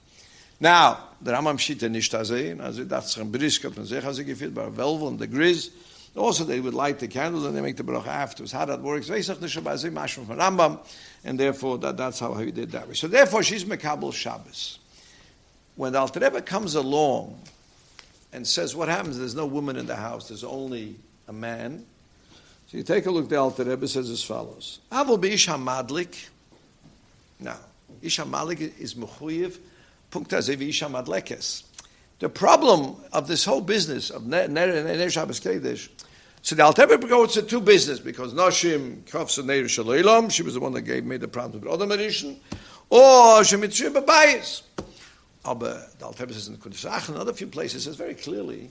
Now, 0.59 0.99
the 1.21 1.31
Rambam 1.31 1.57
Shita 1.57 1.89
nicht 1.89 2.11
azeh, 2.11 2.63
also 2.63 2.83
that's 2.83 3.13
some 3.13 3.31
brisket 3.31 3.77
and 3.77 3.87
sich 3.87 4.03
also 4.03 4.23
gefühlt 4.23 4.53
Grizz. 4.53 5.69
Also, 6.15 6.43
they 6.43 6.59
would 6.59 6.73
light 6.73 6.97
the 6.97 7.07
candles 7.07 7.45
and 7.45 7.55
they 7.55 7.61
make 7.61 7.77
the 7.77 7.83
bracha 7.83 8.07
afterwards. 8.07 8.51
How 8.51 8.65
that 8.65 8.81
works, 8.81 9.07
Veisach 9.07 9.39
the 9.39 9.45
Shabbat 9.45 9.91
mashma 9.91 10.25
from 10.25 10.37
Rambam, 10.37 10.79
and 11.23 11.39
therefore 11.39 11.77
that, 11.77 11.95
that's 11.95 12.19
how 12.19 12.33
he 12.33 12.51
did 12.51 12.71
that 12.71 12.87
way. 12.87 12.95
So 12.95 13.07
therefore, 13.07 13.43
she's 13.43 13.65
Mekabel 13.65 14.11
Shabbos. 14.11 14.79
When 15.77 15.93
the 15.93 15.99
Alter 15.99 16.19
Rebbe 16.19 16.41
comes 16.41 16.75
along 16.75 17.39
and 18.33 18.45
says, 18.45 18.75
what 18.75 18.89
happens? 18.89 19.17
There's 19.17 19.35
no 19.35 19.45
woman 19.45 19.77
in 19.77 19.85
the 19.85 19.95
house, 19.95 20.27
there's 20.27 20.43
only 20.43 20.95
a 21.27 21.33
man. 21.33 21.85
So 22.67 22.77
you 22.77 22.83
take 22.83 23.05
a 23.05 23.11
look, 23.11 23.29
the 23.29 23.37
Alter 23.37 23.63
Rebbe 23.63 23.87
says 23.87 24.09
as 24.09 24.23
follows. 24.23 24.79
Avol 24.91 25.17
Beish 25.21 25.47
HaMadlik, 25.47 26.27
Now, 27.39 27.57
Isha 28.01 28.25
Malik 28.25 28.59
is 28.79 28.95
Mechuyev, 28.95 29.57
Punkta 30.11 30.41
Zevi 30.41 30.69
Isha 30.69 30.85
Madlekes. 30.85 31.63
The 32.19 32.29
problem 32.29 32.95
of 33.13 33.27
this 33.27 33.45
whole 33.45 33.61
business 33.61 34.09
of 34.09 34.25
Ner 34.25 34.47
Ner 34.47 35.09
Shabbos 35.09 35.39
Kedesh, 35.39 35.89
so 36.41 36.55
the 36.55 36.63
Alter 36.63 36.87
Rebbe 36.87 37.07
goes 37.07 37.33
to 37.33 37.43
two 37.43 37.61
business 37.61 37.99
because 37.99 38.33
Nashim 38.33 39.03
Kafsa 39.03 39.45
Neir 39.45 39.65
Shaleilam, 39.65 40.31
she 40.31 40.41
was 40.41 40.55
the 40.55 40.59
one 40.59 40.73
that 40.73 40.81
gave 40.81 41.05
me 41.05 41.17
the 41.17 41.27
problem 41.27 41.61
with 41.61 41.69
other 41.69 41.85
medicine, 41.85 42.39
or 42.89 43.41
Shemitzrim 43.41 43.93
Babayis. 43.93 44.63
Aber 45.47 45.81
the 45.97 46.05
Alter 46.05 46.27
says 46.27 46.49
in 46.49 46.55
the 46.55 46.59
Kudish 46.59 47.07
and 47.07 47.17
other 47.17 47.31
few 47.31 47.47
places 47.47 47.85
says 47.85 47.95
very 47.95 48.15
clearly 48.15 48.69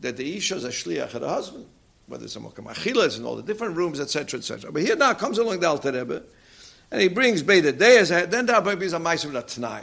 that 0.00 0.18
the 0.18 0.36
Isha 0.36 0.56
is 0.56 0.64
a 0.64 0.68
shliach 0.68 1.14
of 1.14 1.22
the 1.22 1.28
husband, 1.28 1.64
whether 2.08 2.24
it's 2.24 2.36
a 2.36 2.40
Mokam 2.40 2.66
Achilas 2.66 3.16
and 3.16 3.24
all 3.24 3.36
the 3.36 3.42
different 3.42 3.74
rooms, 3.74 3.98
etc., 3.98 4.38
etc. 4.38 4.70
But 4.70 4.82
here 4.82 4.96
now 4.96 5.14
comes 5.14 5.38
along 5.38 5.60
the 5.60 5.68
Alter 5.68 5.92
Rebbe, 5.92 6.22
and 6.90 7.00
he 7.00 7.08
brings 7.08 7.42
Beta 7.42 7.72
Deyas, 7.72 8.30
then 8.30 8.44
the 8.44 8.54
Alter 8.54 8.68
Rebbe 8.68 8.84
is 8.84 8.92
a 8.92 8.98
Maisim 8.98 9.32
Tanai. 9.46 9.82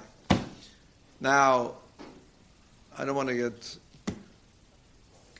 Now, 1.20 1.74
I 2.96 3.04
don't 3.04 3.16
want 3.16 3.30
to 3.30 3.36
get 3.36 3.78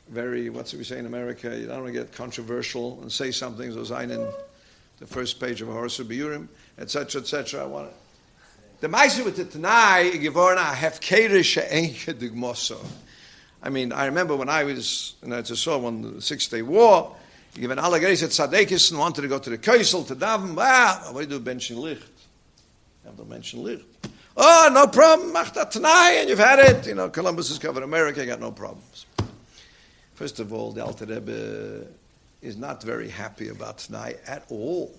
very, 0.08 0.50
what's 0.50 0.74
we 0.74 0.82
say 0.82 0.98
in 0.98 1.06
America, 1.06 1.56
you 1.56 1.68
don't 1.68 1.82
want 1.82 1.94
to 1.94 2.00
get 2.00 2.12
controversial 2.12 3.00
and 3.02 3.12
say 3.12 3.30
something, 3.30 3.72
so 3.72 3.84
sign 3.84 4.10
in 4.10 4.28
the 4.98 5.06
first 5.06 5.38
page 5.38 5.62
of 5.62 5.68
Horus 5.68 5.98
Biurim, 5.98 6.48
etc., 6.76 7.20
etc. 7.20 7.62
I 7.62 7.66
want 7.66 7.88
to. 7.88 8.07
The 8.80 8.86
Maisim 8.86 9.24
with 9.24 9.36
the 9.36 9.44
Tanai, 9.44 10.12
Givorna, 10.12 10.72
Hefkere 10.72 11.42
She'enke 11.42 12.14
Dugmoso. 12.14 12.78
I 13.60 13.70
mean, 13.70 13.92
I 13.92 14.06
remember 14.06 14.36
when 14.36 14.48
I 14.48 14.62
was 14.62 15.16
in 15.20 15.30
Etzisor 15.30 15.84
on 15.84 16.14
the 16.14 16.22
Six 16.22 16.46
Day 16.46 16.62
War, 16.62 17.16
you 17.56 17.62
give 17.62 17.72
an 17.72 17.78
Allegreis 17.78 18.22
at 18.22 18.30
Sadekis 18.30 18.92
and 18.92 19.00
wanted 19.00 19.22
to 19.22 19.28
go 19.28 19.40
to 19.40 19.50
the 19.50 19.58
Kaisel 19.58 20.06
to 20.06 20.14
daven. 20.14 20.54
Ah, 20.56 21.08
what 21.10 21.28
do 21.28 21.34
you 21.34 21.40
do? 21.40 21.50
Benchen 21.50 21.78
Licht. 21.78 22.08
You 23.02 23.10
have 23.10 23.16
to 23.16 23.24
mention 23.24 23.64
Licht. 23.64 23.84
Oh, 24.36 24.70
no 24.72 24.86
problem. 24.86 25.32
Mach 25.32 25.52
that 25.54 25.72
tonight, 25.72 26.18
and 26.20 26.28
you've 26.28 26.38
had 26.38 26.60
it. 26.60 26.86
You 26.86 26.94
know, 26.94 27.08
Columbus 27.08 27.48
has 27.48 27.58
covered 27.58 27.82
America. 27.82 28.24
Got 28.24 28.38
no 28.38 28.52
problems. 28.52 29.06
First 30.14 30.38
of 30.38 30.52
all, 30.52 30.70
the 30.70 30.84
Alter 30.84 31.06
Rebbe 31.06 31.84
is 32.42 32.56
not 32.56 32.80
very 32.80 33.08
happy 33.08 33.48
about 33.48 33.78
tonight 33.78 34.20
at 34.24 34.44
all. 34.50 34.94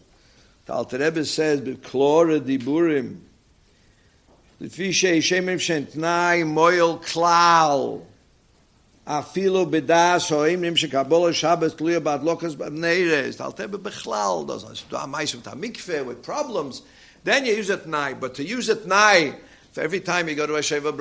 The 0.65 0.73
Alter 0.73 0.97
Rebbe 0.97 1.23
says, 1.23 1.61
"Beklore 1.61 2.41
diburim." 2.41 3.19
לפי 4.60 4.92
שישמם 4.92 5.58
שן 5.58 5.84
תנאי 5.84 6.42
מויל 6.42 6.92
כלל 7.12 7.78
אפילו 9.04 9.66
בדס 9.70 10.32
או 10.32 10.48
אם 10.48 10.64
נמשך 10.64 10.90
קבול 10.90 11.30
השבת 11.30 11.76
תלויה 11.76 12.00
בהדלוקס 12.00 12.54
בנרס, 12.54 13.40
אל 13.40 13.52
תבא 13.52 13.76
בכלל, 13.76 14.44
do 14.90 14.96
a 14.96 15.06
mice 15.06 15.34
with 15.34 15.46
a 15.46 15.56
mikveh 15.56 16.04
with 16.06 16.22
problems, 16.22 16.82
then 17.24 17.44
you 17.44 17.54
use 17.54 17.70
it 17.70 17.86
night. 17.86 18.20
But 18.20 18.34
to 18.36 18.44
use 18.44 18.68
it 18.68 18.86
night, 18.86 19.34
for 19.72 19.80
every 19.80 20.00
time 20.00 20.28
you 20.28 20.34
go 20.34 20.46
to 20.46 20.56
a 20.56 20.60
Sheva, 20.60 20.92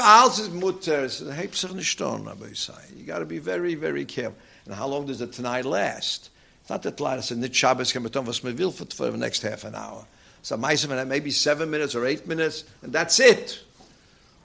alles 0.00 0.38
is 0.38 0.50
mutter, 0.50 1.08
heb 1.32 1.54
sich 1.54 1.72
nicht 1.74 1.98
tun, 1.98 2.26
aber 2.28 2.54
say. 2.54 2.72
You 2.96 3.04
got 3.04 3.18
to 3.18 3.26
be 3.26 3.38
very, 3.38 3.74
very 3.74 4.04
careful. 4.04 4.38
And 4.64 4.74
how 4.74 4.86
long 4.86 5.06
does 5.06 5.18
the 5.18 5.26
tonight 5.26 5.64
last? 5.64 6.30
It's 6.62 6.70
not 6.70 6.82
that 6.82 6.98
last, 6.98 7.30
and 7.30 7.42
the 7.42 7.52
Shabbos 7.52 7.92
can 7.92 8.02
be 8.02 8.10
done 8.10 8.24
for 8.24 8.52
will 8.52 8.72
for 8.72 9.10
the 9.10 9.16
next 9.16 9.42
half 9.42 9.64
an 9.64 9.74
hour. 9.74 10.04
So 10.41 10.57
Meisim, 10.57 11.07
maybe 11.07 11.31
seven 11.31 11.69
minutes 11.69 11.95
or 11.95 12.05
eight 12.05 12.27
minutes, 12.27 12.63
and 12.81 12.91
that's 12.91 13.19
it. 13.19 13.63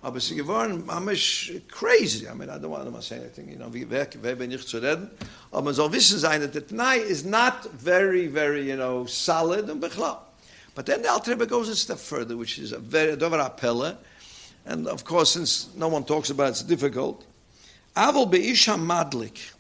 Aber 0.02 0.20
sie 0.20 0.36
geworden, 0.36 0.82
mamisch 0.82 1.60
crazy. 1.68 2.28
I 2.28 2.34
mean, 2.34 2.48
I 2.48 2.58
don't 2.58 2.70
want 2.70 2.94
to 2.94 3.02
say 3.02 3.16
anything, 3.16 3.48
you 3.48 3.56
know, 3.56 3.68
wer, 3.68 4.06
wer 4.22 4.36
bin 4.36 4.52
ich 4.52 4.66
zu 4.66 4.78
reden? 4.78 5.10
Aber 5.52 5.62
man 5.62 5.74
soll 5.74 5.88
wissen 5.88 6.18
sein, 6.18 6.42
that 6.42 6.52
the 6.52 6.60
Tanai 6.60 6.98
is 6.98 7.24
not 7.24 7.64
very, 7.72 8.26
very, 8.28 8.68
you 8.68 8.76
know, 8.76 9.06
solid 9.06 9.68
and 9.68 9.82
bechlal. 9.82 10.18
But 10.76 10.86
then 10.86 11.02
the 11.02 11.10
Alter 11.10 11.34
goes 11.34 11.68
a 11.70 11.74
step 11.74 11.98
further, 11.98 12.36
which 12.36 12.58
is 12.58 12.72
a 12.72 12.78
very, 12.78 13.16
dover 13.16 13.38
appelle. 13.38 13.96
And 14.66 14.86
of 14.86 15.04
course, 15.04 15.30
since 15.30 15.74
no 15.74 15.88
one 15.88 16.04
talks 16.04 16.28
about 16.28 16.48
it, 16.48 16.50
it's 16.50 16.62
difficult. 16.62 17.24
Aval 17.96 18.30
be'isha 18.30 18.76
madlik. 18.78 19.54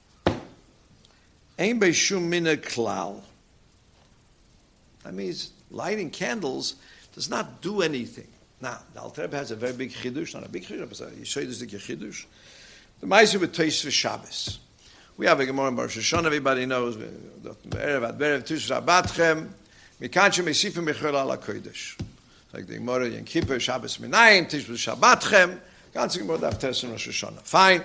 Ein 1.58 1.80
be'shum 1.80 2.22
mina 2.22 2.56
klal. 2.56 3.22
That 5.02 5.14
means 5.14 5.52
lighting 5.70 6.10
candles 6.10 6.76
does 7.14 7.30
not 7.30 7.60
do 7.60 7.82
anything. 7.82 8.28
Now, 8.60 8.78
the 8.94 9.00
Alter 9.00 9.22
Rebbe 9.22 9.36
has 9.36 9.50
a 9.50 9.56
very 9.56 9.72
big 9.72 9.92
chidush, 9.92 10.34
not 10.34 10.44
a 10.44 10.48
big 10.48 10.64
chidush, 10.64 10.88
but 10.88 11.12
is 11.12 11.62
a 11.62 11.66
chidush. 11.66 12.24
The 13.00 13.06
Ma'aser 13.06 13.40
with 13.40 13.52
Toys 13.52 13.82
for 13.82 13.90
Shabbos. 13.90 14.58
We 15.18 15.26
have 15.26 15.40
a 15.40 15.46
Gemara 15.46 15.68
in 15.68 15.76
Baruch 15.76 15.92
Hashanah, 15.92 16.26
everybody 16.26 16.64
knows, 16.66 16.96
Be'erev 16.96 18.08
ad 18.08 18.18
Be'erev 18.18 18.46
Tush 18.46 18.70
Rabbatchem, 18.70 19.48
Mikan 20.00 20.32
Shem 20.32 20.46
Esifim 20.46 20.86
Mechol 20.86 21.12
Ala 21.12 21.36
Kodesh. 21.36 22.00
Like 22.52 22.66
the 22.66 22.74
Gemara 22.74 23.06
in 23.06 23.24
Kippur, 23.24 23.60
Shabbos 23.60 23.98
Minayim, 23.98 24.48
Tish 24.48 24.66
Shabbatchem, 24.66 25.58
ganze 25.94 26.18
Gemara 26.18 26.38
Daf 26.38 26.58
Tes 26.58 26.82
in 26.84 26.90
Rosh 26.90 27.08
Hashanah. 27.08 27.42
Fine. 27.42 27.82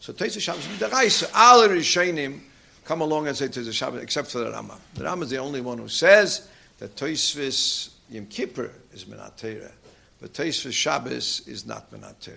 So 0.00 0.12
Toys 0.12 0.34
for 0.34 0.40
Shabbos, 0.40 0.66
the 0.78 0.88
Reise, 0.88 1.30
all 1.34 1.66
Rishonim 1.68 2.40
come 2.84 3.00
along 3.00 3.28
and 3.28 3.36
say 3.36 3.48
Toys 3.48 3.66
for 3.66 3.72
Shabbos, 3.72 4.02
except 4.02 4.30
for 4.30 4.38
the 4.38 4.50
Rama. 4.50 4.78
The 4.94 5.04
Rama 5.04 5.24
is 5.24 5.30
the 5.30 5.38
only 5.38 5.62
one 5.62 5.78
who 5.78 5.88
says 5.88 6.48
that 6.78 6.96
Toysvis 6.96 7.90
Yom 8.10 8.26
Kippur 8.26 8.70
is 8.92 9.04
Minat 9.04 9.36
Torah. 9.36 9.72
But 10.20 10.32
Teis 10.32 10.72
Shabbos 10.72 11.46
is 11.46 11.66
not 11.66 11.90
Menat 11.90 12.20
Torah. 12.20 12.36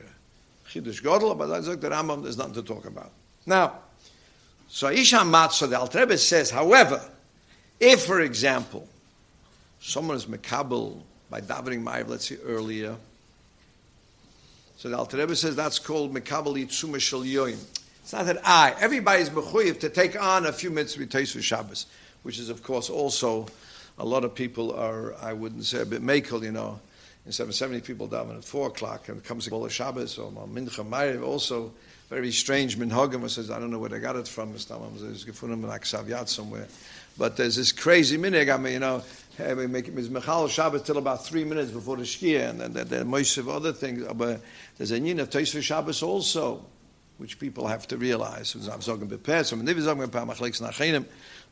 Chidush 0.70 1.02
Godel, 1.02 1.38
but 1.38 1.48
that's 1.48 1.68
like 1.68 1.80
the 1.80 1.90
Rambam, 1.90 2.24
there's 2.24 2.38
nothing 2.38 2.54
to 2.56 2.64
talk 2.64 2.86
about. 2.86 3.12
Now, 3.46 3.80
so 4.68 4.90
Isha 4.90 5.18
Matzah, 5.18 5.70
the 5.70 5.80
Alter 5.80 6.00
Rebbe 6.00 6.18
says, 6.18 6.50
however, 6.50 7.02
if, 7.80 8.04
for 8.04 8.22
example, 8.22 8.88
someone 9.80 10.18
is 10.18 10.26
Mekabel 10.26 11.00
by 11.30 11.42
davening 11.42 11.84
Ma'av, 11.84 12.10
let's 12.10 12.28
say 12.28 12.38
earlier, 12.44 12.96
so 14.78 14.90
the 14.90 14.98
Alter 14.98 15.18
Rebbe 15.18 15.36
says 15.36 15.56
that's 15.56 15.80
called 15.80 16.14
Mekabel 16.14 16.56
Yitzuma 16.56 17.00
Shel 17.00 17.22
Yoim. 17.22 17.58
It's 18.02 18.14
not 18.14 18.26
that 18.26 18.40
I, 18.46 18.74
everybody's 18.80 19.30
mechuyev 19.30 19.80
to 19.80 19.90
take 19.90 20.22
on 20.22 20.46
a 20.46 20.54
few 20.54 20.70
minutes 20.70 20.96
Teis 20.96 21.42
Shabbos, 21.42 21.88
which 22.24 22.40
is, 22.40 22.50
of 22.50 22.64
course, 22.64 22.90
also 22.90 23.48
a 23.98 24.06
lot 24.06 24.24
of 24.24 24.36
people 24.36 24.74
are, 24.74 25.16
I 25.16 25.34
wouldn't 25.34 25.66
say 25.66 25.82
a 25.82 25.86
bit 25.86 26.04
makel, 26.04 26.44
you 26.44 26.52
know, 26.52 26.80
in 27.26 27.32
770 27.32 27.82
people 27.82 28.08
daven 28.08 28.38
at 28.38 28.44
4 28.44 28.68
o'clock, 28.68 29.10
and 29.10 29.18
it 29.18 29.24
comes 29.24 29.46
to 29.46 29.50
Bola 29.50 29.70
Shabbos 29.70 30.18
or 30.18 30.32
Mincha 30.32 30.88
Ma'ariv, 30.88 31.24
also 31.26 31.74
very 32.10 32.32
strange 32.32 32.78
minhagim 32.78 33.30
says, 33.30 33.52
I 33.52 33.60
don't 33.60 33.70
know 33.70 33.80
where 33.80 33.90
they 33.90 34.00
got 34.00 34.16
it 34.16 34.28
from, 34.28 34.52
there's 34.54 34.66
gefunden 34.66 35.54
in 35.54 35.64
Aksav 35.64 36.06
Yad 36.06 36.30
somewhere. 36.30 36.68
But 37.18 37.36
there's 37.36 37.56
this 37.56 37.72
crazy 37.72 38.18
minhag, 38.18 38.54
I 38.54 38.58
mean, 38.58 38.74
you 38.74 38.80
know, 38.80 39.04
hey, 39.38 39.54
we 39.54 39.68
make 39.68 39.88
it 39.88 39.96
Mechal 39.96 40.50
Shabbos 40.50 40.84
till 40.84 40.98
about 40.98 41.26
three 41.26 41.44
minutes 41.44 41.72
before 41.72 41.98
the 41.98 42.04
Shkia, 42.04 42.52
and 42.52 42.62
then 42.62 42.88
there 42.88 43.02
are 43.02 43.06
most 43.06 43.38
of 43.38 43.50
other 43.50 43.74
things, 43.74 44.06
uh, 44.08 44.14
but 44.14 44.42
there's 44.78 44.92
a 44.92 45.00
yin 45.00 45.20
of 45.20 45.30
Teis 45.30 45.62
Shabbos 45.62 46.02
also, 46.02 46.64
which 47.18 47.40
people 47.40 47.68
have 47.68 47.88
to 47.88 47.98
realize. 47.98 48.56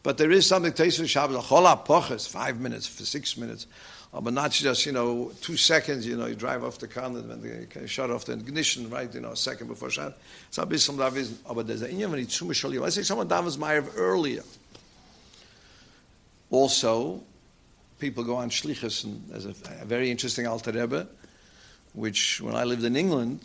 But 0.06 0.20
there 0.20 0.30
is 0.30 0.45
something 0.45 0.72
Teis 0.72 1.03
Shabbos, 1.10 1.36
a 1.36 1.41
chola 1.41 1.82
poches, 1.84 2.30
five 2.30 2.60
minutes, 2.60 2.86
for 2.86 3.03
six 3.03 3.38
minutes, 3.38 3.66
uh, 4.14 4.22
but 4.22 4.34
not 4.34 4.51
just, 4.51 4.86
you 4.86 4.91
know, 4.91 5.32
two 5.41 5.58
seconds, 5.58 6.06
you 6.06 6.16
know, 6.16 6.28
you 6.28 6.36
drive 6.36 6.64
off 6.64 6.78
the 6.78 6.88
car 6.88 7.06
and 7.06 7.28
then 7.28 7.68
you 7.82 7.88
shut 7.88 8.12
off 8.12 8.24
the 8.26 8.34
ignition, 8.34 8.88
right, 8.91 9.12
you 9.12 9.20
know, 9.20 9.32
a 9.32 9.36
second 9.36 9.66
before 9.66 9.89
shut. 9.89 10.16
So 10.51 10.62
a 10.62 10.68
bisschen 10.68 10.95
there's 11.66 11.82
a 11.82 11.89
inyan 11.89 12.12
when 12.12 12.20
it's 12.20 12.39
shumashali. 12.39 12.80
Let's 12.80 12.97
say 12.97 13.01
someone 13.01 13.28
davens 13.28 13.58
Ma'ariv 13.58 13.93
earlier. 13.95 14.43
Also, 16.51 17.24
people 17.97 18.24
go 18.24 18.36
on 18.36 18.51
shlichus, 18.51 19.06
and 19.06 19.28
there's 19.28 19.47
a, 19.47 19.56
a 19.82 19.86
very 19.86 20.12
interesting 20.12 20.45
Alter 20.45 20.72
Rebbe, 20.72 21.08
which 21.93 22.41
when 22.41 22.56
I 22.56 22.64
lived 22.64 22.84
in 22.84 22.95
England, 22.95 23.39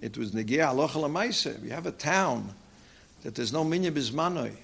it 0.00 0.18
was 0.18 0.32
Negia 0.32 0.74
Alocha 0.74 1.62
We 1.62 1.70
have 1.70 1.86
a 1.86 1.92
town 1.92 2.52
that 3.22 3.36
there's 3.36 3.52
no 3.52 3.64
minya 3.64 3.92
bismanoi. 3.92 4.56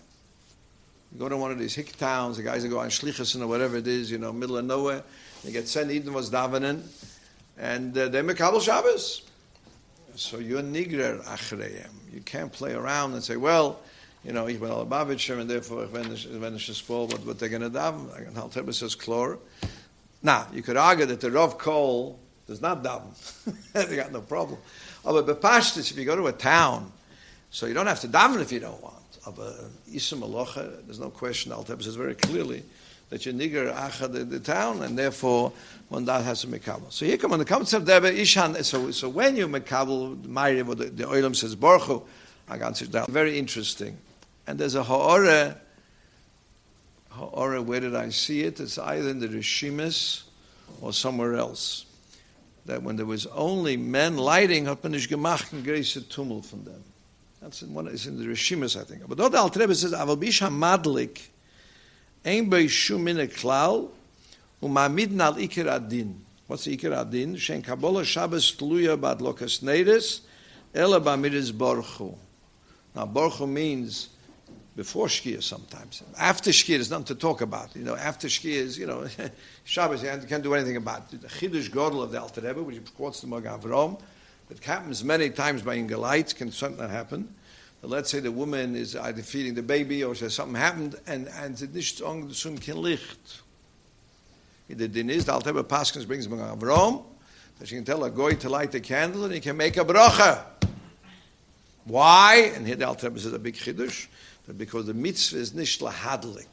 You 1.12 1.18
go 1.18 1.28
to 1.28 1.36
one 1.36 1.50
of 1.50 1.58
these 1.58 1.74
hick 1.74 1.96
towns, 1.96 2.36
the 2.36 2.42
guys 2.42 2.62
that 2.62 2.68
go 2.68 2.80
on 2.80 2.88
Shlichus 2.88 3.40
or 3.40 3.46
whatever 3.46 3.76
it 3.76 3.86
is, 3.86 4.10
you 4.10 4.18
know, 4.18 4.32
middle 4.32 4.58
of 4.58 4.64
nowhere, 4.64 5.02
they 5.44 5.52
get 5.52 5.68
sent 5.68 5.90
Eden 5.90 6.12
was 6.12 6.30
davening, 6.30 6.82
and 7.56 7.96
uh, 7.96 8.08
they 8.08 8.20
Mekabel 8.20 8.60
Shabbos. 8.60 9.22
So 10.16 10.38
you're 10.38 10.62
nigrer 10.62 11.24
achreim. 11.24 11.90
You 12.12 12.20
can't 12.20 12.52
play 12.52 12.74
around 12.74 13.14
and 13.14 13.22
say, 13.22 13.36
well, 13.36 13.80
you 14.24 14.32
know, 14.32 14.48
ich 14.48 14.60
bin 14.60 14.68
Alabavitcher, 14.68 15.38
and 15.40 15.48
therefore, 15.48 15.86
when 15.86 16.10
it's 16.54 16.76
spoil, 16.76 17.06
what, 17.06 17.24
what 17.24 17.38
they're 17.38 17.48
going 17.48 17.62
to 17.62 17.70
daven. 17.70 18.26
And 18.26 18.36
Halteba 18.36 18.74
says, 18.74 18.96
klor. 18.96 19.38
Now, 20.22 20.48
you 20.52 20.62
could 20.62 20.76
argue 20.76 21.06
that 21.06 21.20
the 21.20 21.30
Rav 21.30 21.56
Kol 21.56 22.18
does 22.46 22.60
not 22.60 22.82
daven. 22.82 23.14
they 23.72 23.96
got 23.96 24.12
no 24.12 24.20
problem. 24.20 24.58
Oh, 25.04 25.22
but 25.22 25.40
Bepashtis, 25.40 25.90
if 25.92 25.96
you 25.96 26.04
go 26.04 26.16
to 26.16 26.26
a 26.26 26.32
town, 26.32 26.92
so 27.50 27.66
you 27.66 27.74
don't 27.74 27.86
have 27.86 28.00
to 28.00 28.08
daven 28.08 28.40
if 28.40 28.50
you 28.50 28.60
don't 28.60 28.82
want 28.82 28.98
of 29.28 29.38
a 29.38 29.54
Alocha, 30.22 30.86
there's 30.86 30.98
no 30.98 31.10
question, 31.10 31.52
Al 31.52 31.64
says 31.64 31.94
very 31.94 32.14
clearly 32.14 32.62
that 33.10 33.26
you 33.26 33.32
nigger 33.32 33.74
achad 33.74 34.12
the, 34.12 34.24
the 34.24 34.40
town, 34.40 34.82
and 34.82 34.98
therefore 34.98 35.52
one 35.88 36.04
that 36.06 36.24
has 36.24 36.42
to 36.42 36.46
mekabel. 36.46 36.90
So 36.90 37.04
here 37.04 37.16
come 37.18 37.32
on 37.32 37.38
the 37.38 37.44
concept 37.44 37.86
there, 37.86 38.04
Ishan, 38.04 38.62
so, 38.64 38.90
so 38.90 39.08
when 39.08 39.36
you 39.36 39.46
mekabel, 39.48 40.16
Mayri, 40.22 40.66
the, 40.76 40.86
the 40.86 41.04
Oilam 41.04 41.36
says, 41.36 41.54
that. 41.56 43.08
Very 43.08 43.38
interesting. 43.38 43.98
And 44.46 44.58
there's 44.58 44.74
a 44.74 44.82
ha'ora, 44.82 45.58
ha'ora, 47.10 47.60
where 47.60 47.80
did 47.80 47.94
I 47.94 48.08
see 48.08 48.42
it? 48.42 48.60
It's 48.60 48.78
either 48.78 49.10
in 49.10 49.20
the 49.20 49.28
Rishimis 49.28 50.22
or 50.80 50.94
somewhere 50.94 51.34
else. 51.34 51.84
That 52.64 52.82
when 52.82 52.96
there 52.96 53.06
was 53.06 53.26
only 53.26 53.76
men 53.76 54.16
lighting, 54.16 54.64
hat 54.64 54.82
man 54.82 54.92
nicht 54.92 55.10
gemacht, 55.10 55.52
ein 55.52 55.62
größer 55.64 56.08
Tummel 56.08 56.42
von 56.42 56.64
dem. 56.64 56.87
That's 57.40 57.62
in 57.62 57.72
one, 57.72 57.86
it's 57.86 58.06
in 58.06 58.18
the 58.18 58.24
Rishimas, 58.24 58.80
I 58.80 58.84
think. 58.84 59.06
But 59.06 59.18
dort 59.18 59.34
Alter 59.34 59.60
Rebbe 59.60 59.74
says, 59.74 59.92
aber 59.92 60.16
bish 60.16 60.40
hamadlik, 60.40 61.20
ein 62.24 62.48
bei 62.48 62.66
shum 62.66 63.06
in 63.08 63.20
a 63.20 63.26
klal, 63.26 63.90
um 64.62 64.74
amidn 64.74 65.20
al 65.20 65.34
iker 65.34 65.70
adin. 65.70 66.24
What's 66.46 66.64
the 66.64 66.76
iker 66.76 66.98
adin? 66.98 67.36
Shen 67.36 67.62
Kabbalah 67.62 68.04
Shabbos 68.04 68.56
tluya 68.56 69.00
bad 69.00 69.18
lokas 69.20 69.62
neides, 69.62 70.20
ela 70.74 70.98
ba 70.98 71.10
midis 71.10 71.52
borchu. 71.52 72.16
Now, 72.94 73.06
borchu 73.06 73.48
means 73.48 74.08
before 74.78 75.06
Shkia 75.06 75.42
sometimes. 75.42 76.02
After 76.16 76.50
Shkia, 76.50 76.76
there's 76.76 76.90
nothing 76.90 77.06
to 77.06 77.14
talk 77.16 77.40
about. 77.40 77.74
You 77.74 77.82
know, 77.82 77.96
after 77.96 78.28
Shkia 78.28 78.52
is, 78.52 78.78
you 78.78 78.86
know, 78.86 79.06
Shabbos, 79.64 80.02
you 80.02 80.26
can't 80.28 80.42
do 80.42 80.54
anything 80.54 80.76
about 80.76 81.12
it. 81.12 81.20
The 81.20 81.28
Chiddush 81.28 81.68
Godel 81.70 82.02
of 82.02 82.12
the 82.12 82.20
Alter 82.20 82.40
Rebbe, 82.40 82.62
which 82.62 82.94
quotes 82.94 83.20
the 83.20 83.26
Magen 83.26 83.58
Avraham, 83.58 84.00
that 84.48 84.64
happens 84.64 85.04
many 85.04 85.30
times 85.30 85.62
by 85.62 85.76
Ingelites, 85.76 86.34
can 86.34 86.50
something 86.50 86.88
happen. 86.88 87.34
But 87.80 87.90
let's 87.90 88.10
say 88.10 88.20
the 88.20 88.32
woman 88.32 88.74
is 88.74 88.96
either 88.96 89.22
feeding 89.22 89.54
the 89.54 89.62
baby 89.62 90.02
or 90.02 90.14
says 90.14 90.34
something 90.34 90.56
happened, 90.56 90.96
and 91.06 91.28
and 91.28 91.56
the 91.56 91.66
nicht 91.68 91.98
zum 91.98 92.58
kein 92.58 92.76
Licht. 92.76 93.42
The 94.68 94.88
din 94.88 95.08
is 95.10 95.24
the 95.24 95.32
Alter 95.32 95.52
Rebbe 95.52 95.68
Paskins 95.68 96.06
brings 96.06 96.28
Magen 96.28 96.58
Avraham, 96.58 97.02
that 97.58 97.68
she 97.68 97.76
can 97.76 97.84
tell 97.84 98.04
a 98.04 98.10
goy 98.10 98.34
to 98.34 98.48
light 98.48 98.72
the 98.72 98.80
candle 98.80 99.24
and 99.24 99.32
he 99.32 99.40
can 99.40 99.56
make 99.56 99.76
a 99.76 99.84
bracha. 99.84 100.44
Why? 101.84 102.52
And 102.54 102.66
here 102.66 102.76
the 102.76 102.86
Alter 102.86 103.08
Rebbe 103.08 103.20
says 103.20 103.32
a 103.32 103.38
big 103.38 103.54
chiddush, 103.54 104.08
that 104.46 104.58
because 104.58 104.86
the 104.86 104.94
mitzvah 104.94 105.38
is 105.38 105.54
nicht 105.54 105.80
lahadlik. 105.80 106.46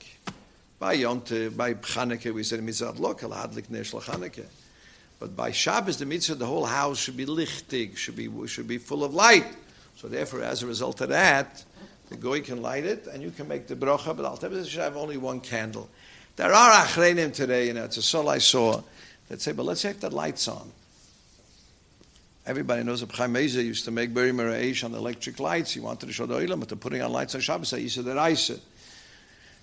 By 0.80 0.98
Yonte, 0.98 1.56
by 1.56 1.74
Chanukah, 1.74 2.34
we 2.34 2.44
said 2.44 2.64
mitzvah 2.64 2.94
adlok, 2.94 3.20
lahadlik 3.22 3.70
nesh 3.70 3.92
lachanukah. 3.92 4.46
But 5.20 5.36
by 5.36 5.52
Shabbos, 5.52 5.98
the 5.98 6.06
mitzvah, 6.06 6.36
the 6.36 6.46
whole 6.46 6.66
house 6.66 7.00
should 7.00 7.18
be 7.18 7.26
lichtig, 7.26 7.98
should 7.98 8.16
be, 8.16 8.30
should 8.48 8.68
be 8.68 8.78
full 8.78 9.04
of 9.04 9.14
light. 9.14 9.48
So 9.96 10.08
therefore, 10.08 10.44
as 10.44 10.62
a 10.62 10.68
result 10.68 11.02
of 11.02 11.10
that, 11.10 11.64
the 12.10 12.18
goy 12.18 12.42
can 12.42 12.62
light 12.62 12.86
it, 12.86 13.08
and 13.08 13.24
you 13.24 13.32
can 13.32 13.48
make 13.48 13.68
the 13.68 13.76
bracha, 13.76 14.16
but 14.16 14.26
Alter 14.26 14.50
Rebbe 14.50 14.66
should 14.66 14.82
have 14.82 14.98
only 14.98 15.18
one 15.18 15.40
candle. 15.40 15.90
There 16.36 16.54
are 16.54 16.86
achreinim 16.86 17.34
today, 17.34 17.68
you 17.68 17.74
know, 17.74 17.86
it's 17.86 17.98
a 17.98 18.02
soul 18.02 18.30
I 18.30 18.40
saw, 18.40 18.82
that 19.30 19.42
say, 19.42 19.54
but 19.54 19.66
let's 19.66 19.84
have 19.84 20.00
the 20.02 20.10
lights 20.10 20.48
on. 20.48 20.72
Everybody 22.46 22.84
knows 22.84 23.00
that 23.00 23.12
Chaim 23.12 23.34
Meza 23.34 23.64
used 23.64 23.86
to 23.86 23.92
make 23.92 24.14
Beri 24.14 24.32
Meraish 24.32 24.84
on 24.84 24.94
electric 24.94 25.40
lights. 25.40 25.72
He 25.72 25.80
wanted 25.80 26.06
to 26.06 26.14
show 26.14 26.28
the 26.28 26.36
oilam, 26.36 26.60
but 26.60 26.70
they're 26.70 26.78
putting 26.78 27.02
on 27.02 27.12
lights 27.12 27.34
on 27.34 27.42
Shabbos, 27.42 27.72
he 27.72 27.90
said 27.90 28.06
that 28.06 28.20
I 28.20 28.36
said. 28.36 28.60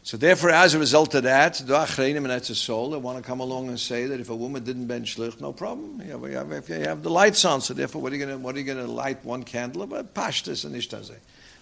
So 0.05 0.16
therefore, 0.16 0.50
as 0.50 0.74
a 0.74 0.78
result 0.78 1.14
of 1.14 1.22
that, 1.22 1.55
the 1.55 1.74
achreinim 1.74 2.16
and 2.18 2.26
that's 2.26 2.50
a 2.50 2.57
soul, 2.57 2.90
they 2.90 2.96
want 2.96 3.18
to 3.18 3.24
come 3.24 3.38
along 3.38 3.68
and 3.68 3.78
say 3.78 4.07
that 4.07 4.18
if 4.18 4.30
a 4.30 4.36
woman 4.36 4.64
didn't 4.64 4.86
bench 4.86 5.16
licht, 5.16 5.40
no 5.40 5.53
problem. 5.53 6.03
You 6.05 6.18
have, 6.34 6.53
if 6.53 6.68
you 6.68 6.74
have 6.80 7.03
the 7.03 7.11
lights 7.11 7.44
on, 7.44 7.61
so 7.61 7.72
therefore, 7.72 8.03
what 8.03 8.12
are 8.12 8.16
you 8.16 8.26
going 8.26 8.76
to, 8.78 8.86
light 8.86 9.24
one 9.24 9.44
candle? 9.44 9.86
But 9.86 10.12
pashtas 10.12 10.64
and 10.64 10.74
ishtazeh. 10.74 11.16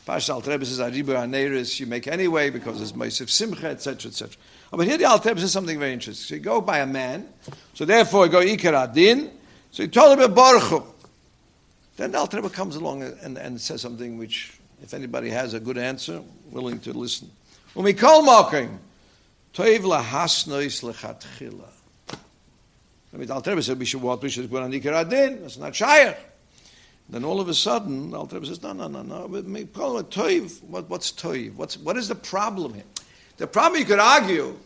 Pashtas 0.06 0.30
al 0.30 0.42
says, 0.42 0.78
aribu 0.78 1.14
haneris, 1.14 1.78
you 1.78 1.86
make 1.86 2.08
anyway 2.08 2.48
because 2.48 2.80
it's 2.80 2.92
Meisif 2.92 3.28
Simcha, 3.28 3.68
etc., 3.68 4.10
etc. 4.10 4.30
Oh, 4.72 4.78
but 4.78 4.86
here 4.86 4.96
the 4.96 5.04
Al 5.04 5.20
says 5.20 5.52
something 5.52 5.78
very 5.78 5.92
interesting. 5.92 6.26
So 6.26 6.34
you 6.36 6.40
go 6.40 6.60
by 6.62 6.78
a 6.78 6.86
man, 6.86 7.28
so 7.74 7.84
therefore 7.84 8.26
you 8.26 8.32
go 8.32 8.40
ikar 8.40 8.72
adin, 8.88 9.30
so 9.70 9.82
you 9.82 9.88
told 9.88 10.18
him 10.18 10.24
a 10.24 10.28
baruch 10.28 10.84
then 12.00 12.12
the 12.12 12.28
Rebbe 12.32 12.48
comes 12.48 12.76
along 12.76 13.02
and, 13.02 13.36
and 13.36 13.60
says 13.60 13.82
something 13.82 14.16
which, 14.16 14.58
if 14.82 14.94
anybody 14.94 15.28
has 15.28 15.52
a 15.52 15.60
good 15.60 15.76
answer, 15.76 16.22
willing 16.50 16.80
to 16.80 16.94
listen. 16.94 17.30
Mokim, 17.74 18.78
toiv 19.52 19.80
lahasnois 19.80 20.82
lechatchila. 20.82 21.68
I 23.12 23.16
mean, 23.16 23.26
the 23.26 23.34
Alter 23.34 23.60
said 23.62 23.78
we 23.78 23.84
should 23.84 24.02
what 24.02 24.22
we 24.22 24.28
should 24.28 24.48
put 24.48 24.62
on 24.62 24.70
Ikar 24.70 25.04
Adin. 25.04 25.42
That's 25.42 25.56
not 25.56 25.72
Shayach. 25.72 26.16
Then 27.08 27.24
all 27.24 27.40
of 27.40 27.48
a 27.48 27.54
sudden, 27.54 28.14
Alter 28.14 28.44
says, 28.44 28.62
no, 28.62 28.72
no, 28.72 28.86
no, 28.86 29.02
no. 29.02 29.26
Call 29.74 29.98
it 29.98 30.10
toiv. 30.10 30.62
What, 30.62 30.88
what's 30.88 31.10
toiv? 31.10 31.54
What's, 31.54 31.76
what 31.76 31.96
is 31.96 32.06
the 32.06 32.14
problem 32.14 32.74
here? 32.74 32.84
The 33.36 33.48
problem 33.48 33.80
you 33.80 33.86
could 33.86 33.98
argue 33.98 34.56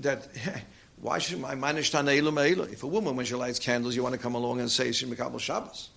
that 0.00 0.28
why 1.00 1.18
should 1.18 1.40
my 1.40 1.54
manish 1.54 2.72
If 2.72 2.82
a 2.82 2.86
woman, 2.86 3.16
when 3.16 3.24
she 3.24 3.34
lights 3.34 3.58
candles, 3.58 3.96
you 3.96 4.02
want 4.02 4.14
to 4.14 4.20
come 4.20 4.34
along 4.34 4.60
and 4.60 4.70
say 4.70 4.92
she 4.92 5.06
mekabel 5.06 5.40
Shabbos. 5.40 5.88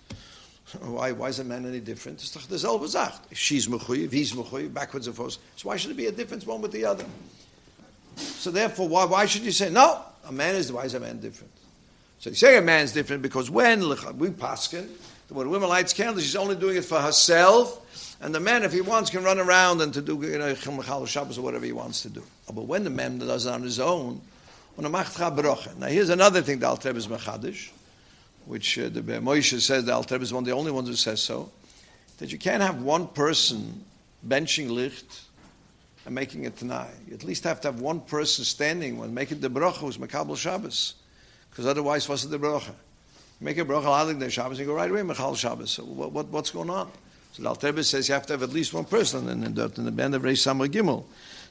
Why, 0.80 1.12
why 1.12 1.28
is 1.28 1.38
a 1.38 1.44
man 1.44 1.66
any 1.66 1.80
different? 1.80 2.22
It's 2.22 2.30
the 2.46 2.56
selbe 2.56 3.20
she's 3.32 3.68
mechuyev, 3.68 4.12
he's 4.12 4.32
mechuyev, 4.32 4.72
backwards 4.72 5.06
and 5.06 5.14
forwards. 5.14 5.38
So 5.56 5.68
why 5.68 5.76
should 5.76 5.90
it 5.90 5.96
be 5.96 6.06
a 6.06 6.12
difference 6.12 6.46
one 6.46 6.62
with 6.62 6.72
the 6.72 6.84
other? 6.84 7.04
So 8.16 8.50
therefore, 8.50 8.88
why, 8.88 9.04
why 9.04 9.26
should 9.26 9.42
you 9.42 9.52
say, 9.52 9.70
no, 9.70 10.02
a 10.26 10.32
man 10.32 10.54
is, 10.54 10.72
why 10.72 10.84
is 10.84 10.94
a 10.94 11.00
man 11.00 11.20
different? 11.20 11.52
So 12.20 12.30
you 12.30 12.36
say 12.36 12.56
a 12.56 12.62
man's 12.62 12.92
different 12.92 13.22
because 13.22 13.50
when 13.50 13.80
we 13.80 14.28
paskin, 14.28 14.88
when 15.28 15.46
a 15.46 15.50
woman 15.50 15.68
lights 15.68 15.92
candles, 15.92 16.24
she's 16.24 16.36
only 16.36 16.56
doing 16.56 16.76
it 16.76 16.84
for 16.84 17.00
herself, 17.00 18.16
and 18.20 18.34
the 18.34 18.40
man, 18.40 18.62
if 18.62 18.72
he 18.72 18.80
wants, 18.80 19.10
can 19.10 19.24
run 19.24 19.38
around 19.38 19.80
and 19.80 19.92
to 19.94 20.00
do, 20.00 20.20
you 20.22 20.38
know, 20.38 20.54
Shabbos 20.54 21.38
or 21.38 21.42
whatever 21.42 21.64
he 21.64 21.72
wants 21.72 22.02
to 22.02 22.08
do. 22.08 22.22
But 22.46 22.66
when 22.66 22.84
the 22.84 22.90
man 22.90 23.18
does 23.18 23.46
it 23.46 23.50
on 23.50 23.62
his 23.62 23.80
own, 23.80 24.20
a 24.78 24.82
Now 24.82 25.86
here's 25.86 26.08
another 26.08 26.42
thing 26.42 26.58
the 26.58 26.68
Alter 26.68 26.96
is 26.96 27.08
machadish 27.08 27.70
which 28.46 28.78
uh, 28.78 28.88
the 28.88 29.02
Moshe 29.02 29.60
says, 29.60 29.84
the 29.84 29.94
Alter 29.94 30.20
is 30.20 30.32
one 30.32 30.42
of 30.42 30.46
the 30.46 30.52
only 30.52 30.70
ones 30.70 30.88
who 30.88 30.94
says 30.94 31.22
so, 31.22 31.50
that 32.18 32.32
you 32.32 32.38
can't 32.38 32.62
have 32.62 32.82
one 32.82 33.06
person 33.08 33.84
benching 34.26 34.70
licht 34.70 35.22
and 36.04 36.14
making 36.14 36.44
it 36.44 36.56
tonight. 36.56 36.94
You 37.06 37.14
at 37.14 37.24
least 37.24 37.44
have 37.44 37.60
to 37.62 37.68
have 37.68 37.80
one 37.80 38.00
person 38.00 38.44
standing 38.44 38.98
when 38.98 39.14
making 39.14 39.40
the 39.40 39.48
bracha 39.50 39.78
who's 39.78 39.98
makabel 39.98 40.36
Shabbos, 40.36 40.94
because 41.50 41.66
otherwise, 41.66 42.08
what's 42.08 42.24
the 42.24 42.38
bracha? 42.38 42.74
Make 43.40 43.58
a 43.58 43.64
bracha 43.64 43.84
ladik 43.84 44.18
the 44.18 44.30
Shabbos, 44.30 44.58
and 44.58 44.68
go 44.68 44.74
right 44.74 44.90
away 44.90 45.00
mechal 45.00 45.36
Shabbos. 45.36 45.70
So 45.70 45.84
what, 45.84 46.12
what, 46.12 46.26
what's 46.28 46.50
going 46.50 46.70
on? 46.70 46.90
So 47.32 47.42
the 47.42 47.48
Alter 47.48 47.82
says 47.82 48.08
you 48.08 48.14
have 48.14 48.26
to 48.26 48.34
have 48.34 48.42
at 48.42 48.50
least 48.50 48.74
one 48.74 48.84
person, 48.84 49.28
and 49.28 49.44
in 49.44 49.54
the, 49.54 49.72
in 49.76 49.84
the 49.84 49.90
band 49.90 50.14
of 50.14 50.22
Reish 50.22 50.38
Samar 50.38 50.68
Gimel, 50.68 51.04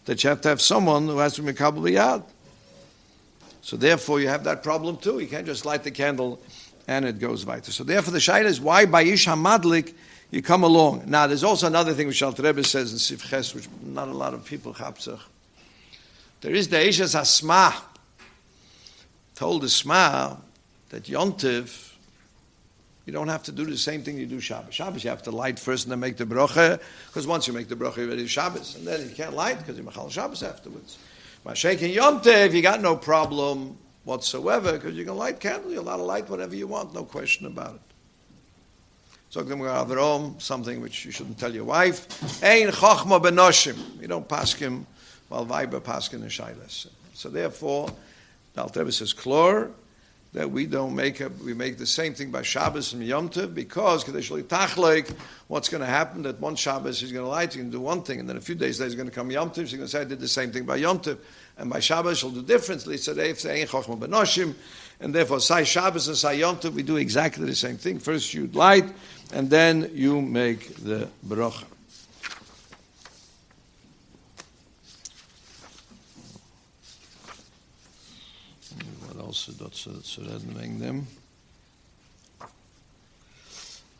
that 0.06 0.24
you 0.24 0.30
have 0.30 0.42
to 0.42 0.50
have 0.50 0.62
someone 0.62 1.08
who 1.08 1.18
has 1.18 1.34
to 1.36 1.42
be 1.42 1.52
makabel 1.52 1.82
biyad. 1.82 2.24
So 3.62 3.78
therefore, 3.78 4.20
you 4.20 4.28
have 4.28 4.44
that 4.46 4.64
problem 4.64 4.98
too. 4.98 5.20
You 5.20 5.28
can't 5.28 5.46
just 5.46 5.66
light 5.66 5.84
the 5.84 5.92
candle 5.92 6.40
and 6.88 7.06
it 7.06 7.20
goes 7.20 7.46
weiter. 7.46 7.72
So 7.72 7.84
therefore, 7.84 8.14
the 8.14 8.20
shaila 8.20 8.46
is 8.46 8.60
why 8.60 8.86
by 8.86 9.04
Ish 9.04 9.28
Hamadlik 9.28 9.94
you 10.32 10.42
come 10.42 10.64
along. 10.64 11.04
Now, 11.08 11.28
there's 11.28 11.44
also 11.44 11.68
another 11.68 11.94
thing 11.94 12.08
which 12.08 12.24
Alter 12.24 12.44
Rebbe 12.44 12.64
says 12.64 12.92
in 12.92 12.98
Sifches, 12.98 13.54
which 13.54 13.68
not 13.84 14.08
a 14.08 14.14
lot 14.14 14.34
of 14.34 14.46
people 14.46 14.74
chapzach. 14.74 15.20
There 16.40 16.54
is 16.54 16.70
the 16.70 16.78
Ishas 16.78 17.14
Asma, 17.20 17.76
told 19.36 19.62
the 19.62 19.70
Sma 19.70 20.38
that 20.90 21.04
Yontiv, 21.04 21.92
you 23.06 23.14
don't 23.14 23.28
have 23.28 23.44
to 23.44 23.52
do 23.52 23.66
the 23.66 23.78
same 23.78 24.04
thing 24.04 24.18
you 24.18 24.26
do 24.26 24.40
Shabbos. 24.40 24.74
Shabbos, 24.74 25.04
you 25.04 25.10
have 25.10 25.24
to 25.24 25.32
light 25.32 25.60
first 25.60 25.86
and 25.86 25.92
then 25.92 26.00
make 26.00 26.18
the 26.18 26.26
bracha, 26.26 26.80
because 27.08 27.28
once 27.28 27.48
you 27.48 27.54
make 27.54 27.68
the 27.68 27.76
bracha, 27.76 27.98
you're 27.98 28.08
ready 28.08 28.24
to 28.24 28.28
Shabbos, 28.28 28.76
and 28.76 28.88
then 28.88 29.08
you 29.08 29.14
can't 29.14 29.34
light 29.34 29.58
because 29.58 29.78
you 29.78 29.84
machal 29.84 30.10
Shabbos 30.10 30.44
afterwards. 30.44 30.98
Mashek 31.46 31.82
and 31.82 31.94
Yontiv, 31.94 32.54
you 32.54 32.62
got 32.62 32.82
no 32.82 32.96
problem 32.96 33.78
whatsoever, 34.04 34.74
because 34.74 34.96
you 34.96 35.06
can 35.06 35.16
light 35.16 35.40
candles, 35.40 35.74
you're 35.74 35.82
allowed 35.82 35.98
to 35.98 36.04
light 36.04 36.30
whatever 36.30 36.56
you 36.56 36.68
want, 36.68 36.94
no 36.94 37.04
question 37.04 37.46
about 37.46 37.76
it. 37.76 37.82
So 39.30 39.44
Avrom, 39.44 40.42
something 40.42 40.82
which 40.82 41.06
you 41.06 41.12
shouldn't 41.12 41.40
tell 41.40 41.54
your 41.54 41.64
wife. 41.64 42.44
Ein 42.44 42.68
chochma 42.68 43.22
benoshim. 43.22 44.02
You 44.02 44.08
don't 44.10 44.28
pass 44.28 44.52
him 44.54 44.86
while 45.30 45.46
viber 45.46 45.80
paskin 45.80 46.22
and 46.22 46.32
shailes. 46.32 46.88
So 47.14 47.30
therefore, 47.30 47.90
the 48.54 48.64
Alter 48.64 48.92
says 48.92 49.14
klor 49.14 49.72
that 50.34 50.50
we 50.50 50.66
don't 50.66 50.96
make 50.96 51.22
a, 51.22 51.30
we 51.30 51.54
make 51.54 51.78
the 51.78 51.86
same 51.86 52.14
thing 52.14 52.32
by 52.32 52.42
Shabbos 52.42 52.94
and 52.94 53.04
Yom 53.06 53.30
Tov 53.30 53.54
because 53.54 54.04
tachleik, 54.04 55.16
what's 55.48 55.70
going 55.70 55.82
to 55.82 55.88
happen 55.88 56.24
that 56.24 56.40
one 56.40 56.56
Shabbos 56.56 57.00
he's 57.00 57.12
going 57.14 57.26
to 57.26 57.30
light, 57.30 57.54
he's 57.54 57.62
going 57.62 57.72
to 57.72 57.78
do 57.78 57.82
one 57.82 58.02
thing, 58.04 58.20
and 58.20 58.30
then 58.30 58.38
a 58.38 58.42
few 58.42 58.56
days 58.56 58.80
later 58.80 58.90
he's 58.90 58.96
going 58.96 59.10
to 59.10 59.16
come 59.16 59.32
Yom 59.32 59.52
Tov, 59.52 59.62
he's 59.62 59.74
going 59.74 59.84
to 59.84 59.88
say 59.88 60.02
I 60.02 60.06
did 60.06 60.20
the 60.20 60.28
same 60.28 60.52
thing 60.52 60.66
by 60.66 60.78
Yom 60.78 61.00
Tov 61.00 61.18
and 61.62 61.70
by 61.70 61.80
Shabbos 61.80 62.24
will 62.24 62.32
do 62.32 62.42
differently. 62.42 62.98
So 62.98 63.14
they 63.14 63.36
say 63.36 63.64
Chochma 63.66 63.96
Benoshim, 63.96 64.56
and 65.00 65.14
therefore 65.14 65.40
Sai 65.40 65.64
Shabbos 65.64 66.08
and 66.08 66.18
Sai 66.18 66.34
Yom 66.34 66.58
Tov, 66.58 66.74
we 66.74 66.82
do 66.82 66.98
exactly 66.98 67.46
the 67.46 67.56
same 67.56 67.78
thing. 67.78 68.00
First 68.00 68.34
you 68.34 68.48
light, 68.48 68.92
and 69.32 69.48
then 69.48 69.92
you 69.94 70.20
make 70.22 70.76
the 70.78 71.08
bracha. 71.26 71.66
What 79.08 79.20
else 79.20 79.50
reden 80.18 80.56
wegen 80.56 80.80
dem? 80.80 81.08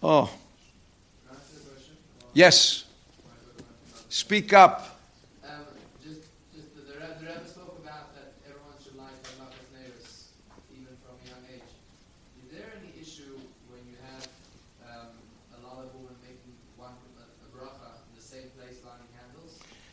Oh. 0.02 0.32
Yes. 2.34 2.86
Speak 4.10 4.52
up. 4.52 4.91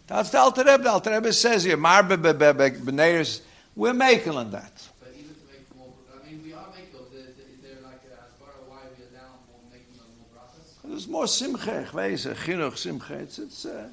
That's 0.08 0.30
the 0.30 0.38
Alter 0.38 0.64
Rebbe. 0.64 0.82
The 0.82 0.90
Alter 0.90 1.10
Rebbe 1.10 1.32
says 1.34 1.64
here, 1.64 1.76
Marbe 1.76 2.16
B'neiris, 2.16 3.42
we're 3.76 3.92
making 3.92 4.34
on 4.34 4.50
that. 4.50 4.88
But 4.98 5.12
even 5.14 5.34
to 5.34 5.40
make 5.52 5.76
more, 5.76 5.92
I 6.10 6.26
mean, 6.26 6.42
we 6.42 6.54
are 6.54 6.66
making 6.74 6.92
those. 6.94 7.12
Is 7.12 7.36
there 7.62 7.72
uh, 7.84 8.46
why 8.66 8.78
we 8.96 9.04
allow? 9.14 9.34
There's 10.82 11.06
more 11.06 11.26
simcha, 11.26 11.86
chveza, 11.92 12.34
chinuch, 12.34 12.78
simcha. 12.78 13.14
It's, 13.18 13.38
it's, 13.38 13.66
uh, 13.66 13.88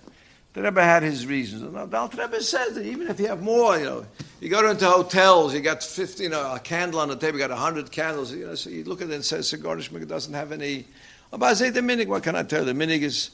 the 0.53 0.61
Rebbe 0.61 0.82
had 0.82 1.03
his 1.03 1.28
reasons. 1.28 1.63
And 1.63 1.91
the 1.91 1.97
Alter 1.97 2.22
Rebbe 2.22 2.41
says 2.41 2.76
that 2.76 2.86
even 2.86 3.09
if 3.09 3.20
you 3.20 3.28
have 3.28 3.41
more, 3.41 3.78
you 3.78 3.84
know, 3.84 4.05
you 4.39 4.47
go 4.47 4.70
into 4.70 4.86
hotels, 4.86 5.53
you 5.53 5.59
got 5.59 5.84
fifteen, 5.84 6.24
you 6.24 6.30
know, 6.30 6.53
a 6.55 6.59
candle 6.59 7.01
on 7.01 7.09
the 7.09 7.18
table, 7.18 7.38
you 7.38 7.45
got 7.45 7.49
100 7.49 7.91
candles, 7.91 8.32
you 8.32 8.47
know, 8.47 8.55
so 8.55 8.70
you 8.70 8.86
look 8.86 9.01
at 9.01 9.09
it 9.09 9.13
and 9.13 9.26
say, 9.26 9.39
Sigarnish 9.39 10.07
doesn't 10.07 10.34
have 10.34 10.53
any. 10.53 10.86
About 11.34 11.57
say 11.57 11.72
the 11.72 11.82
minig, 11.82 12.07
what 12.07 12.24
can 12.24 12.38
I 12.38 12.43
tell 12.43 12.66
you? 12.66 12.74
The 12.74 12.86
minig 12.86 13.01
is 13.01 13.32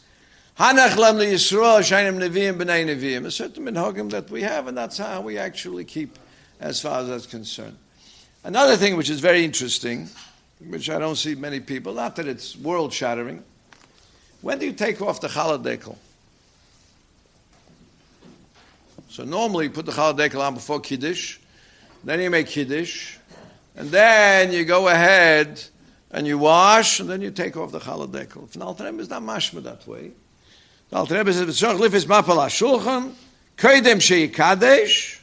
Hanach 0.57 0.95
Yisrael, 0.95 1.79
shainim 1.79 2.19
neviim, 2.19 2.57
b'nei 2.57 2.85
neviim. 2.85 3.25
A 3.25 3.31
certain 3.31 3.65
minhagim 3.65 4.11
that 4.11 4.29
we 4.29 4.41
have, 4.41 4.67
and 4.67 4.77
that's 4.77 4.97
how 4.97 5.21
we 5.21 5.37
actually 5.37 5.85
keep 5.85 6.17
as 6.59 6.81
far 6.81 7.01
as 7.01 7.07
that's 7.07 7.25
concerned. 7.25 7.77
Another 8.43 8.75
thing 8.75 8.95
which 8.97 9.09
is 9.09 9.19
very 9.19 9.45
interesting, 9.45 10.09
which 10.67 10.89
I 10.89 10.99
don't 10.99 11.15
see 11.15 11.35
many 11.35 11.59
people, 11.59 11.93
not 11.93 12.15
that 12.17 12.27
it's 12.27 12.57
world 12.57 12.93
shattering, 12.93 13.43
when 14.41 14.59
do 14.59 14.65
you 14.65 14.73
take 14.73 15.01
off 15.01 15.21
the 15.21 15.27
chaladekel? 15.27 15.95
So 19.09 19.23
normally 19.23 19.65
you 19.65 19.71
put 19.71 19.85
the 19.85 19.91
chaladekel 19.91 20.39
on 20.39 20.55
before 20.55 20.79
kiddush, 20.79 21.37
then 22.03 22.19
you 22.19 22.29
make 22.29 22.47
kiddush, 22.47 23.17
and 23.75 23.89
then 23.89 24.51
you 24.51 24.65
go 24.65 24.87
ahead 24.87 25.63
and 26.09 26.25
you 26.25 26.37
wash, 26.37 26.99
and 26.99 27.09
then 27.09 27.21
you 27.21 27.31
take 27.31 27.55
off 27.55 27.71
the 27.71 27.79
chaladekel. 27.79 28.43
If 28.43 28.55
Rebbe 28.55 29.01
is 29.01 29.09
not 29.09 29.21
mashma 29.21 29.63
that 29.63 29.87
way. 29.87 30.11
The 30.91 30.97
Alter 30.97 31.17
Rebbe 31.17 31.31
says, 31.31 31.47
"V'tzorch 31.47 31.79
lifis 31.79 32.05
mapal 32.05 32.37
hashulchan, 32.45 33.13
koidem 33.57 34.01
sheikadesh, 34.01 35.19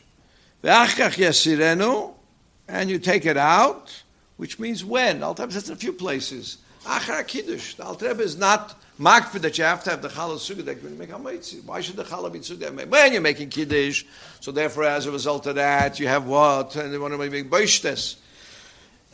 and 2.69 2.91
you 2.91 2.99
take 2.99 3.27
it 3.27 3.37
out, 3.37 4.03
which 4.39 4.59
means 4.59 4.83
when. 4.83 5.21
The 5.21 5.27
Alter 5.27 5.43
Rebbe 5.43 5.53
says 5.53 5.69
in 5.69 5.75
a 5.75 5.79
few 5.79 5.93
places. 5.93 6.57
Achar 6.85 7.27
kiddush. 7.27 7.75
The 7.75 7.85
Alter 7.85 8.09
Rebbe 8.09 8.23
is 8.23 8.39
not 8.39 8.81
makpid 8.99 9.43
that 9.43 9.59
you 9.59 9.65
have 9.65 9.85
to 9.85 9.91
have 9.91 10.01
the 10.01 10.09
challah 10.09 10.39
sugdek 10.39 10.83
when 10.83 10.95
you 10.95 10.99
make 10.99 11.11
hametzi. 11.11 11.63
Why 11.65 11.83
should 11.83 11.97
the 11.97 12.05
challah 12.05 12.33
be 12.33 12.39
sugdek? 12.39 12.89
When 12.89 13.13
you're 13.13 13.21
making 13.21 13.51
kiddush, 13.51 14.05
so 14.41 14.51
therefore, 14.51 14.85
as 14.85 15.05
a 15.05 15.13
result 15.13 15.47
of 15.47 15.57
that, 15.57 16.01
you 16.01 16.09
have 16.09 16.27
what? 16.27 16.77
And 16.77 16.91
you 16.95 17.01
want 17.01 17.13
to 17.13 17.19
make 17.19 17.51
boishtes. 17.51 18.17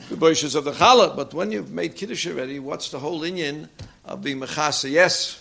The 0.08 0.14
boishes 0.14 0.54
of 0.54 0.62
the 0.62 0.72
challah. 0.72 1.16
But 1.16 1.34
when 1.34 1.50
you've 1.50 1.72
made 1.72 1.96
kiddush 1.96 2.28
already, 2.28 2.60
what's 2.60 2.90
the 2.90 3.00
whole 3.00 3.22
inyan 3.22 3.68
of 4.04 4.22
being 4.22 4.38
mechasa? 4.38 4.88
Yes. 4.88 5.40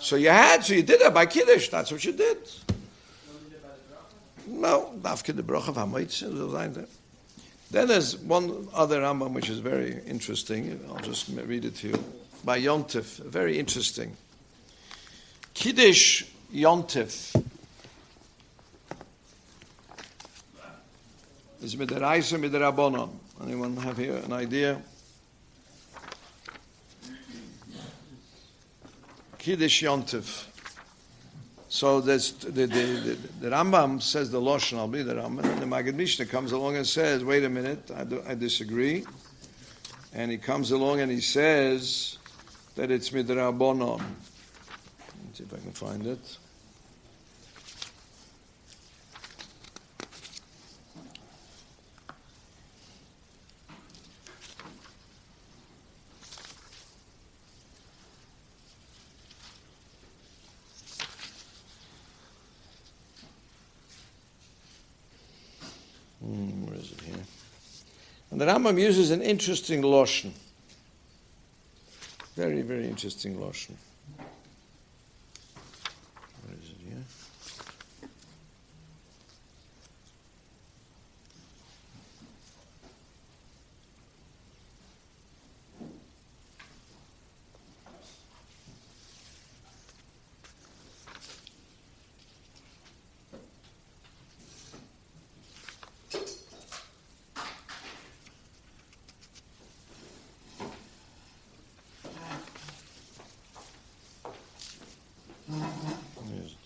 So 0.00 0.16
you 0.16 0.30
had, 0.30 0.64
so 0.64 0.74
you 0.74 0.82
did 0.82 1.00
that 1.00 1.12
by 1.12 1.26
kiddush. 1.26 1.68
That's 1.68 1.90
what 1.90 2.04
you 2.04 2.12
did. 2.12 2.38
No, 4.46 4.94
dafke 5.00 5.34
de 5.36 5.42
broch 5.42 5.68
of 5.68 5.76
hametzi. 5.76 6.86
Then 7.70 7.88
there's 7.88 8.16
one 8.16 8.68
other 8.72 9.00
Rambam 9.00 9.32
which 9.32 9.50
is 9.50 9.58
very 9.58 10.00
interesting. 10.06 10.80
I'll 10.88 10.96
just 11.00 11.28
read 11.28 11.66
it 11.66 11.76
to 11.76 11.88
you. 11.88 12.04
By 12.44 12.60
Yontif, 12.60 13.18
very 13.24 13.58
interesting. 13.58 14.16
Kiddush 15.52 16.24
Yontif 16.54 17.44
is 21.60 21.76
midiraisa 21.76 22.38
midirabonon. 22.38 23.10
Anyone 23.42 23.76
have 23.76 23.98
here 23.98 24.16
an 24.16 24.32
idea? 24.32 24.80
Kiddush 29.38 29.82
Yontif. 29.82 30.44
So 31.70 32.00
there's, 32.00 32.32
the, 32.32 32.50
the, 32.50 32.66
the, 32.66 33.18
the 33.40 33.50
Rambam 33.50 34.00
says 34.00 34.30
the 34.30 34.40
Lashon, 34.40 34.78
I'll 34.78 34.88
be 34.88 35.02
the 35.02 35.14
Rambam, 35.14 35.44
and 35.44 35.62
the 35.62 35.66
Magid 35.66 35.94
Mishnah 35.94 36.26
comes 36.26 36.52
along 36.52 36.76
and 36.76 36.86
says, 36.86 37.22
wait 37.22 37.44
a 37.44 37.48
minute, 37.48 37.90
I, 37.94 38.04
do, 38.04 38.22
I 38.26 38.34
disagree. 38.34 39.04
And 40.14 40.30
he 40.30 40.38
comes 40.38 40.70
along 40.70 41.00
and 41.00 41.12
he 41.12 41.20
says 41.20 42.16
that 42.74 42.90
it's 42.90 43.10
Midrabonon. 43.10 44.02
Let's 45.26 45.38
see 45.38 45.44
if 45.44 45.52
I 45.52 45.58
can 45.58 45.72
find 45.72 46.06
it. 46.06 46.38
Hmm, 66.20 66.66
where 66.66 66.76
is 66.76 66.92
it 66.92 67.00
here? 67.00 67.14
And 68.30 68.37
the 68.37 68.37
Rambam 68.48 68.80
uses 68.80 69.10
an 69.10 69.20
interesting 69.20 69.82
lotion. 69.82 70.32
Very, 72.34 72.62
very 72.62 72.86
interesting 72.86 73.38
lotion. 73.38 73.76
Where 76.46 76.56
is 76.56 76.70
it 76.70 76.76
here? 76.88 77.04
Where 105.48 106.44
is 106.44 106.52
it? 106.52 106.58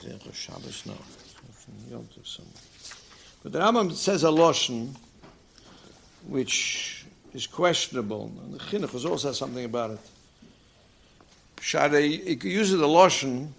Derech 0.00 0.32
Shabbos, 0.32 0.86
no. 0.86 0.92
It's 0.92 1.64
from 1.64 1.74
Yom 1.90 2.04
Tov 2.04 2.24
somewhere. 2.24 2.54
But 3.42 3.47
the 3.58 3.64
Rambam 3.64 3.92
says 3.92 4.22
a 4.22 4.30
lotion 4.30 4.94
which 6.28 7.04
is 7.34 7.48
questionable. 7.48 8.30
And 8.44 8.54
the 8.54 8.58
Chinuch 8.58 9.04
also 9.04 9.26
has 9.26 9.38
something 9.38 9.64
about 9.64 9.90
it. 9.90 9.98
Share, 11.60 11.98
he 11.98 12.38
uses 12.40 12.78
the 12.78 12.86
lotion, 12.86 13.52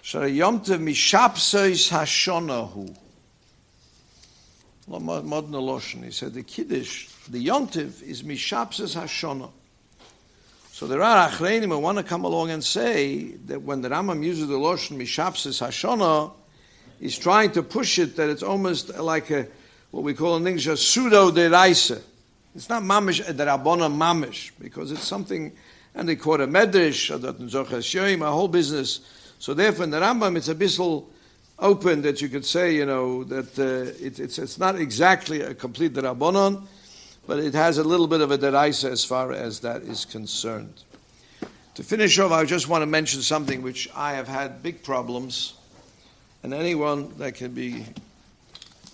Share 0.00 0.28
Yom 0.28 0.60
Tov 0.60 0.78
mishapsois 0.78 1.90
hashonahu. 1.90 2.96
Modern 4.88 5.52
lotion. 5.52 6.04
He 6.04 6.10
said 6.10 6.32
the 6.32 6.42
Kiddush, 6.42 7.08
the 7.28 7.46
Yontiv 7.46 8.02
is 8.02 8.22
mishapses 8.22 8.98
hashona. 8.98 9.50
So 10.70 10.86
there 10.86 11.02
are 11.02 11.28
achreinim 11.28 11.68
who 11.68 11.78
want 11.80 11.98
to 11.98 12.04
come 12.04 12.24
along 12.24 12.50
and 12.50 12.64
say 12.64 13.32
that 13.44 13.60
when 13.60 13.82
the 13.82 13.90
Rambam 13.90 14.24
uses 14.24 14.48
the 14.48 14.56
lotion 14.56 14.98
mishapses 14.98 15.60
hashona, 15.60 16.32
he's 17.02 17.18
trying 17.18 17.50
to 17.50 17.62
push 17.62 17.98
it 17.98 18.16
that 18.16 18.30
it's 18.30 18.44
almost 18.44 18.96
like 18.96 19.30
a 19.30 19.48
what 19.90 20.04
we 20.04 20.14
call 20.14 20.36
in 20.36 20.46
English 20.46 20.66
a 20.68 20.76
pseudo 20.76 21.30
deraisa. 21.30 22.00
It's 22.54 22.68
not 22.68 22.82
mamish 22.82 23.28
a 23.28 23.34
derabona 23.34 23.90
mamish 23.92 24.52
because 24.58 24.92
it's 24.92 25.04
something, 25.04 25.52
and 25.94 26.08
they 26.08 26.16
call 26.16 26.34
it 26.34 26.42
a 26.42 26.46
medrash, 26.46 27.10
a 27.10 28.30
whole 28.30 28.48
business. 28.48 29.00
So 29.38 29.52
therefore, 29.52 29.84
in 29.84 29.90
the 29.90 30.00
Rambam, 30.00 30.36
it's 30.36 30.48
a 30.48 30.54
bissel 30.54 31.10
open 31.58 32.02
that 32.02 32.22
you 32.22 32.28
could 32.28 32.44
say, 32.44 32.74
you 32.74 32.86
know, 32.86 33.24
that 33.24 33.58
uh, 33.58 34.04
it, 34.04 34.20
it's, 34.20 34.38
it's 34.38 34.58
not 34.58 34.76
exactly 34.76 35.42
a 35.42 35.54
complete 35.54 35.94
Rabbonon, 35.94 36.62
but 37.26 37.38
it 37.38 37.54
has 37.54 37.78
a 37.78 37.84
little 37.84 38.06
bit 38.06 38.20
of 38.20 38.30
a 38.30 38.38
deraisa 38.38 38.90
as 38.90 39.04
far 39.04 39.32
as 39.32 39.60
that 39.60 39.82
is 39.82 40.04
concerned. 40.04 40.84
To 41.74 41.82
finish 41.82 42.18
off, 42.18 42.32
I 42.32 42.44
just 42.44 42.68
want 42.68 42.82
to 42.82 42.86
mention 42.86 43.22
something 43.22 43.62
which 43.62 43.88
I 43.94 44.12
have 44.12 44.28
had 44.28 44.62
big 44.62 44.82
problems, 44.82 45.54
and 46.42 46.52
anyone 46.52 47.12
that 47.18 47.34
can 47.34 47.52
be 47.52 47.84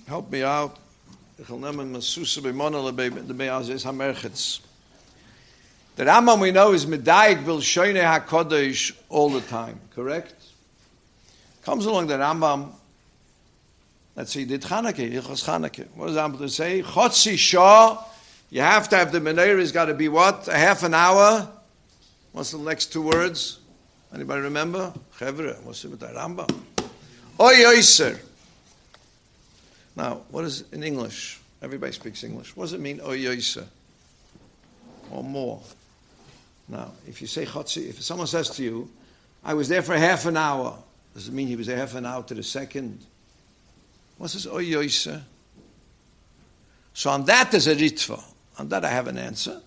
help 0.07 0.30
me 0.30 0.42
out. 0.42 0.78
The 1.36 1.44
Rambam 6.05 6.40
we 6.40 6.51
know 6.51 6.72
is 6.72 6.86
Medayik 6.86 7.44
Bil 7.44 7.61
Shoyne 7.61 8.03
HaKodesh 8.03 8.96
all 9.09 9.30
the 9.30 9.40
time, 9.42 9.80
correct? 9.94 10.34
Comes 11.62 11.86
along 11.86 12.09
the 12.09 12.14
Rambam. 12.14 12.70
Let's 14.16 14.32
see, 14.32 14.44
did 14.44 14.62
Chanukah, 14.62 15.12
Chanukah. 15.12 15.86
What 15.94 16.09
does 16.09 16.16
Rambam 16.16 16.51
say? 16.51 16.82
Chotzi 16.82 17.38
Shah, 17.38 18.03
you 18.51 18.61
have 18.62 18.88
to 18.88 18.96
have 18.96 19.12
the 19.12 19.20
menorah, 19.20 19.59
has 19.61 19.70
got 19.72 19.84
to 19.86 19.94
be 19.94 20.09
what? 20.09 20.49
A 20.49 20.57
half 20.57 20.82
an 20.82 20.94
hour? 20.94 21.49
What's 22.32 22.51
the 22.51 22.59
next 22.59 22.92
two 22.92 23.03
words? 23.03 23.61
Anybody 24.12 24.42
remember? 24.42 24.92
What's 25.18 25.84
it 25.84 25.90
with 25.90 26.01
the 26.01 26.07
Rambam? 26.09 26.51
Oy 27.41 27.55
Oyser. 27.55 28.18
Now, 29.97 30.22
what 30.30 30.45
is 30.45 30.64
in 30.72 30.82
English? 30.82 31.41
Everybody 31.62 31.93
speaks 31.93 32.24
English. 32.24 32.57
What 32.57 32.64
does 32.64 32.72
it 32.72 32.80
mean, 32.80 33.01
Oy 33.01 33.18
Oyser? 33.18 33.66
Or 35.11 35.22
more? 35.22 35.61
Now, 36.68 36.93
if 37.07 37.20
you 37.20 37.26
say 37.26 37.47
Chotzi, 37.47 37.89
if 37.89 38.03
someone 38.03 38.26
says 38.26 38.51
to 38.51 38.62
you, 38.62 38.91
I 39.45 39.55
was 39.55 39.68
there 39.68 39.82
for 39.82 39.97
half 39.97 40.26
an 40.26 40.36
hour, 40.36 40.76
does 41.14 41.28
it 41.28 41.34
mean 41.34 41.47
he 41.47 41.57
was 41.57 41.66
there 41.66 41.76
half 41.76 41.95
an 41.95 42.05
hour 42.07 42.22
to 42.24 42.34
the 42.34 42.43
second? 42.43 43.01
What 44.18 44.34
is 44.34 44.47
oy 44.47 44.64
yoise? 44.64 45.20
So 46.93 47.11
on 47.11 47.24
that 47.24 47.51
there's 47.51 47.68
a 47.68 47.76
ritva. 47.76 48.22
On 48.59 48.68
that 48.68 48.84
I 48.84 48.89
have 48.89 49.07
an 49.07 49.18
answer. 49.18 49.61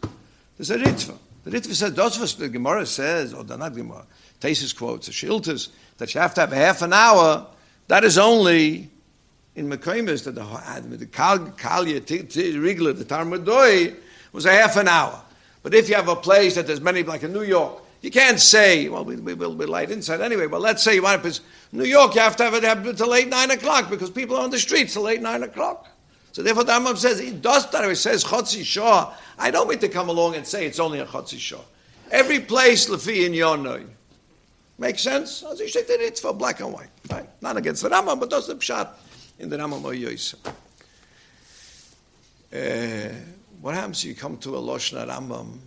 There's 0.57 0.69
a 0.69 0.77
ritva. 0.77 1.17
The 1.43 1.51
ritva 1.51 1.73
says, 1.73 1.93
that's 1.93 2.19
what 2.19 2.29
the 2.37 2.49
Gemara 2.49 2.85
says, 2.85 3.33
or 3.33 3.43
the 3.43 3.57
not 3.57 3.73
Gemara, 3.73 4.05
Tesis 4.39 4.77
quotes, 4.77 5.07
the 5.07 5.13
Shiltas, 5.13 5.69
that 5.97 6.13
you 6.13 6.21
have 6.21 6.33
to 6.35 6.41
have 6.41 6.51
half 6.51 6.81
an 6.81 6.93
hour. 6.93 7.47
That 7.91 8.05
is 8.05 8.17
only 8.17 8.89
in 9.53 9.69
Mekaimis 9.69 10.23
that 10.23 10.35
the, 10.35 10.43
ah, 10.43 10.79
the 10.81 11.05
Kalya, 11.07 11.99
Rigla, 11.99 12.97
the 12.97 13.03
Tarmadoi 13.03 13.97
was 14.31 14.45
a 14.45 14.53
half 14.53 14.77
an 14.77 14.87
hour. 14.87 15.21
But 15.61 15.73
if 15.73 15.89
you 15.89 15.95
have 15.95 16.07
a 16.07 16.15
place 16.15 16.55
that 16.55 16.67
there's 16.67 16.79
many, 16.79 17.03
like 17.03 17.23
in 17.23 17.33
New 17.33 17.43
York, 17.43 17.83
you 17.99 18.09
can't 18.09 18.39
say, 18.39 18.87
well, 18.87 19.03
we, 19.03 19.17
we 19.17 19.33
will 19.33 19.55
be 19.55 19.65
late 19.65 19.91
inside 19.91 20.21
anyway, 20.21 20.47
but 20.47 20.61
let's 20.61 20.81
say 20.81 20.95
you 20.95 21.03
want 21.03 21.21
to, 21.21 21.41
New 21.73 21.83
York, 21.83 22.15
you 22.15 22.21
have 22.21 22.37
to 22.37 22.43
have 22.45 22.53
it 22.53 22.63
happen 22.63 22.95
till 22.95 23.09
late 23.09 23.27
9 23.27 23.51
o'clock 23.51 23.89
because 23.89 24.09
people 24.09 24.37
are 24.37 24.43
on 24.45 24.51
the 24.51 24.59
streets 24.59 24.93
till 24.93 25.01
late 25.01 25.21
9 25.21 25.43
o'clock. 25.43 25.89
So 26.31 26.43
therefore 26.43 26.63
the 26.63 26.71
Rambam 26.71 26.95
says, 26.95 27.19
it 27.19 27.41
does 27.41 27.69
that, 27.71 27.83
it 27.83 27.95
says 27.97 28.23
Chotzi 28.23 28.63
Shah. 28.63 29.13
I 29.37 29.51
don't 29.51 29.67
mean 29.67 29.79
to 29.79 29.89
come 29.89 30.07
along 30.07 30.35
and 30.35 30.47
say 30.47 30.65
it's 30.65 30.79
only 30.79 30.99
a 30.99 31.05
Chotzi 31.05 31.37
Shah. 31.37 31.59
Every 32.09 32.39
place, 32.39 32.87
Lefi 32.89 33.25
in 33.25 33.33
Yonoi. 33.33 33.85
Makes 34.81 35.03
sense? 35.03 35.43
As 35.43 35.59
you 35.59 35.69
say, 35.69 35.81
it's 35.87 36.21
for 36.21 36.33
black 36.33 36.59
and 36.59 36.73
white. 36.73 36.89
Right? 37.07 37.29
Not 37.39 37.55
against 37.55 37.83
the 37.83 37.89
Rambam, 37.89 38.19
but 38.19 38.31
that's 38.31 38.47
the 38.47 38.55
Pshat 38.55 38.89
in 39.37 39.47
the 39.47 39.55
Rambam 39.55 39.83
Oyoisa. 39.83 40.37
Uh, 42.51 43.13
what 43.61 43.75
happens 43.75 44.03
if 44.03 44.09
you 44.09 44.15
come 44.15 44.37
to 44.37 44.57
a 44.57 44.59
Loshna 44.59 45.07
Rambam 45.07 45.59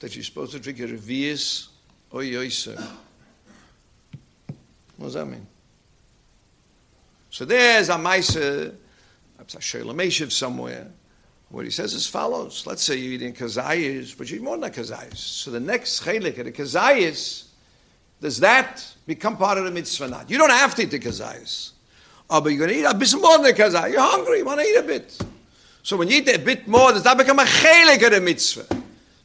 that 0.00 0.14
you're 0.14 0.22
supposed 0.22 0.52
to 0.52 0.60
drink 0.60 0.78
a 0.80 0.88
Revius 0.88 1.68
Oyoisa? 2.12 2.76
What 4.98 5.06
does 5.06 5.14
that 5.14 5.24
mean? 5.24 5.46
So 7.30 7.46
there's 7.46 7.88
a 7.88 7.94
Maisa, 7.94 8.74
a 9.38 9.44
Shelameshiv 9.44 10.32
somewhere, 10.32 10.86
what 11.48 11.64
he 11.64 11.70
says 11.70 11.94
as 11.94 12.06
follows. 12.06 12.66
Let's 12.66 12.82
say 12.82 12.96
you're 12.96 13.14
eating 13.14 13.32
kazayis, 13.32 14.18
but 14.18 14.30
you 14.30 14.36
eat 14.36 14.42
more 14.42 14.58
than 14.58 14.70
kazayis. 14.70 15.16
So 15.16 15.50
the 15.50 15.60
next 15.60 16.02
chelik 16.02 16.36
of 16.36 16.44
the 16.44 16.52
kazayis, 16.52 17.46
does 18.20 18.40
that 18.40 18.86
become 19.06 19.36
part 19.36 19.58
of 19.58 19.64
the 19.64 19.70
mitzvah 19.70 20.08
not? 20.08 20.30
You 20.30 20.38
don't 20.38 20.50
have 20.50 20.74
to 20.76 20.82
eat 20.82 20.90
the 20.90 20.98
kazayis. 20.98 21.70
Oh, 22.28 22.40
but 22.40 22.50
you're 22.50 22.58
going 22.58 22.70
to 22.70 22.78
eat 22.78 22.84
a 22.84 22.94
bit 22.94 23.14
more 23.14 23.38
than 23.38 23.42
the 23.42 23.52
kazayis. 23.52 23.92
You're 23.92 24.00
hungry, 24.00 24.38
you 24.38 24.44
want 24.44 24.60
to 24.60 24.66
eat 24.66 24.76
a 24.76 24.82
bit. 24.82 25.18
So 25.82 25.96
when 25.96 26.08
you 26.08 26.18
eat 26.18 26.28
a 26.28 26.38
bit 26.38 26.68
more, 26.68 26.92
does 26.92 27.02
that 27.04 27.16
become 27.16 27.38
a 27.38 27.44
chelik 27.44 28.04
of 28.04 28.12
the 28.12 28.20
mitzvah? 28.20 28.66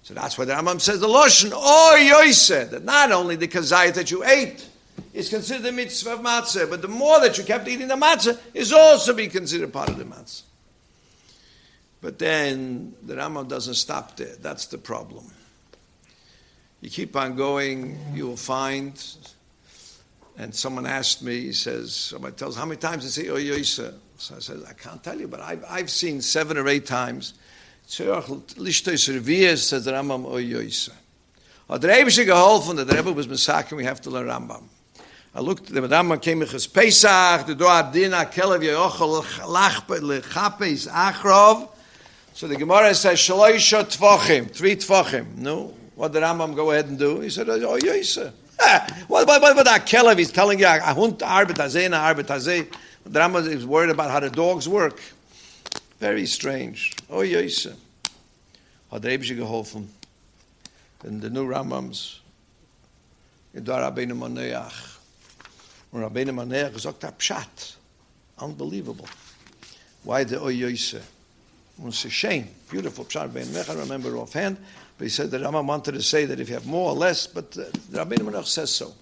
So 0.03 0.13
that's 0.13 0.37
why 0.37 0.45
the 0.45 0.53
Rambam 0.53 0.79
says 0.79 0.99
the 0.99 1.07
Lashon, 1.07 1.51
or 1.51 1.97
Yoise, 1.97 2.69
that 2.69 2.83
not 2.83 3.11
only 3.11 3.35
the 3.35 3.47
kazayis 3.47 3.95
that 3.95 4.11
you 4.11 4.23
ate 4.23 4.67
is 5.13 5.29
considered 5.29 5.63
the 5.63 5.71
mitzvah 5.71 6.13
of 6.13 6.19
matzah, 6.19 6.69
but 6.69 6.81
the 6.81 6.87
more 6.87 7.19
that 7.19 7.37
you 7.37 7.43
kept 7.43 7.67
eating 7.67 7.87
the 7.87 7.95
matzah 7.95 8.39
is 8.53 8.71
also 8.71 9.13
be 9.13 9.27
considered 9.27 9.73
part 9.73 9.89
of 9.89 9.97
the 9.97 10.05
matzah. 10.05 10.43
But 12.01 12.19
then 12.19 12.93
the 13.03 13.15
Rambam 13.15 13.47
doesn't 13.47 13.73
stop 13.73 14.15
there. 14.15 14.35
That's 14.39 14.67
the 14.67 14.77
problem. 14.77 15.25
You 16.85 16.91
keep 16.91 17.15
on 17.15 17.35
going, 17.35 17.97
you 18.13 18.27
will 18.27 18.37
find. 18.37 19.03
And 20.37 20.53
someone 20.53 20.85
asked 20.85 21.23
me, 21.23 21.41
he 21.41 21.51
says, 21.51 21.95
somebody 21.95 22.35
tells, 22.35 22.55
how 22.55 22.65
many 22.65 22.77
times 22.77 23.05
does 23.05 23.15
he 23.15 23.23
say, 23.23 23.29
oh, 23.29 23.37
Yoisa? 23.37 23.95
So 24.17 24.35
I 24.35 24.39
said, 24.39 24.61
I 24.69 24.73
can't 24.73 25.03
tell 25.03 25.19
you, 25.19 25.27
but 25.27 25.39
I've, 25.39 25.65
I've 25.67 25.89
seen 25.89 26.21
seven 26.21 26.57
or 26.59 26.67
eight 26.67 26.85
times. 26.85 27.33
Lishtois 27.87 29.09
oh, 31.67 31.79
Rebbe 32.95 33.11
was 33.13 33.27
Mesakim, 33.27 33.77
we 33.77 33.85
have 33.85 34.01
to 34.01 34.11
learn 34.11 34.27
Rambam. 34.27 34.65
I 35.33 35.39
looked, 35.39 35.73
the 35.73 35.81
Rambam 35.81 36.21
came 36.21 36.43
in 36.43 36.47
Pesach, 36.47 37.47
the 37.47 37.55
Doa 37.55 37.91
Dina, 37.91 38.29
Kelev 38.31 38.61
Yochel, 38.61 39.23
Lechapes 39.23 40.87
Achrov, 40.87 41.67
so 42.35 42.47
the 42.47 42.55
Gemara 42.57 42.93
says, 42.93 43.17
Shaloisha 43.17 43.85
Tvachim, 43.85 44.51
three 44.51 44.75
Tvachim. 44.75 45.37
No, 45.37 45.73
what 45.95 46.11
did 46.11 46.23
Rambam 46.23 46.55
go 46.55 46.71
ahead 46.71 46.87
and 46.87 46.99
do? 46.99 47.21
He 47.21 47.29
said, 47.29 47.49
Oh, 47.49 47.77
yes, 47.81 48.17
what, 49.07 49.27
what, 49.27 49.41
what, 49.41 49.55
what 49.55 49.65
that 49.65 49.85
Kelev? 49.85 50.17
He's 50.17 50.31
telling 50.31 50.59
you, 50.59 50.65
Ahunt 50.65 51.19
Arbet 51.19 51.55
Hazeh, 51.55 51.89
na 51.89 52.13
Arbet 52.13 52.25
Hazeh. 52.25 52.73
The 53.05 53.19
Rambam 53.19 53.47
is 53.47 53.65
worried 53.65 53.89
about 53.89 54.11
how 54.11 54.19
the 54.19 54.29
dogs 54.29 54.67
work. 54.67 54.99
Very 55.99 56.25
strange. 56.25 56.95
Oh, 57.09 57.21
yes. 57.21 57.67
Hat 58.91 59.01
der 59.01 59.17
Ebesche 59.17 59.35
geholfen. 59.35 59.87
In 61.03 61.19
the 61.19 61.29
new 61.29 61.47
Rambams, 61.47 62.19
in 63.53 63.63
Rabbeinu 63.63 64.13
Manoach. 64.13 64.97
Und 65.91 66.01
Rabbeinu 66.01 66.31
Manoach 66.31 66.73
gesagt, 66.73 67.01
Pshat. 67.19 67.75
Unbelievable. 68.39 69.07
Why 70.03 70.23
the 70.23 70.39
Oh, 70.39 70.47
yes. 70.47 70.95
A 71.83 71.91
shame. 71.91 72.47
Beautiful 72.69 73.05
Pshar 73.05 73.31
Ben 73.31 73.51
Mech, 73.53 73.69
I 73.69 73.73
remember 73.73 74.17
offhand. 74.17 74.57
But 74.97 75.05
he 75.05 75.09
said 75.09 75.31
that 75.31 75.41
Rambam 75.41 75.65
wanted 75.65 75.93
to 75.93 76.01
say 76.01 76.25
that 76.25 76.39
if 76.39 76.47
you 76.47 76.55
have 76.55 76.65
more 76.65 76.91
or 76.91 76.95
less, 76.95 77.27
but 77.27 77.57
uh, 77.57 77.63
Rabbi 77.91 78.15
Manoach 78.15 78.45
says 78.45 78.73
so. 78.73 78.93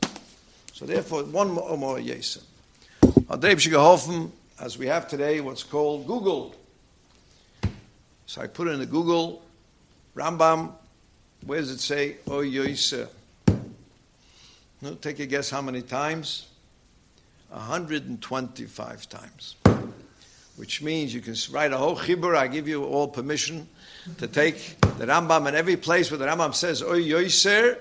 So 0.73 0.85
therefore, 0.85 1.23
one 1.23 1.51
more, 1.51 1.77
more 1.77 1.97
Yesa. 1.97 2.41
Adreib 3.01 3.57
geholfen, 3.57 4.31
as 4.59 4.77
we 4.77 4.87
have 4.87 5.07
today, 5.07 5.39
what's 5.39 5.63
called 5.63 6.07
Google. 6.07 6.55
So 8.25 8.41
I 8.41 8.47
put 8.47 8.67
in 8.67 8.79
the 8.79 8.85
Google, 8.85 9.43
Rambam, 10.15 10.71
where 11.45 11.59
does 11.59 11.69
it 11.69 11.79
say, 11.79 12.17
Oh 12.27 12.39
Yesa? 12.39 13.07
No, 14.81 14.95
take 14.95 15.19
a 15.19 15.25
guess 15.25 15.49
how 15.49 15.61
many 15.61 15.81
times? 15.81 16.47
125 17.49 19.09
times 19.09 19.55
which 20.55 20.81
means 20.81 21.13
you 21.13 21.21
can 21.21 21.35
write 21.51 21.73
a 21.73 21.77
whole 21.77 21.95
chibur. 21.97 22.35
I 22.35 22.47
give 22.47 22.67
you 22.67 22.83
all 22.83 23.07
permission 23.07 23.67
to 24.17 24.27
take 24.27 24.79
the 24.97 25.05
Rambam 25.05 25.47
in 25.47 25.55
every 25.55 25.77
place 25.77 26.11
where 26.11 26.17
the 26.17 26.25
Rambam 26.25 26.53
says 26.53 26.83
"Oy 26.83 27.01
yoiser" 27.01 27.79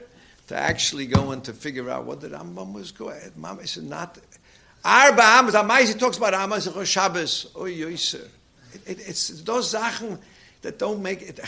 to 0.48 0.56
actually 0.56 1.06
go 1.06 1.30
and 1.32 1.44
to 1.44 1.52
figure 1.52 1.88
out 1.90 2.04
what 2.04 2.20
the 2.20 2.28
Rambam 2.28 2.72
was 2.72 2.90
going. 2.92 3.32
Mama 3.36 3.66
said 3.66 3.84
not. 3.84 4.18
Arba 4.84 5.38
Amos. 5.38 5.54
Amaisi 5.54 5.98
talks 5.98 6.16
about 6.16 6.34
Amos 6.34 6.66
and 6.66 6.88
Shabbos. 6.88 7.52
Oy 7.56 7.74
yoiser. 7.74 8.26
It's 8.86 9.42
those 9.42 9.70
Sachen 9.70 10.18
that 10.62 10.78
don't 10.78 11.02
make 11.02 11.22
it. 11.22 11.40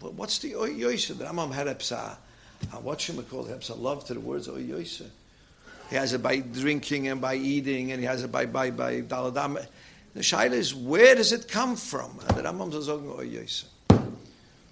What's 0.00 0.38
the 0.38 0.56
Oy 0.56 0.70
yoiser? 0.70 1.18
The 1.18 1.24
Rambam 1.24 1.52
had 1.52 1.68
a 1.68 1.78
psa. 1.78 2.16
What 2.82 3.00
should 3.00 3.16
we 3.18 3.24
call 3.24 3.46
it? 3.46 3.70
Love 3.76 4.04
to 4.06 4.14
the 4.14 4.20
words 4.20 4.48
Oy 4.48 4.62
yoiser. 4.62 5.06
He 5.90 5.96
has 5.96 6.14
it 6.14 6.22
by 6.22 6.38
drinking 6.38 7.08
and 7.08 7.20
by 7.20 7.34
eating, 7.34 7.92
and 7.92 8.00
he 8.00 8.06
has 8.06 8.22
it 8.24 8.32
by 8.32 8.46
by 8.46 8.70
by 8.70 9.02
daladam. 9.02 9.64
The 10.14 10.20
shaila 10.20 10.52
is 10.52 10.74
where 10.74 11.14
does 11.14 11.32
it 11.32 11.48
come 11.48 11.76
from? 11.76 12.18
And 12.28 12.38
the 12.38 12.42
Rambam 12.42 12.72
says, 12.72 12.88
oh, 12.88 13.16
oh, 13.18 13.22
yes. 13.22 13.64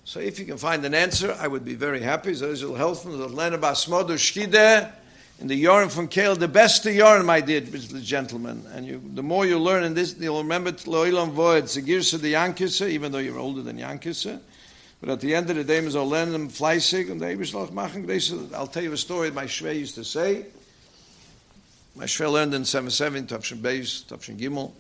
So 0.05 0.21
if 0.21 0.39
you 0.39 0.45
can 0.45 0.57
find 0.57 0.85
an 0.85 0.95
answer, 0.95 1.37
I 1.39 1.49
would 1.49 1.65
be 1.65 1.75
very 1.75 2.01
happy. 2.01 2.35
So 2.35 2.49
this 2.49 2.63
will 2.63 2.75
help 2.75 2.99
from 2.99 3.19
the 3.19 3.29
Lena 3.29 3.59
Basmodo 3.59 4.15
Shkide 4.15 4.93
in 5.41 5.49
the 5.49 5.57
yarn 5.57 5.89
from 5.89 6.07
Kale, 6.07 6.37
the 6.37 6.47
best 6.47 6.87
of 6.87 6.95
yarn, 6.95 7.27
my 7.27 7.41
dear 7.41 7.61
gentlemen. 7.61 8.65
And 8.73 8.87
you, 8.87 9.03
the 9.15 9.23
more 9.23 9.45
you 9.45 9.59
learn 9.59 9.83
in 9.83 9.95
this, 9.95 10.15
you'll 10.19 10.43
remember 10.43 10.73
Loilam 10.73 11.31
Void, 11.31 11.65
Segirsa 11.65 12.21
the 12.21 12.35
Yankisa, 12.35 12.89
even 12.89 13.11
though 13.11 13.19
you're 13.19 13.39
older 13.39 13.63
than 13.63 13.79
Yankisa. 13.79 14.41
But 15.01 15.11
at 15.11 15.21
the 15.21 15.35
end 15.35 15.51
of 15.51 15.57
the 15.57 15.65
day, 15.65 15.81
Ms. 15.81 15.97
Olenem 15.97 16.49
Fleisig, 16.49 17.11
and 17.11 17.21
the 17.21 18.57
I'll 18.57 18.67
tell 18.69 18.83
you 18.85 18.93
a 18.93 18.97
story 18.97 19.33
my 19.33 19.47
Shvei 19.47 19.81
used 19.81 19.97
to 19.97 20.05
say. 20.05 20.47
My 21.97 22.05
Shvei 22.05 22.31
learned 22.31 22.55
in 22.55 22.65
77, 22.65 23.27
Tavshin 23.27 23.59
Beis, 23.59 24.05
Tavshin 24.05 24.39
Gimel. 24.39 24.71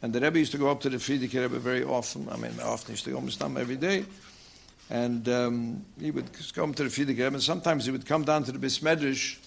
And 0.00 0.12
the 0.12 0.20
Rebbe 0.20 0.38
used 0.38 0.52
to 0.52 0.58
go 0.58 0.70
up 0.70 0.80
to 0.82 0.88
the 0.88 0.98
Frierdiker 0.98 1.42
Rebbe 1.42 1.58
very 1.58 1.82
often. 1.82 2.28
I 2.30 2.36
mean, 2.36 2.52
often 2.62 2.88
he 2.88 2.92
used 2.92 3.04
to 3.04 3.10
go 3.10 3.16
almost 3.16 3.42
every 3.42 3.76
day. 3.76 4.04
And 4.90 5.28
um, 5.28 5.84
he 6.00 6.10
would 6.10 6.30
come 6.54 6.72
to 6.74 6.84
the 6.84 6.88
Frierdiker 6.88 7.24
Rebbe, 7.24 7.34
and 7.34 7.42
sometimes 7.42 7.86
he 7.86 7.92
would 7.92 8.06
come 8.06 8.24
down 8.24 8.44
to 8.44 8.52
the 8.52 8.58
Bismedrish 8.58 9.38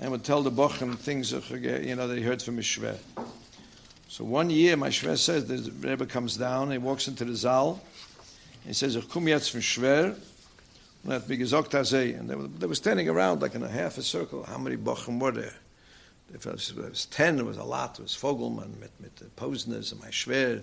and 0.00 0.10
would 0.10 0.24
tell 0.24 0.42
the 0.42 0.50
Bochum 0.50 0.96
things 0.98 1.32
you 1.32 1.94
know, 1.94 2.08
that 2.08 2.16
he 2.16 2.22
heard 2.22 2.42
from 2.42 2.56
his 2.56 2.66
Shver. 2.66 2.96
So 4.08 4.24
one 4.24 4.50
year, 4.50 4.76
my 4.76 4.88
Shver 4.88 5.18
says, 5.18 5.46
the 5.46 5.70
Rebbe 5.86 6.06
comes 6.06 6.36
down, 6.36 6.70
he 6.70 6.78
walks 6.78 7.08
into 7.08 7.24
the 7.24 7.36
Zal, 7.36 7.80
and 8.62 8.68
he 8.68 8.72
says, 8.72 8.96
Ich 8.96 9.08
komme 9.08 9.28
jetzt 9.28 9.50
from 9.50 9.60
Shver, 9.60 10.16
und 11.04 11.10
er 11.10 11.20
hat 11.20 11.28
and 11.92 12.30
they 12.30 12.36
were, 12.36 12.46
they 12.46 12.66
were 12.66 12.76
standing 12.76 13.08
around 13.08 13.42
like 13.42 13.54
in 13.54 13.62
a 13.62 13.68
half 13.68 13.98
a 13.98 14.02
circle. 14.02 14.44
How 14.44 14.58
many 14.58 14.76
Bochum 14.76 15.20
were 15.20 15.32
there? 15.32 15.54
If 16.34 16.46
it 16.46 16.52
was, 16.52 16.70
it 16.70 16.76
was 16.76 17.06
10, 17.06 17.38
it 17.38 17.46
was 17.46 17.58
a 17.58 17.64
lot. 17.64 17.98
It 17.98 18.02
was 18.02 18.16
Fogelman 18.16 18.78
mit, 18.80 18.90
mit 19.00 19.36
Posners 19.36 19.92
and 19.92 20.00
my 20.00 20.08
Schwer 20.08 20.62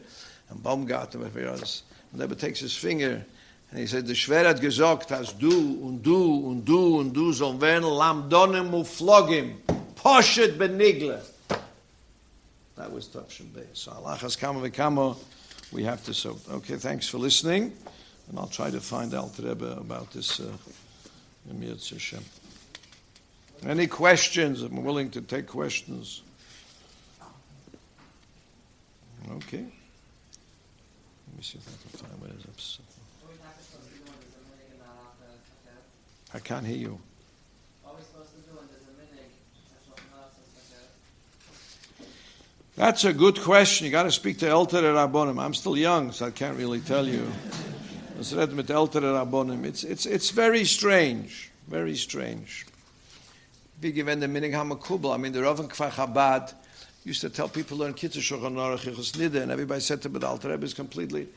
and 0.50 0.64
Baumgarten 0.64 1.22
and 1.22 1.48
others. 1.48 1.84
And 2.12 2.22
Rebbe 2.22 2.36
takes 2.36 2.60
his 2.60 2.76
finger 2.76 3.24
and 3.72 3.80
he 3.80 3.86
said, 3.86 4.08
the 4.08 4.14
Schwer 4.14 4.46
hat 4.46 4.62
gesagt, 4.62 5.12
as 5.12 5.34
du 5.34 5.52
und 5.84 6.02
du 6.02 6.48
und 6.48 6.66
du 6.66 7.00
und 7.00 7.14
du 7.14 7.32
sollen 7.32 7.62
werden 7.62 7.84
lamdonim 7.84 8.74
uflogim, 8.74 9.58
poshet 9.96 10.58
benigle. 10.58 11.22
That 12.76 12.92
was 12.94 13.08
Tavshin 13.08 13.54
Bey. 13.54 13.68
So 13.74 13.92
Allah 13.92 14.16
has 14.16 14.38
v'kama, 14.38 15.18
we 15.72 15.84
have 15.84 16.04
to 16.06 16.14
so. 16.14 16.38
Okay, 16.50 16.78
thanks 16.78 17.08
for 17.08 17.18
listening. 17.18 17.74
And 18.30 18.40
I'll 18.40 18.48
try 18.48 18.72
to 18.72 18.80
find 18.80 19.14
out 19.14 19.38
Rebbe 19.38 19.78
about 19.78 20.12
this 20.12 20.40
uh, 20.40 20.46
Hashem. 21.52 22.24
Any 23.66 23.88
questions? 23.88 24.62
I'm 24.62 24.84
willing 24.84 25.10
to 25.12 25.22
take 25.22 25.48
questions. 25.48 26.24
Okay. 29.32 29.58
Let 29.58 31.38
me 31.38 31.42
see 31.44 31.58
if 31.58 31.68
I 31.68 31.72
can 31.82 32.00
find 32.00 32.22
where 32.22 32.32
it's 32.32 32.80
up. 32.80 32.86
I 36.34 36.40
can't 36.40 36.66
hear 36.66 36.78
you. 36.78 37.00
That's 42.76 43.04
a 43.04 43.12
good 43.12 43.42
question. 43.42 43.86
You 43.86 43.92
got 43.92 44.04
to 44.04 44.12
speak 44.12 44.38
to 44.38 44.46
Elter 44.46 44.82
Rabbonim. 44.82 45.38
I'm 45.38 45.54
still 45.54 45.76
young, 45.76 46.14
so 46.14 46.28
I 46.28 46.32
can't 46.32 46.58
really 46.58 46.80
tell 46.80 47.06
you. 47.06 47.30
It's 48.18 48.32
it's 49.84 50.06
it's 50.06 50.30
very 50.30 50.64
strange, 50.64 51.52
very 51.68 51.96
strange. 51.98 52.66
Wie 53.82 53.94
gewend 53.94 54.22
der 54.22 54.28
Minig 54.28 54.54
Hamakubel. 54.54 55.14
I 55.14 55.18
mean, 55.18 55.32
the 55.32 55.42
Rav 55.42 55.60
Kfar 55.60 55.90
Chabad 55.92 56.54
used 57.06 57.22
to 57.22 57.30
tell 57.30 57.48
people 57.48 57.78
to 57.78 57.84
learn 57.84 57.94
Kitzur 57.94 58.20
Shulchan 58.20 58.56
Aruch 58.56 58.92
Yichus 58.92 59.14
Nida, 59.14 59.42
and 59.42 59.52
everybody 59.52 59.80
said 59.80 60.02
to 60.02 60.10
the 60.10 60.28
Alter 60.28 60.50
Rebbe 60.50 60.66
is 60.66 60.74
completely. 60.74 61.30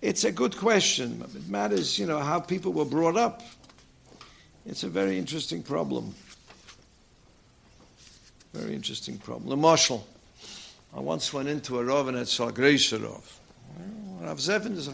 It's 0.00 0.24
a 0.24 0.32
good 0.32 0.56
question. 0.56 1.22
It 1.34 1.48
matters, 1.48 1.98
you 1.98 2.06
know, 2.06 2.18
how 2.18 2.40
people 2.40 2.72
were 2.72 2.86
brought 2.86 3.16
up. 3.16 3.42
It's 4.64 4.84
a 4.84 4.88
very 4.88 5.18
interesting 5.18 5.62
problem. 5.62 6.14
Very 8.54 8.74
interesting 8.74 9.18
problem. 9.18 9.50
The 9.50 9.56
marshal. 9.56 10.06
I 10.96 11.00
once 11.00 11.32
went 11.32 11.48
into 11.48 11.78
a 11.78 11.84
Rav 11.84 12.08
and 12.08 12.26
saw 12.26 12.50
Grace 12.50 12.92
Rav. 12.92 13.40
Rav 14.20 14.38
Zevin 14.38 14.76
is 14.76 14.86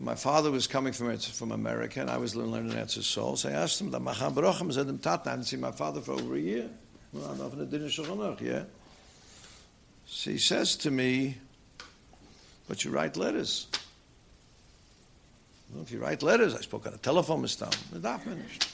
and 0.00 0.06
my 0.06 0.14
father 0.14 0.50
was 0.50 0.66
coming 0.66 0.94
from 0.94 1.14
from 1.18 1.52
America, 1.52 2.00
and 2.00 2.08
I 2.08 2.16
was 2.16 2.34
learning 2.34 2.72
Eretz 2.72 3.02
Soul. 3.02 3.36
So 3.36 3.50
I 3.50 3.52
asked 3.52 3.82
him, 3.82 3.90
"The 3.90 4.00
Macham 4.00 4.34
Barochem 4.34 4.72
said 4.72 4.88
I 4.88 5.30
hadn't 5.30 5.44
seen 5.44 5.60
my 5.60 5.72
father 5.72 6.00
for 6.00 6.12
over 6.12 6.36
a 6.36 6.40
year. 6.40 6.70
Yeah. 7.12 8.62
So 10.06 10.30
he 10.30 10.38
says 10.38 10.76
to 10.76 10.90
me, 10.90 11.36
"But 12.66 12.82
you 12.82 12.90
write 12.90 13.18
letters." 13.18 13.66
Well, 15.70 15.82
if 15.82 15.92
you 15.92 15.98
write 15.98 16.22
letters, 16.22 16.54
I 16.54 16.62
spoke 16.62 16.86
on 16.86 16.94
a 16.94 16.96
telephone, 16.96 17.42
Mr. 17.42 17.70
The 17.92 17.98
daf 17.98 18.22
finished. 18.22 18.68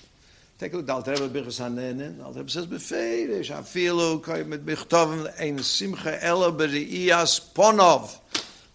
Take 0.60 0.74
a 0.74 0.76
look, 0.76 0.86
Dal 0.86 1.02
Rebbe 1.02 1.28
Bichus 1.28 1.60
Hanenin. 1.60 2.18
Dal 2.18 2.32
Rebbe 2.32 2.48
says, 2.48 2.66
Befeirish, 2.66 3.50
Afilu, 3.50 4.22
Koi 4.22 4.44
mit 4.44 4.64
Bichtovim, 4.64 5.28
Ein 5.38 5.58
Simcha 5.58 6.24
Ela 6.24 6.50
Beri'iyas 6.52 7.52
Ponov. 7.52 8.18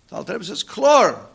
Dal 0.08 0.24
Rebbe 0.24 0.44
says, 0.44 0.64
Klor. 0.64 1.31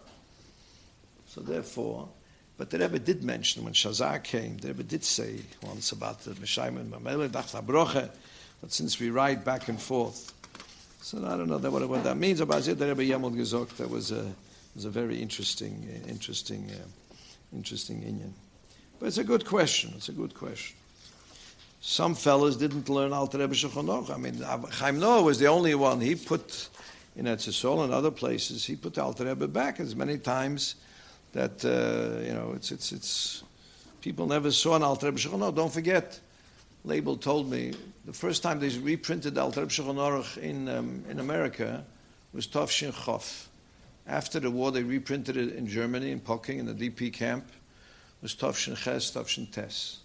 So 1.36 1.42
therefore, 1.42 2.08
but 2.56 2.70
the 2.70 2.78
Rebbe 2.78 2.98
did 2.98 3.22
mention 3.22 3.62
when 3.62 3.74
Shazar 3.74 4.24
came, 4.24 4.56
the 4.56 4.68
Rebbe 4.68 4.84
did 4.84 5.04
say 5.04 5.40
once 5.62 5.92
about 5.92 6.20
the 6.20 6.30
Meshayim 6.30 6.78
and 6.78 6.90
Mamele, 6.90 7.28
Dach 7.28 8.10
but 8.62 8.72
since 8.72 8.98
we 8.98 9.10
write 9.10 9.44
back 9.44 9.68
and 9.68 9.78
forth, 9.78 10.32
so 11.02 11.18
I 11.18 11.36
don't 11.36 11.48
know 11.48 11.58
what, 11.58 11.86
what 11.90 12.04
that 12.04 12.16
means. 12.16 12.40
About 12.40 12.66
it, 12.66 12.78
the 12.78 12.86
Rebbe 12.86 13.02
Yemod 13.02 13.36
Gezok, 13.36 13.68
that 13.76 13.90
was 13.90 14.12
a, 14.12 14.32
was 14.74 14.86
a 14.86 14.90
very 14.90 15.20
interesting, 15.20 15.86
uh, 15.90 16.08
interesting, 16.08 16.70
uh, 16.70 17.14
interesting 17.54 18.02
Indian. 18.02 18.32
But 18.98 19.08
it's 19.08 19.18
a 19.18 19.24
good 19.24 19.44
question. 19.44 19.92
It's 19.94 20.08
a 20.08 20.12
good 20.12 20.32
question. 20.32 20.74
Some 21.82 22.14
fellas 22.14 22.56
didn't 22.56 22.88
learn 22.88 23.12
Alter 23.12 23.36
Rebbe 23.36 23.54
Shulchan 23.54 24.10
I 24.10 24.16
mean, 24.16 24.40
Chaim 24.72 24.98
Noah 24.98 25.22
was 25.22 25.38
the 25.38 25.48
only 25.48 25.74
one. 25.74 26.00
He 26.00 26.14
put 26.14 26.70
in 27.14 27.26
Etzisol 27.26 27.84
and 27.84 27.92
other 27.92 28.10
places. 28.10 28.64
He 28.64 28.74
put 28.74 28.96
Alter 28.96 29.26
Rebbe 29.26 29.46
back 29.48 29.80
as 29.80 29.94
many 29.94 30.16
times 30.16 30.76
that 31.32 31.64
uh, 31.64 32.24
you 32.24 32.32
know 32.32 32.52
it's 32.54 32.70
it's 32.72 32.92
it's 32.92 33.44
people 34.00 34.26
never 34.26 34.50
saw 34.50 34.76
an 34.76 34.82
Alter 34.82 35.06
Rebbe 35.06 35.18
Shulchan 35.18 35.54
Don't 35.54 35.72
forget, 35.72 36.20
Label 36.84 37.16
told 37.16 37.50
me 37.50 37.72
the 38.04 38.12
first 38.12 38.42
time 38.42 38.60
they 38.60 38.68
reprinted 38.78 39.36
Alter 39.38 39.66
Rebbe 39.66 40.24
in 40.40 40.68
um, 40.68 41.04
in 41.08 41.20
America 41.20 41.84
was 42.32 42.46
Tovshin 42.46 42.92
Chof. 42.92 43.46
After 44.08 44.38
the 44.38 44.50
war, 44.50 44.70
they 44.70 44.84
reprinted 44.84 45.36
it 45.36 45.54
in 45.54 45.66
Germany 45.66 46.12
in 46.12 46.20
Pocking 46.20 46.60
in 46.60 46.66
the 46.66 46.74
DP 46.74 47.12
camp 47.12 47.44
was 48.22 48.34
Tavshin 48.34 48.76
Ches, 48.76 49.10
Tavshin 49.10 49.50
Tes. 49.50 49.98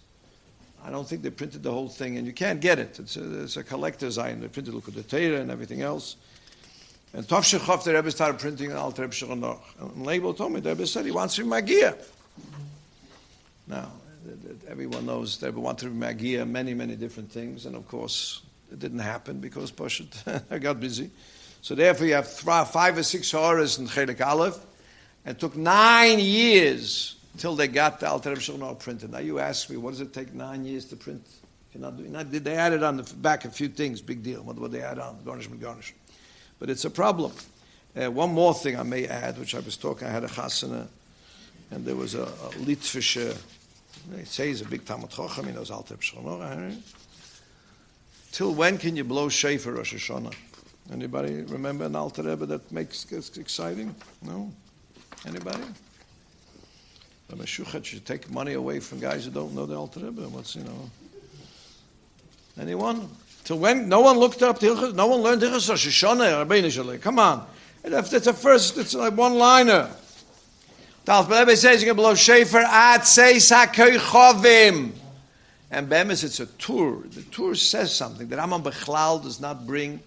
I 0.84 0.90
don't 0.90 1.08
think 1.08 1.22
they 1.22 1.30
printed 1.30 1.62
the 1.62 1.70
whole 1.70 1.88
thing, 1.88 2.18
and 2.18 2.26
you 2.26 2.32
can't 2.32 2.60
get 2.60 2.78
it. 2.78 2.98
It's 2.98 3.16
a, 3.16 3.42
it's 3.42 3.56
a 3.56 3.62
collector's 3.62 4.18
item. 4.18 4.40
They 4.40 4.48
printed 4.48 4.74
Torah 5.08 5.40
and 5.40 5.50
everything 5.50 5.82
else. 5.82 6.16
And 7.14 7.26
Tavshin 7.26 7.58
Chav, 7.58 7.84
the 7.84 7.92
Rebbe 7.92 8.10
started 8.10 8.40
printing 8.40 8.70
an 8.70 8.78
Alter 8.78 9.02
Rebbe 9.02 9.14
Shulchan 9.14 9.58
And 9.78 10.06
Label 10.06 10.32
told 10.32 10.52
me, 10.52 10.60
the 10.60 10.70
Rebbe 10.70 10.86
said 10.86 11.04
he 11.04 11.10
wants 11.10 11.36
to 11.36 11.42
be 11.42 11.48
Magia. 11.48 11.94
Now, 13.66 13.92
everyone 14.66 15.04
knows 15.04 15.36
the 15.36 15.46
Rebbe 15.46 15.60
wanted 15.60 15.86
to 15.86 15.90
be 15.90 15.96
Magia, 15.96 16.46
many, 16.46 16.72
many 16.72 16.96
different 16.96 17.30
things, 17.30 17.66
and 17.66 17.76
of 17.76 17.86
course, 17.86 18.40
it 18.72 18.78
didn't 18.78 19.00
happen 19.00 19.40
because 19.40 19.70
Pashat 19.70 20.60
got 20.62 20.80
busy. 20.80 21.10
So 21.60 21.74
therefore, 21.74 22.06
you 22.06 22.14
have 22.14 22.28
five 22.28 22.96
or 22.96 23.02
six 23.02 23.34
hours 23.34 23.78
in 23.78 23.86
Chelik 23.86 24.24
Aleph. 24.26 24.58
It 25.26 25.38
took 25.38 25.54
nine 25.54 26.18
years 26.18 27.16
until 27.34 27.54
they 27.54 27.68
got 27.68 28.00
the 28.00 28.08
Alter 28.08 28.34
Rebbe 28.34 28.74
printed. 28.76 29.12
Now 29.12 29.18
you 29.18 29.38
ask 29.38 29.68
me, 29.68 29.76
what 29.76 29.90
does 29.90 30.00
it 30.00 30.14
take 30.14 30.32
nine 30.32 30.64
years 30.64 30.86
to 30.86 30.96
print? 30.96 31.26
You're 31.72 31.82
not 31.82 31.96
doing, 31.96 32.12
not, 32.12 32.30
they 32.30 32.54
added 32.54 32.82
on 32.82 32.96
the 32.96 33.14
back 33.16 33.44
a 33.44 33.50
few 33.50 33.68
things, 33.68 34.00
big 34.00 34.22
deal. 34.22 34.42
What, 34.42 34.58
what 34.58 34.72
they 34.72 34.82
add 34.82 34.98
on, 34.98 35.22
garnishment, 35.24 35.60
garnish. 35.60 35.94
But 36.62 36.70
it's 36.70 36.84
a 36.84 36.90
problem. 36.90 37.32
Uh, 37.96 38.08
one 38.12 38.32
more 38.32 38.54
thing 38.54 38.78
I 38.78 38.84
may 38.84 39.08
add, 39.08 39.36
which 39.36 39.56
I 39.56 39.58
was 39.58 39.76
talking, 39.76 40.06
I 40.06 40.12
had 40.12 40.22
a 40.22 40.28
chasana, 40.28 40.86
and 41.72 41.84
there 41.84 41.96
was 41.96 42.14
a, 42.14 42.22
a 42.22 42.50
Litvische, 42.60 43.36
they 44.12 44.22
say 44.22 44.46
he's 44.46 44.60
a 44.60 44.66
big 44.66 44.84
Talmud 44.84 45.10
Chacham, 45.10 45.46
he 45.46 45.52
knows 45.52 45.72
Alter 45.72 45.96
Rebbe 46.16 46.76
Till 48.30 48.54
when 48.54 48.78
can 48.78 48.94
you 48.94 49.02
blow 49.02 49.28
shofar 49.28 49.72
Rosh 49.72 49.92
Hashanah? 49.92 50.32
Anybody 50.92 51.42
remember 51.42 51.86
an 51.86 51.96
Alter 51.96 52.22
Rebbe 52.22 52.46
that 52.46 52.70
makes 52.70 53.10
it 53.10 53.38
exciting? 53.38 53.92
No? 54.24 54.52
Anybody? 55.26 55.64
The 57.26 57.34
Meshuchat 57.34 57.84
should 57.84 58.06
take 58.06 58.30
money 58.30 58.52
away 58.52 58.78
from 58.78 59.00
guys 59.00 59.24
who 59.24 59.32
don't 59.32 59.52
know 59.52 59.66
the 59.66 59.74
Alter 59.74 59.98
Rebbe. 59.98 60.28
What's, 60.28 60.54
you 60.54 60.62
know. 60.62 60.90
Anyone? 62.60 63.08
Till 63.44 63.58
when? 63.58 63.88
No 63.88 64.00
one 64.00 64.18
looked 64.18 64.42
up 64.42 64.60
Hilchas, 64.60 64.94
no 64.94 65.06
one 65.06 65.20
learned 65.20 65.42
Hilchas 65.42 65.68
Rosh 65.68 66.04
Hashanah. 66.04 67.00
Come 67.00 67.18
on. 67.18 67.46
It's 67.84 68.26
a 68.26 68.32
first, 68.32 68.78
it's 68.78 68.94
like 68.94 69.16
one 69.16 69.34
liner. 69.34 69.90
Alter 71.08 71.32
Rebbe 71.32 71.56
says 71.56 71.82
you 71.82 71.88
can 71.88 71.96
blow 71.96 72.14
Shofar 72.14 72.60
at 72.60 73.06
Seis 73.06 73.50
HaKoichovim. 73.50 74.92
And 75.72 75.88
Bemis, 75.88 76.22
it's 76.22 76.38
a 76.38 76.46
tour. 76.46 77.02
The 77.08 77.22
tour 77.22 77.54
says 77.54 77.94
something 77.94 78.28
that 78.28 78.38
Amam 78.38 78.62
Bechlal 78.62 79.22
does 79.22 79.40
not 79.40 79.66
bring 79.66 80.00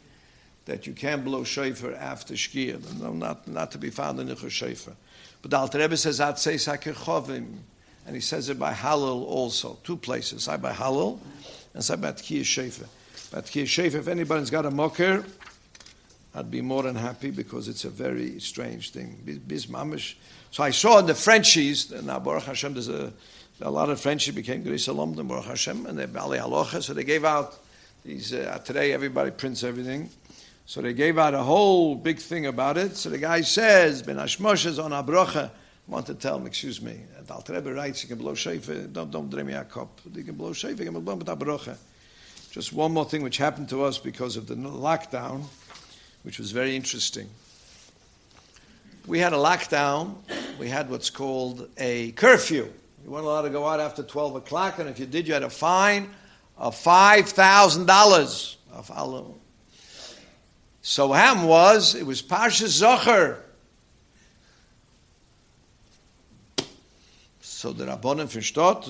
that 0.66 0.88
you 0.88 0.94
can't 0.94 1.24
blow 1.24 1.44
shofar 1.44 1.94
after 1.94 2.34
Shkia. 2.36 3.00
No, 3.00 3.14
not, 3.14 3.48
not 3.48 3.72
to 3.72 3.78
be 3.78 3.90
found 3.90 4.20
in 4.20 4.28
the 4.28 4.50
shofar. 4.50 4.96
But 5.42 5.52
the 5.52 5.58
Alter 5.58 5.80
Rebbe 5.80 5.98
says 5.98 6.22
At 6.22 6.40
Seis 6.40 6.66
HaKechovim, 6.66 7.48
and 8.06 8.16
he 8.16 8.22
says 8.22 8.50
it 8.50 8.60
by 8.60 8.74
Hallel 8.74 9.24
also. 9.24 9.80
Two 9.84 9.98
places, 9.98 10.48
I 10.48 10.58
by 10.58 10.72
Hallel, 10.72 11.20
and 11.74 11.84
say 11.84 11.96
by 11.96 12.12
Tkiyah 12.12 12.42
Shefer. 12.42 12.88
By 13.32 13.42
Tkiyah 13.42 13.64
Shefer, 13.64 13.96
if 13.96 14.08
anybody's 14.08 14.50
got 14.50 14.66
a 14.66 14.72
mocker, 14.72 15.26
I'd 16.36 16.52
be 16.52 16.62
more 16.62 16.84
than 16.84 16.96
happy 16.96 17.32
because 17.32 17.68
it's 17.68 17.86
a 17.86 17.90
very 17.90 18.40
strange 18.40 18.92
thing. 18.92 19.20
Biz 19.48 19.68
mamish. 19.68 20.16
So 20.52 20.64
I 20.64 20.72
saw 20.72 21.02
the 21.02 21.16
Frenchies, 21.16 21.92
now 22.04 22.20
Baruch 22.20 22.44
Hashem, 22.44 22.74
there's 22.74 22.90
a, 22.90 23.12
a 23.62 23.72
lot 23.72 23.90
of 23.90 24.00
Frenchies 24.00 24.36
became 24.36 24.64
Gris 24.64 24.88
Alom, 24.88 25.28
Baruch 25.28 25.46
Hashem, 25.46 25.86
and 25.86 25.98
they're 25.98 26.08
Bali 26.08 26.38
Aloha, 26.38 26.82
so 26.82 26.94
they 26.94 27.04
gave 27.04 27.26
out 27.26 27.58
these, 28.04 28.34
uh, 28.34 28.60
today 28.64 28.92
everybody 28.92 29.32
prints 29.32 29.64
everything. 29.64 30.10
So 30.68 30.82
they 30.82 30.94
gave 30.94 31.18
out 31.18 31.34
a 31.34 31.44
whole 31.44 31.96
big 31.96 32.20
thing 32.20 32.48
about 32.48 32.78
it. 32.78 32.96
So 32.96 33.10
the 33.10 33.18
guy 33.18 33.42
says, 33.42 34.02
Ben 34.02 34.18
Ashmoshes 34.18 34.84
on 34.84 34.92
Abrocha. 34.92 35.52
Want 35.88 36.08
to 36.08 36.16
tell 36.16 36.38
him, 36.38 36.48
excuse 36.48 36.82
me, 36.82 37.02
the 37.26 37.34
Alter 37.34 37.62
writes, 37.62 38.02
you 38.02 38.10
can 38.10 38.18
blow 38.18 38.34
shofar, 38.34 38.76
don't, 38.88 39.12
don't 39.12 39.30
dream 39.30 39.48
me 39.48 39.54
a 39.54 39.64
cup. 39.64 40.02
You 40.14 40.24
can 40.24 40.36
blow 40.36 40.52
shofar, 40.54 40.84
you 40.84 40.92
can 40.92 41.00
blow 41.00 41.16
with 41.16 41.28
Abrocha. 41.28 41.78
Just 42.56 42.72
one 42.72 42.94
more 42.94 43.04
thing 43.04 43.22
which 43.22 43.36
happened 43.36 43.68
to 43.68 43.84
us 43.84 43.98
because 43.98 44.38
of 44.38 44.48
the 44.48 44.56
lockdown, 44.56 45.44
which 46.24 46.40
was 46.40 46.52
very 46.52 46.74
interesting. 46.74 47.30
We 49.06 49.20
had 49.20 49.34
a 49.34 49.36
lockdown. 49.36 50.16
We 50.58 50.70
had 50.70 50.90
what's 50.90 51.10
called 51.10 51.68
a 51.78 52.14
curfew. 52.14 52.72
You 53.04 53.12
weren't 53.12 53.26
allowed 53.26 53.42
to 53.42 53.50
go 53.50 53.68
out 53.68 53.82
after 53.82 54.04
12 54.04 54.38
o'clock, 54.38 54.80
and 54.80 54.88
if 54.88 55.00
you 55.00 55.06
did, 55.06 55.28
you 55.28 55.34
had 55.34 55.44
a 55.44 55.50
fine 55.50 56.12
of 56.58 56.78
$5,000. 56.78 58.56
So 60.82 61.12
Ham 61.12 61.44
was, 61.44 61.94
it 61.94 62.06
was 62.06 62.22
Pasha 62.22 62.68
Zocher. 62.68 63.40
So 67.66 67.74
the 67.74 67.86
Rabbonim 67.86 68.28
versteht, 68.28 68.86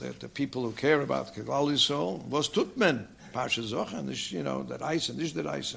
the, 0.00 0.12
the, 0.18 0.28
people 0.28 0.62
who 0.62 0.72
care 0.72 1.00
about 1.00 1.32
Keglal 1.32 1.70
Yisrael, 1.70 2.20
was 2.24 2.48
Tutman, 2.48 3.06
Pasha 3.32 3.60
Zocher, 3.60 4.00
and 4.00 4.08
this, 4.08 4.32
you 4.32 4.42
know, 4.42 4.64
the 4.64 4.78
Reise, 4.78 5.06
this 5.16 5.30
the 5.30 5.44
Reise. 5.44 5.76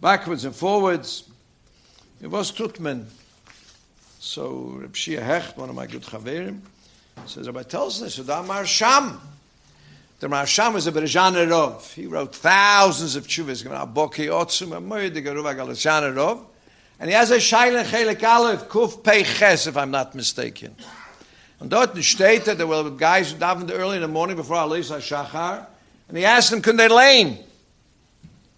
Backwards 0.00 0.44
and 0.44 0.54
forwards, 0.54 1.24
it 2.22 2.28
was 2.28 2.52
Tutman. 2.52 3.06
So 4.20 4.76
Reb 4.82 4.92
Shia 4.92 5.20
Hecht, 5.20 5.56
one 5.58 5.68
of 5.68 5.74
my 5.74 5.88
good 5.88 6.02
chaverim, 6.02 6.60
says, 7.26 7.48
Rabbi 7.48 7.64
tells 7.64 8.00
us, 8.04 8.16
Sudamar 8.16 8.64
Sham. 8.64 9.20
The 10.20 10.28
Maharsham 10.28 10.74
was 10.74 10.86
a 10.86 10.92
Berejana 10.92 11.44
Rov. 11.48 11.92
He 11.92 12.06
wrote 12.06 12.36
thousands 12.36 13.16
of 13.16 13.26
tshuvas. 13.26 13.64
Boki 13.92 14.28
Otzum, 14.28 14.76
a 14.76 14.80
Moedige 14.80 15.26
Ruva 15.26 15.56
Galashana 15.56 16.14
Rov. 16.14 16.44
And 17.00 17.10
he 17.10 17.16
has 17.16 17.32
a 17.32 17.38
Shaila 17.38 17.82
Chelik 17.82 18.22
Aleph, 18.22 18.68
Kuf 18.68 19.02
Pei 19.02 19.24
Ches, 19.24 19.66
if 19.66 19.76
I'm 19.76 19.90
not 19.90 20.14
mistaken. 20.14 20.76
And 21.60 21.68
dort 21.70 21.94
steht 22.02 22.46
that 22.46 22.56
there 22.56 22.66
were 22.66 22.90
guys 22.90 23.32
who 23.32 23.38
davened 23.38 23.70
early 23.70 23.96
in 23.96 24.02
the 24.02 24.08
morning 24.08 24.36
before 24.36 24.56
Alisa 24.56 24.98
Shachar, 24.98 25.66
and 26.08 26.16
he 26.16 26.24
asked 26.24 26.50
them, 26.50 26.62
could 26.62 26.78
they 26.78 26.88
lane? 26.88 27.38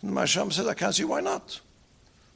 And 0.01 0.11
the 0.11 0.21
Maharsham 0.21 0.53
said, 0.53 0.67
I 0.67 0.75
can't 0.75 0.95
see 0.95 1.05
why 1.05 1.21
not. 1.21 1.61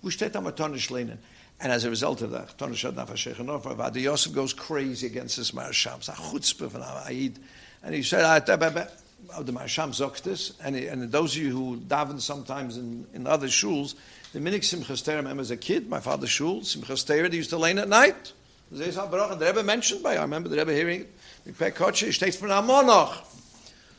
Wo 0.03 0.11
steht 0.11 0.35
am 0.37 0.45
Atonish 0.45 0.91
lehnen? 0.91 1.19
And 1.61 1.73
as 1.73 1.85
a 1.85 1.91
result 1.91 2.21
of 2.21 2.33
that, 2.33 2.59
Tonish 2.59 2.91
Adnaf 2.91 3.09
HaShechanov, 3.09 3.79
Adi 3.79 4.03
Yosef 4.03 4.35
goes 4.35 4.53
crazy 4.53 5.07
against 5.07 5.37
this 5.37 5.53
Maharsham. 5.53 5.97
It's 5.97 6.09
a 6.09 6.13
chutzpah 6.13 6.71
from 6.71 6.83
Aid. 7.09 7.39
And 7.83 7.95
he 7.95 8.03
said, 8.03 8.25
oh, 8.25 9.43
the 9.43 9.53
Maharsham 9.53 9.95
sagt 9.95 10.25
this, 10.25 10.53
and, 10.63 10.77
he, 10.77 10.87
and 10.89 11.11
those 11.11 11.35
of 11.37 11.43
you 11.43 11.51
who 11.51 11.77
daven 11.79 12.21
sometimes 12.21 12.77
in, 12.77 13.07
in 13.15 13.27
other 13.27 13.47
shuls, 13.47 13.95
the 14.33 14.41
minik 14.41 14.61
Simchas 14.61 15.07
remember 15.17 15.41
as 15.41 15.51
a 15.51 15.57
kid, 15.57 15.89
my 15.89 16.01
father's 16.01 16.31
shul, 16.31 16.61
Simchas 16.61 17.07
they 17.07 17.37
used 17.37 17.51
to 17.51 17.57
lane 17.57 17.79
at 17.79 17.89
night. 17.89 18.33
The 18.71 19.37
Rebbe 19.41 19.63
mentioned 19.63 20.03
by, 20.03 20.17
I 20.17 20.23
remember 20.23 20.49
the 20.49 20.57
Rebbe 20.57 20.73
hearing 20.73 21.07
Mikpeh 21.47 21.75
Kochi, 21.75 22.13
states 22.13 22.37
for 22.37 22.49
Amonoch. 22.49 23.25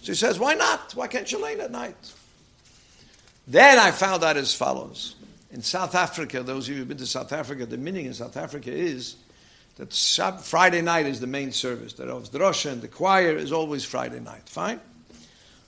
So 0.01 0.11
he 0.11 0.15
says, 0.15 0.39
why 0.39 0.53
not? 0.53 0.93
Why 0.93 1.07
can't 1.07 1.31
you 1.31 1.41
lane 1.41 1.59
at 1.61 1.71
night? 1.71 2.13
Then 3.47 3.79
I 3.79 3.91
found 3.91 4.23
out 4.23 4.35
as 4.37 4.53
follows. 4.53 5.15
In 5.51 5.61
South 5.61 5.95
Africa, 5.95 6.43
those 6.43 6.67
of 6.67 6.73
you 6.73 6.79
who've 6.79 6.87
been 6.87 6.97
to 6.97 7.05
South 7.05 7.31
Africa, 7.31 7.65
the 7.65 7.77
meaning 7.77 8.05
in 8.05 8.13
South 8.13 8.35
Africa 8.35 8.69
is 8.69 9.15
that 9.77 9.93
Friday 10.43 10.81
night 10.81 11.05
is 11.05 11.19
the 11.19 11.27
main 11.27 11.51
service. 11.51 11.93
The 11.93 12.07
Rav's 12.07 12.29
Drosha 12.29 12.71
and 12.71 12.81
the 12.81 12.87
choir 12.87 13.37
is 13.37 13.51
always 13.51 13.85
Friday 13.85 14.19
night. 14.19 14.49
Fine? 14.49 14.81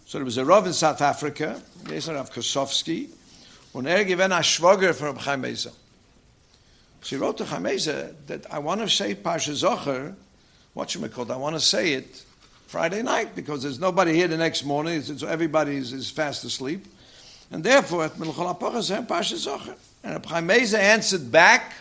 So 0.06 0.18
there 0.18 0.26
was 0.26 0.38
a 0.38 0.44
Rav 0.44 0.66
in 0.66 0.74
South 0.74 1.02
Africa, 1.02 1.62
Rav 1.86 2.32
Kosovsky, 2.32 3.10
und 3.74 3.88
er 3.88 4.04
gewann 4.04 4.32
a 4.32 4.42
Schwager 4.42 4.94
from 4.94 5.16
Chaim 5.18 5.46
Ozer. 5.46 5.72
So 7.02 7.16
he 7.16 7.22
wrote 7.22 7.38
to 7.38 7.46
Chaim 7.46 7.66
Ozer 7.66 8.16
that 8.28 8.52
I 8.52 8.60
want 8.60 8.82
to 8.82 8.90
say 8.90 9.16
Parsha 9.16 9.54
Zocher, 9.54 10.16
what 10.74 10.90
should 10.90 11.02
we 11.02 11.10
call 11.10 11.26
it? 11.26 11.32
I 11.32 11.38
want 11.38 11.56
to 11.56 11.60
say 11.60 11.94
it 11.94 12.24
Friday 12.68 13.02
night 13.02 13.36
because 13.36 13.64
there's 13.64 13.80
nobody 13.80 14.14
here 14.14 14.28
the 14.28 14.38
next 14.38 14.64
morning, 14.64 15.02
so 15.02 15.28
everybody 15.28 15.78
is, 15.78 15.94
is 15.94 16.10
fast 16.10 16.44
asleep. 16.44 16.86
And 17.52 17.64
therefore, 17.64 18.06
at 18.06 18.14
Melchol 18.14 18.58
HaPocha 18.58 18.84
said 18.84 19.08
Parsha 19.08 19.36
Zocher. 19.36 19.76
And 20.04 20.24
Chaim 20.26 20.50
Ozer 20.50 20.78
answered 20.78 21.32
back, 21.32 21.74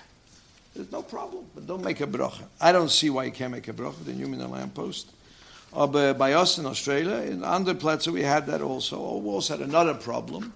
there's 0.75 0.93
no 0.93 1.03
problem, 1.03 1.45
but 1.55 1.67
don't 1.67 1.83
make 1.83 2.01
a 2.01 2.07
bracha. 2.07 2.45
I 2.61 2.73
don't 2.73 2.91
see 2.91 3.11
why 3.11 3.25
you 3.25 3.33
can't 3.33 3.53
make 3.53 3.69
a 3.69 3.73
bracha, 3.73 4.05
the 4.05 4.13
human 4.13 4.49
lamppost. 4.49 5.11
Or 5.73 5.87
by 5.87 6.33
us 6.33 6.59
in 6.59 6.67
Australia, 6.67 7.17
in 7.31 7.41
Underplatzer 7.41 8.13
we 8.13 8.23
had 8.23 8.47
that 8.47 8.63
also. 8.63 9.19
We 9.19 9.29
also 9.29 9.59
had 9.59 9.69
another 9.69 9.95
problem, 9.95 10.55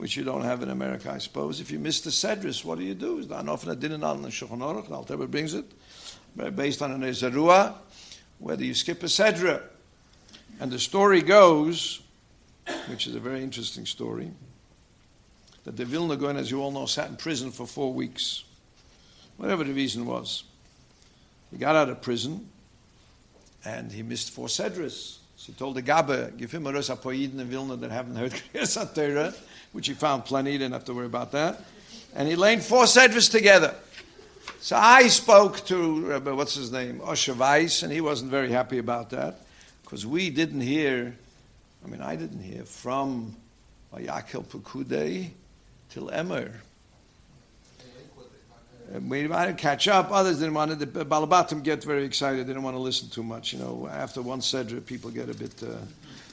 which 0.00 0.16
you 0.16 0.24
don't 0.24 0.44
have 0.44 0.62
in 0.62 0.70
America, 0.70 1.12
I 1.12 1.18
suppose. 1.18 1.60
If 1.60 1.70
you 1.70 1.78
miss 1.78 2.00
the 2.00 2.08
Sedris, 2.08 2.64
what 2.64 2.78
do 2.78 2.84
you 2.84 2.94
do? 2.94 3.22
That 3.24 3.46
often 3.50 3.68
a 3.68 3.76
dinner 3.76 4.02
on 4.06 4.22
the 4.22 4.30
Shulchan 4.30 4.60
Aruch, 4.60 5.10
and 5.10 5.30
brings 5.30 5.52
it, 5.52 5.66
based 6.56 6.80
on 6.80 6.90
an 6.90 7.02
Ezerua, 7.02 7.74
whether 8.38 8.64
you 8.64 8.72
skip 8.72 9.02
a 9.02 9.06
Sedra. 9.06 9.60
And 10.58 10.72
the 10.72 10.78
story 10.78 11.20
goes, 11.20 12.00
which 12.88 13.06
is 13.06 13.14
a 13.14 13.20
very 13.20 13.42
interesting 13.42 13.84
story, 13.84 14.30
that 15.64 15.76
the 15.76 15.84
Vilna 15.84 16.16
Gaon, 16.16 16.38
as 16.38 16.50
you 16.50 16.62
all 16.62 16.70
know, 16.70 16.86
sat 16.86 17.10
in 17.10 17.16
prison 17.16 17.50
for 17.50 17.66
four 17.66 17.92
weeks, 17.92 18.44
whatever 19.36 19.64
the 19.64 19.74
reason 19.74 20.06
was. 20.06 20.44
He 21.50 21.58
got 21.58 21.76
out 21.76 21.90
of 21.90 22.00
prison, 22.00 22.48
and 23.66 23.92
he 23.92 24.02
missed 24.02 24.30
four 24.30 24.46
Sedras. 24.46 25.18
So 25.36 25.52
he 25.52 25.52
told 25.52 25.76
the 25.76 25.82
Gabba, 25.82 26.36
give 26.38 26.52
him 26.52 26.66
a 26.66 26.72
Rosh 26.72 26.88
Apoyid 26.88 27.38
in 27.38 27.44
Vilna 27.44 27.76
that 27.76 27.90
haven't 27.90 28.16
heard 28.16 28.32
Kriyas 28.54 28.94
Torah, 28.94 29.34
which 29.72 29.86
he 29.86 29.94
found 29.94 30.24
plenty, 30.24 30.52
didn't 30.52 30.72
have 30.72 30.84
to 30.86 30.94
worry 30.94 31.06
about 31.06 31.32
that. 31.32 31.62
And 32.14 32.28
he 32.28 32.36
laid 32.36 32.62
four 32.62 32.84
Sedras 32.84 33.30
together. 33.30 33.74
So 34.60 34.76
I 34.76 35.08
spoke 35.08 35.64
to, 35.66 36.14
uh, 36.14 36.34
what's 36.34 36.54
his 36.54 36.70
name, 36.70 37.00
Osher 37.00 37.36
Weiss, 37.36 37.82
and 37.82 37.92
he 37.92 38.00
wasn't 38.00 38.30
very 38.30 38.50
happy 38.50 38.78
about 38.78 39.10
that, 39.10 39.36
because 39.82 40.04
we 40.04 40.28
didn't 40.28 40.60
hear, 40.60 41.16
I 41.84 41.88
mean, 41.88 42.02
I 42.02 42.16
didn't 42.16 42.42
hear 42.42 42.64
from 42.64 43.36
Yakel 43.94 44.44
Pekudei 44.44 45.30
till 45.88 46.10
Emmer. 46.10 46.52
We 48.92 49.26
wanted 49.28 49.56
to 49.56 49.62
catch 49.62 49.86
up. 49.86 50.10
Others 50.10 50.40
didn't 50.40 50.54
want 50.54 50.72
to. 50.72 50.76
The 50.84 51.04
Balabatim 51.04 51.62
get 51.62 51.84
very 51.84 52.04
excited. 52.04 52.46
They 52.46 52.52
don't 52.52 52.64
want 52.64 52.74
to 52.74 52.80
listen 52.80 53.08
too 53.08 53.22
much. 53.22 53.52
You 53.52 53.60
know, 53.60 53.88
after 53.90 54.20
one 54.20 54.40
Sedra, 54.40 54.84
people 54.84 55.10
get 55.10 55.30
a 55.30 55.34
bit 55.34 55.62
uh, 55.62 55.76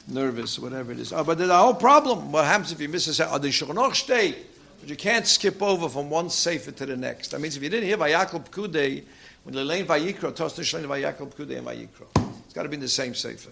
nervous, 0.08 0.58
whatever 0.58 0.92
it 0.92 1.00
is. 1.00 1.14
Oh, 1.14 1.24
but 1.24 1.38
the 1.38 1.56
whole 1.56 1.74
problem, 1.74 2.32
what 2.32 2.46
happens 2.46 2.72
if 2.72 2.80
you 2.80 2.90
miss 2.90 3.08
a 3.08 3.14
stay. 3.14 4.36
But 4.80 4.90
you 4.90 4.96
can't 4.96 5.26
skip 5.26 5.62
over 5.62 5.90
from 5.90 6.10
one 6.10 6.30
Sefer 6.30 6.72
to 6.72 6.86
the 6.86 6.96
next. 6.96 7.30
That 7.30 7.42
means 7.42 7.58
if 7.58 7.64
you 7.64 7.70
didn't 7.70 7.88
hear 7.88 7.98
Vayakal 7.98 8.48
Pkudei, 8.48 9.04
when 9.44 9.56
Lelein 9.56 9.86
Vayikra, 9.86 10.32
Tosna 10.34 10.62
Shlein 10.62 10.86
Vayakal 10.86 11.34
Pkudei 11.34 11.58
and 11.58 11.68
Vayikra. 11.68 12.32
It's 12.46 12.54
got 12.54 12.64
to 12.64 12.70
be 12.70 12.76
in 12.76 12.82
the 12.82 12.88
same 12.88 13.16
Sefer. 13.16 13.52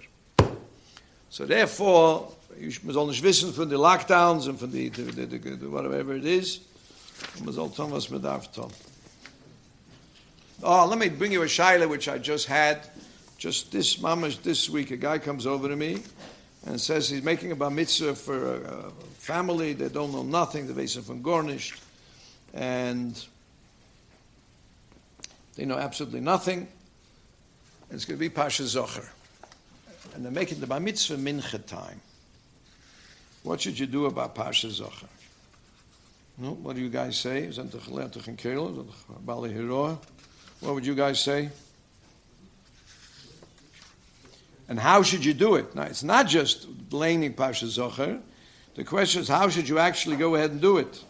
So 1.29 1.45
therefore, 1.45 2.31
you 2.57 2.71
must 2.83 2.97
only 2.97 3.19
wissen 3.19 3.51
from 3.51 3.69
the 3.69 3.77
lockdowns 3.77 4.47
and 4.47 4.57
from 4.59 4.71
the, 4.71 4.89
the, 4.89 5.03
the, 5.03 5.25
the, 5.25 5.69
whatever 5.69 6.15
it 6.15 6.25
is. 6.25 6.59
Oh, 10.63 10.85
let 10.85 10.97
me 10.97 11.09
bring 11.09 11.31
you 11.31 11.41
a 11.41 11.45
shaila 11.45 11.89
which 11.89 12.07
I 12.07 12.17
just 12.17 12.47
had. 12.47 12.81
Just 13.37 13.71
this 13.71 13.97
mamash 13.97 14.41
this 14.41 14.69
week, 14.69 14.91
a 14.91 14.97
guy 14.97 15.17
comes 15.17 15.45
over 15.45 15.67
to 15.67 15.75
me 15.75 16.01
and 16.65 16.81
says 16.81 17.09
he's 17.09 17.23
making 17.23 17.51
a 17.51 17.55
bar 17.55 17.69
mitzvah 17.69 18.15
for 18.15 18.55
a, 18.55 18.91
family 19.19 19.73
They 19.73 19.89
don't 19.89 20.11
know 20.11 20.23
nothing. 20.23 20.67
They're 20.67 20.75
based 20.75 20.99
from 21.01 21.21
Gornished, 21.21 21.81
and 22.53 23.23
they 25.55 25.65
know 25.65 25.77
absolutely 25.77 26.21
nothing. 26.21 26.67
And 27.89 27.95
it's 27.95 28.05
going 28.05 28.17
to 28.17 28.19
be 28.19 28.29
Pasha 28.29 28.63
Zocher. 28.63 29.07
And 30.13 30.23
they're 30.23 30.31
making 30.31 30.59
the 30.59 30.67
bar 30.67 30.79
mitzvah 30.79 31.17
mincha 31.17 31.65
time. 31.65 32.01
What 33.43 33.61
should 33.61 33.77
you 33.77 33.85
do 33.85 34.05
about 34.05 34.35
Pasha 34.35 34.67
Zocher? 34.67 35.07
No, 36.37 36.51
what 36.51 36.75
do 36.75 36.81
you 36.81 36.89
guys 36.89 37.17
say? 37.17 37.47
What 40.59 40.73
would 40.73 40.85
you 40.85 40.95
guys 40.95 41.19
say? 41.19 41.49
And 44.67 44.79
how 44.79 45.03
should 45.03 45.23
you 45.23 45.33
do 45.33 45.55
it? 45.55 45.75
Now, 45.75 45.83
it's 45.83 46.03
not 46.03 46.27
just 46.27 46.89
blaming 46.89 47.33
Pasha 47.33 47.65
Zocher. 47.65 48.19
The 48.75 48.83
question 48.83 49.21
is, 49.21 49.27
how 49.27 49.49
should 49.49 49.69
you 49.69 49.79
actually 49.79 50.15
go 50.15 50.35
ahead 50.35 50.51
and 50.51 50.61
do 50.61 50.77
it? 50.77 51.03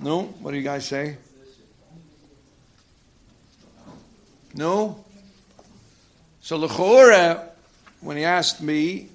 No? 0.00 0.22
What 0.22 0.50
do 0.50 0.56
you 0.56 0.62
guys 0.62 0.84
say? 0.86 1.16
No? 4.54 5.04
So 6.40 6.58
Lechora, 6.58 7.48
when 8.00 8.16
he 8.16 8.24
asked 8.24 8.60
me, 8.60 9.08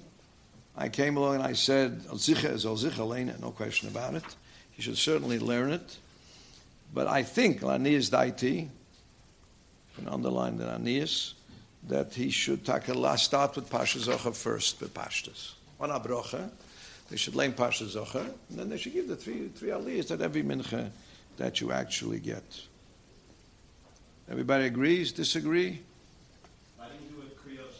I 0.76 0.88
came 0.88 1.16
along 1.16 1.36
and 1.36 1.44
I 1.44 1.52
said, 1.52 2.02
Al 2.08 2.16
Zicha 2.16 2.52
is 2.52 2.66
Al 2.66 2.76
Zicha 2.76 3.40
no 3.40 3.50
question 3.50 3.88
about 3.88 4.14
it. 4.14 4.24
He 4.72 4.82
should 4.82 4.98
certainly 4.98 5.38
learn 5.38 5.72
it. 5.72 5.98
But 6.92 7.06
I 7.06 7.22
think 7.22 7.60
Lanias 7.60 8.10
Daiti, 8.10 8.68
can 9.96 10.08
underline 10.08 10.56
the 10.56 10.64
Anias, 10.64 11.34
that 11.88 12.14
he 12.14 12.30
should 12.30 12.64
tackle, 12.64 13.16
start 13.16 13.56
with 13.56 13.68
Pasha 13.68 13.98
Zocher 13.98 14.34
first, 14.34 14.80
with 14.80 14.94
Pashtas. 14.94 15.52
On 15.80 15.90
Abrocha, 15.90 16.50
they 17.10 17.16
should 17.16 17.34
learn 17.34 17.52
Pasha 17.52 17.84
Zocher, 17.84 18.24
and 18.48 18.58
then 18.58 18.68
they 18.68 18.78
should 18.78 18.94
give 18.94 19.08
the 19.08 19.16
three, 19.16 19.48
three 19.48 19.70
aliyahs 19.70 20.08
that 20.08 20.22
every 20.22 20.42
mincha 20.42 20.90
that 21.36 21.60
you 21.60 21.72
actually 21.72 22.20
get. 22.20 22.44
Everybody 24.30 24.64
agrees, 24.64 25.12
disagree? 25.12 25.82
Why 26.76 26.86
didn't 26.86 27.02
you 27.02 27.16
do 27.16 27.22
a 27.22 27.60
Kriya 27.60 27.70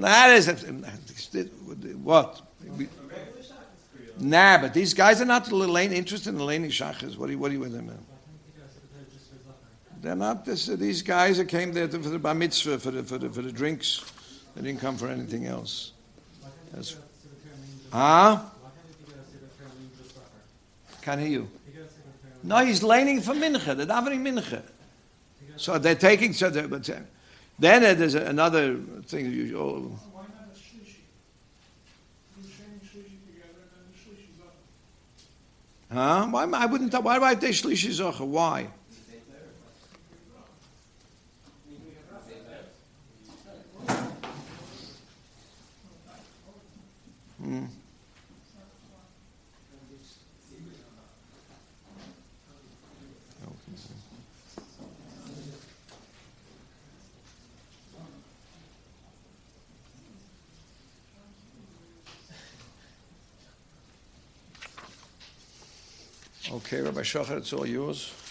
That 0.00 0.30
is, 0.30 0.46
what? 1.96 2.40
Nah, 4.18 4.58
but 4.58 4.72
these 4.72 4.94
guys 4.94 5.20
are 5.20 5.26
not 5.26 5.50
interested 5.52 6.30
in 6.30 6.38
the 6.38 6.44
laning 6.44 6.70
shachas. 6.70 7.18
What 7.18 7.26
do 7.26 7.32
you, 7.32 7.38
what 7.38 7.48
do 7.48 7.54
you 7.54 7.60
with 7.60 7.72
them? 7.72 7.90
They're 10.04 10.14
not 10.14 10.44
this, 10.44 10.66
these 10.66 11.00
guys 11.00 11.38
that 11.38 11.46
came 11.46 11.72
there 11.72 11.88
for 11.88 11.96
the 11.96 12.18
bar 12.18 12.34
mitzvah, 12.34 12.78
for 12.78 12.90
the, 12.90 13.02
for, 13.02 13.16
the, 13.16 13.30
for 13.30 13.40
the 13.40 13.50
drinks. 13.50 14.04
They 14.54 14.60
didn't 14.60 14.82
come 14.82 14.98
for 14.98 15.08
anything 15.08 15.46
else. 15.46 15.92
That's, 16.74 16.96
huh? 17.90 18.40
Can't 21.00 21.20
hear 21.20 21.30
you. 21.30 21.48
No, 22.42 22.62
he's 22.66 22.82
laning 22.82 23.22
for 23.22 23.32
mincha. 23.32 23.74
They're 23.74 23.86
davening 23.86 24.20
mincha. 24.20 24.62
So 25.56 25.78
they're 25.78 25.94
taking. 25.94 26.34
So 26.34 26.50
they're, 26.50 26.68
but, 26.68 26.90
uh, 26.90 26.96
then 27.58 27.96
there's 27.96 28.14
another 28.14 28.76
thing. 29.06 29.24
Why 29.24 29.32
not 29.32 30.50
a 30.52 30.58
shlishi? 30.58 30.96
You, 33.40 33.58
oh, 35.90 35.94
Huh? 35.94 36.26
Why 36.26 36.44
I 36.44 36.66
wouldn't. 36.66 36.92
Why 36.92 37.18
do 37.18 37.24
I 37.24 37.34
take 37.34 37.52
shlishi 37.52 37.88
zocha? 37.88 38.26
Why? 38.26 38.68
Mm. 47.44 47.68
Okay, 66.50 66.80
Rabbi 66.80 67.00
Shachar, 67.00 67.38
it's 67.38 67.52
all 67.52 67.66
yours. 67.66 68.23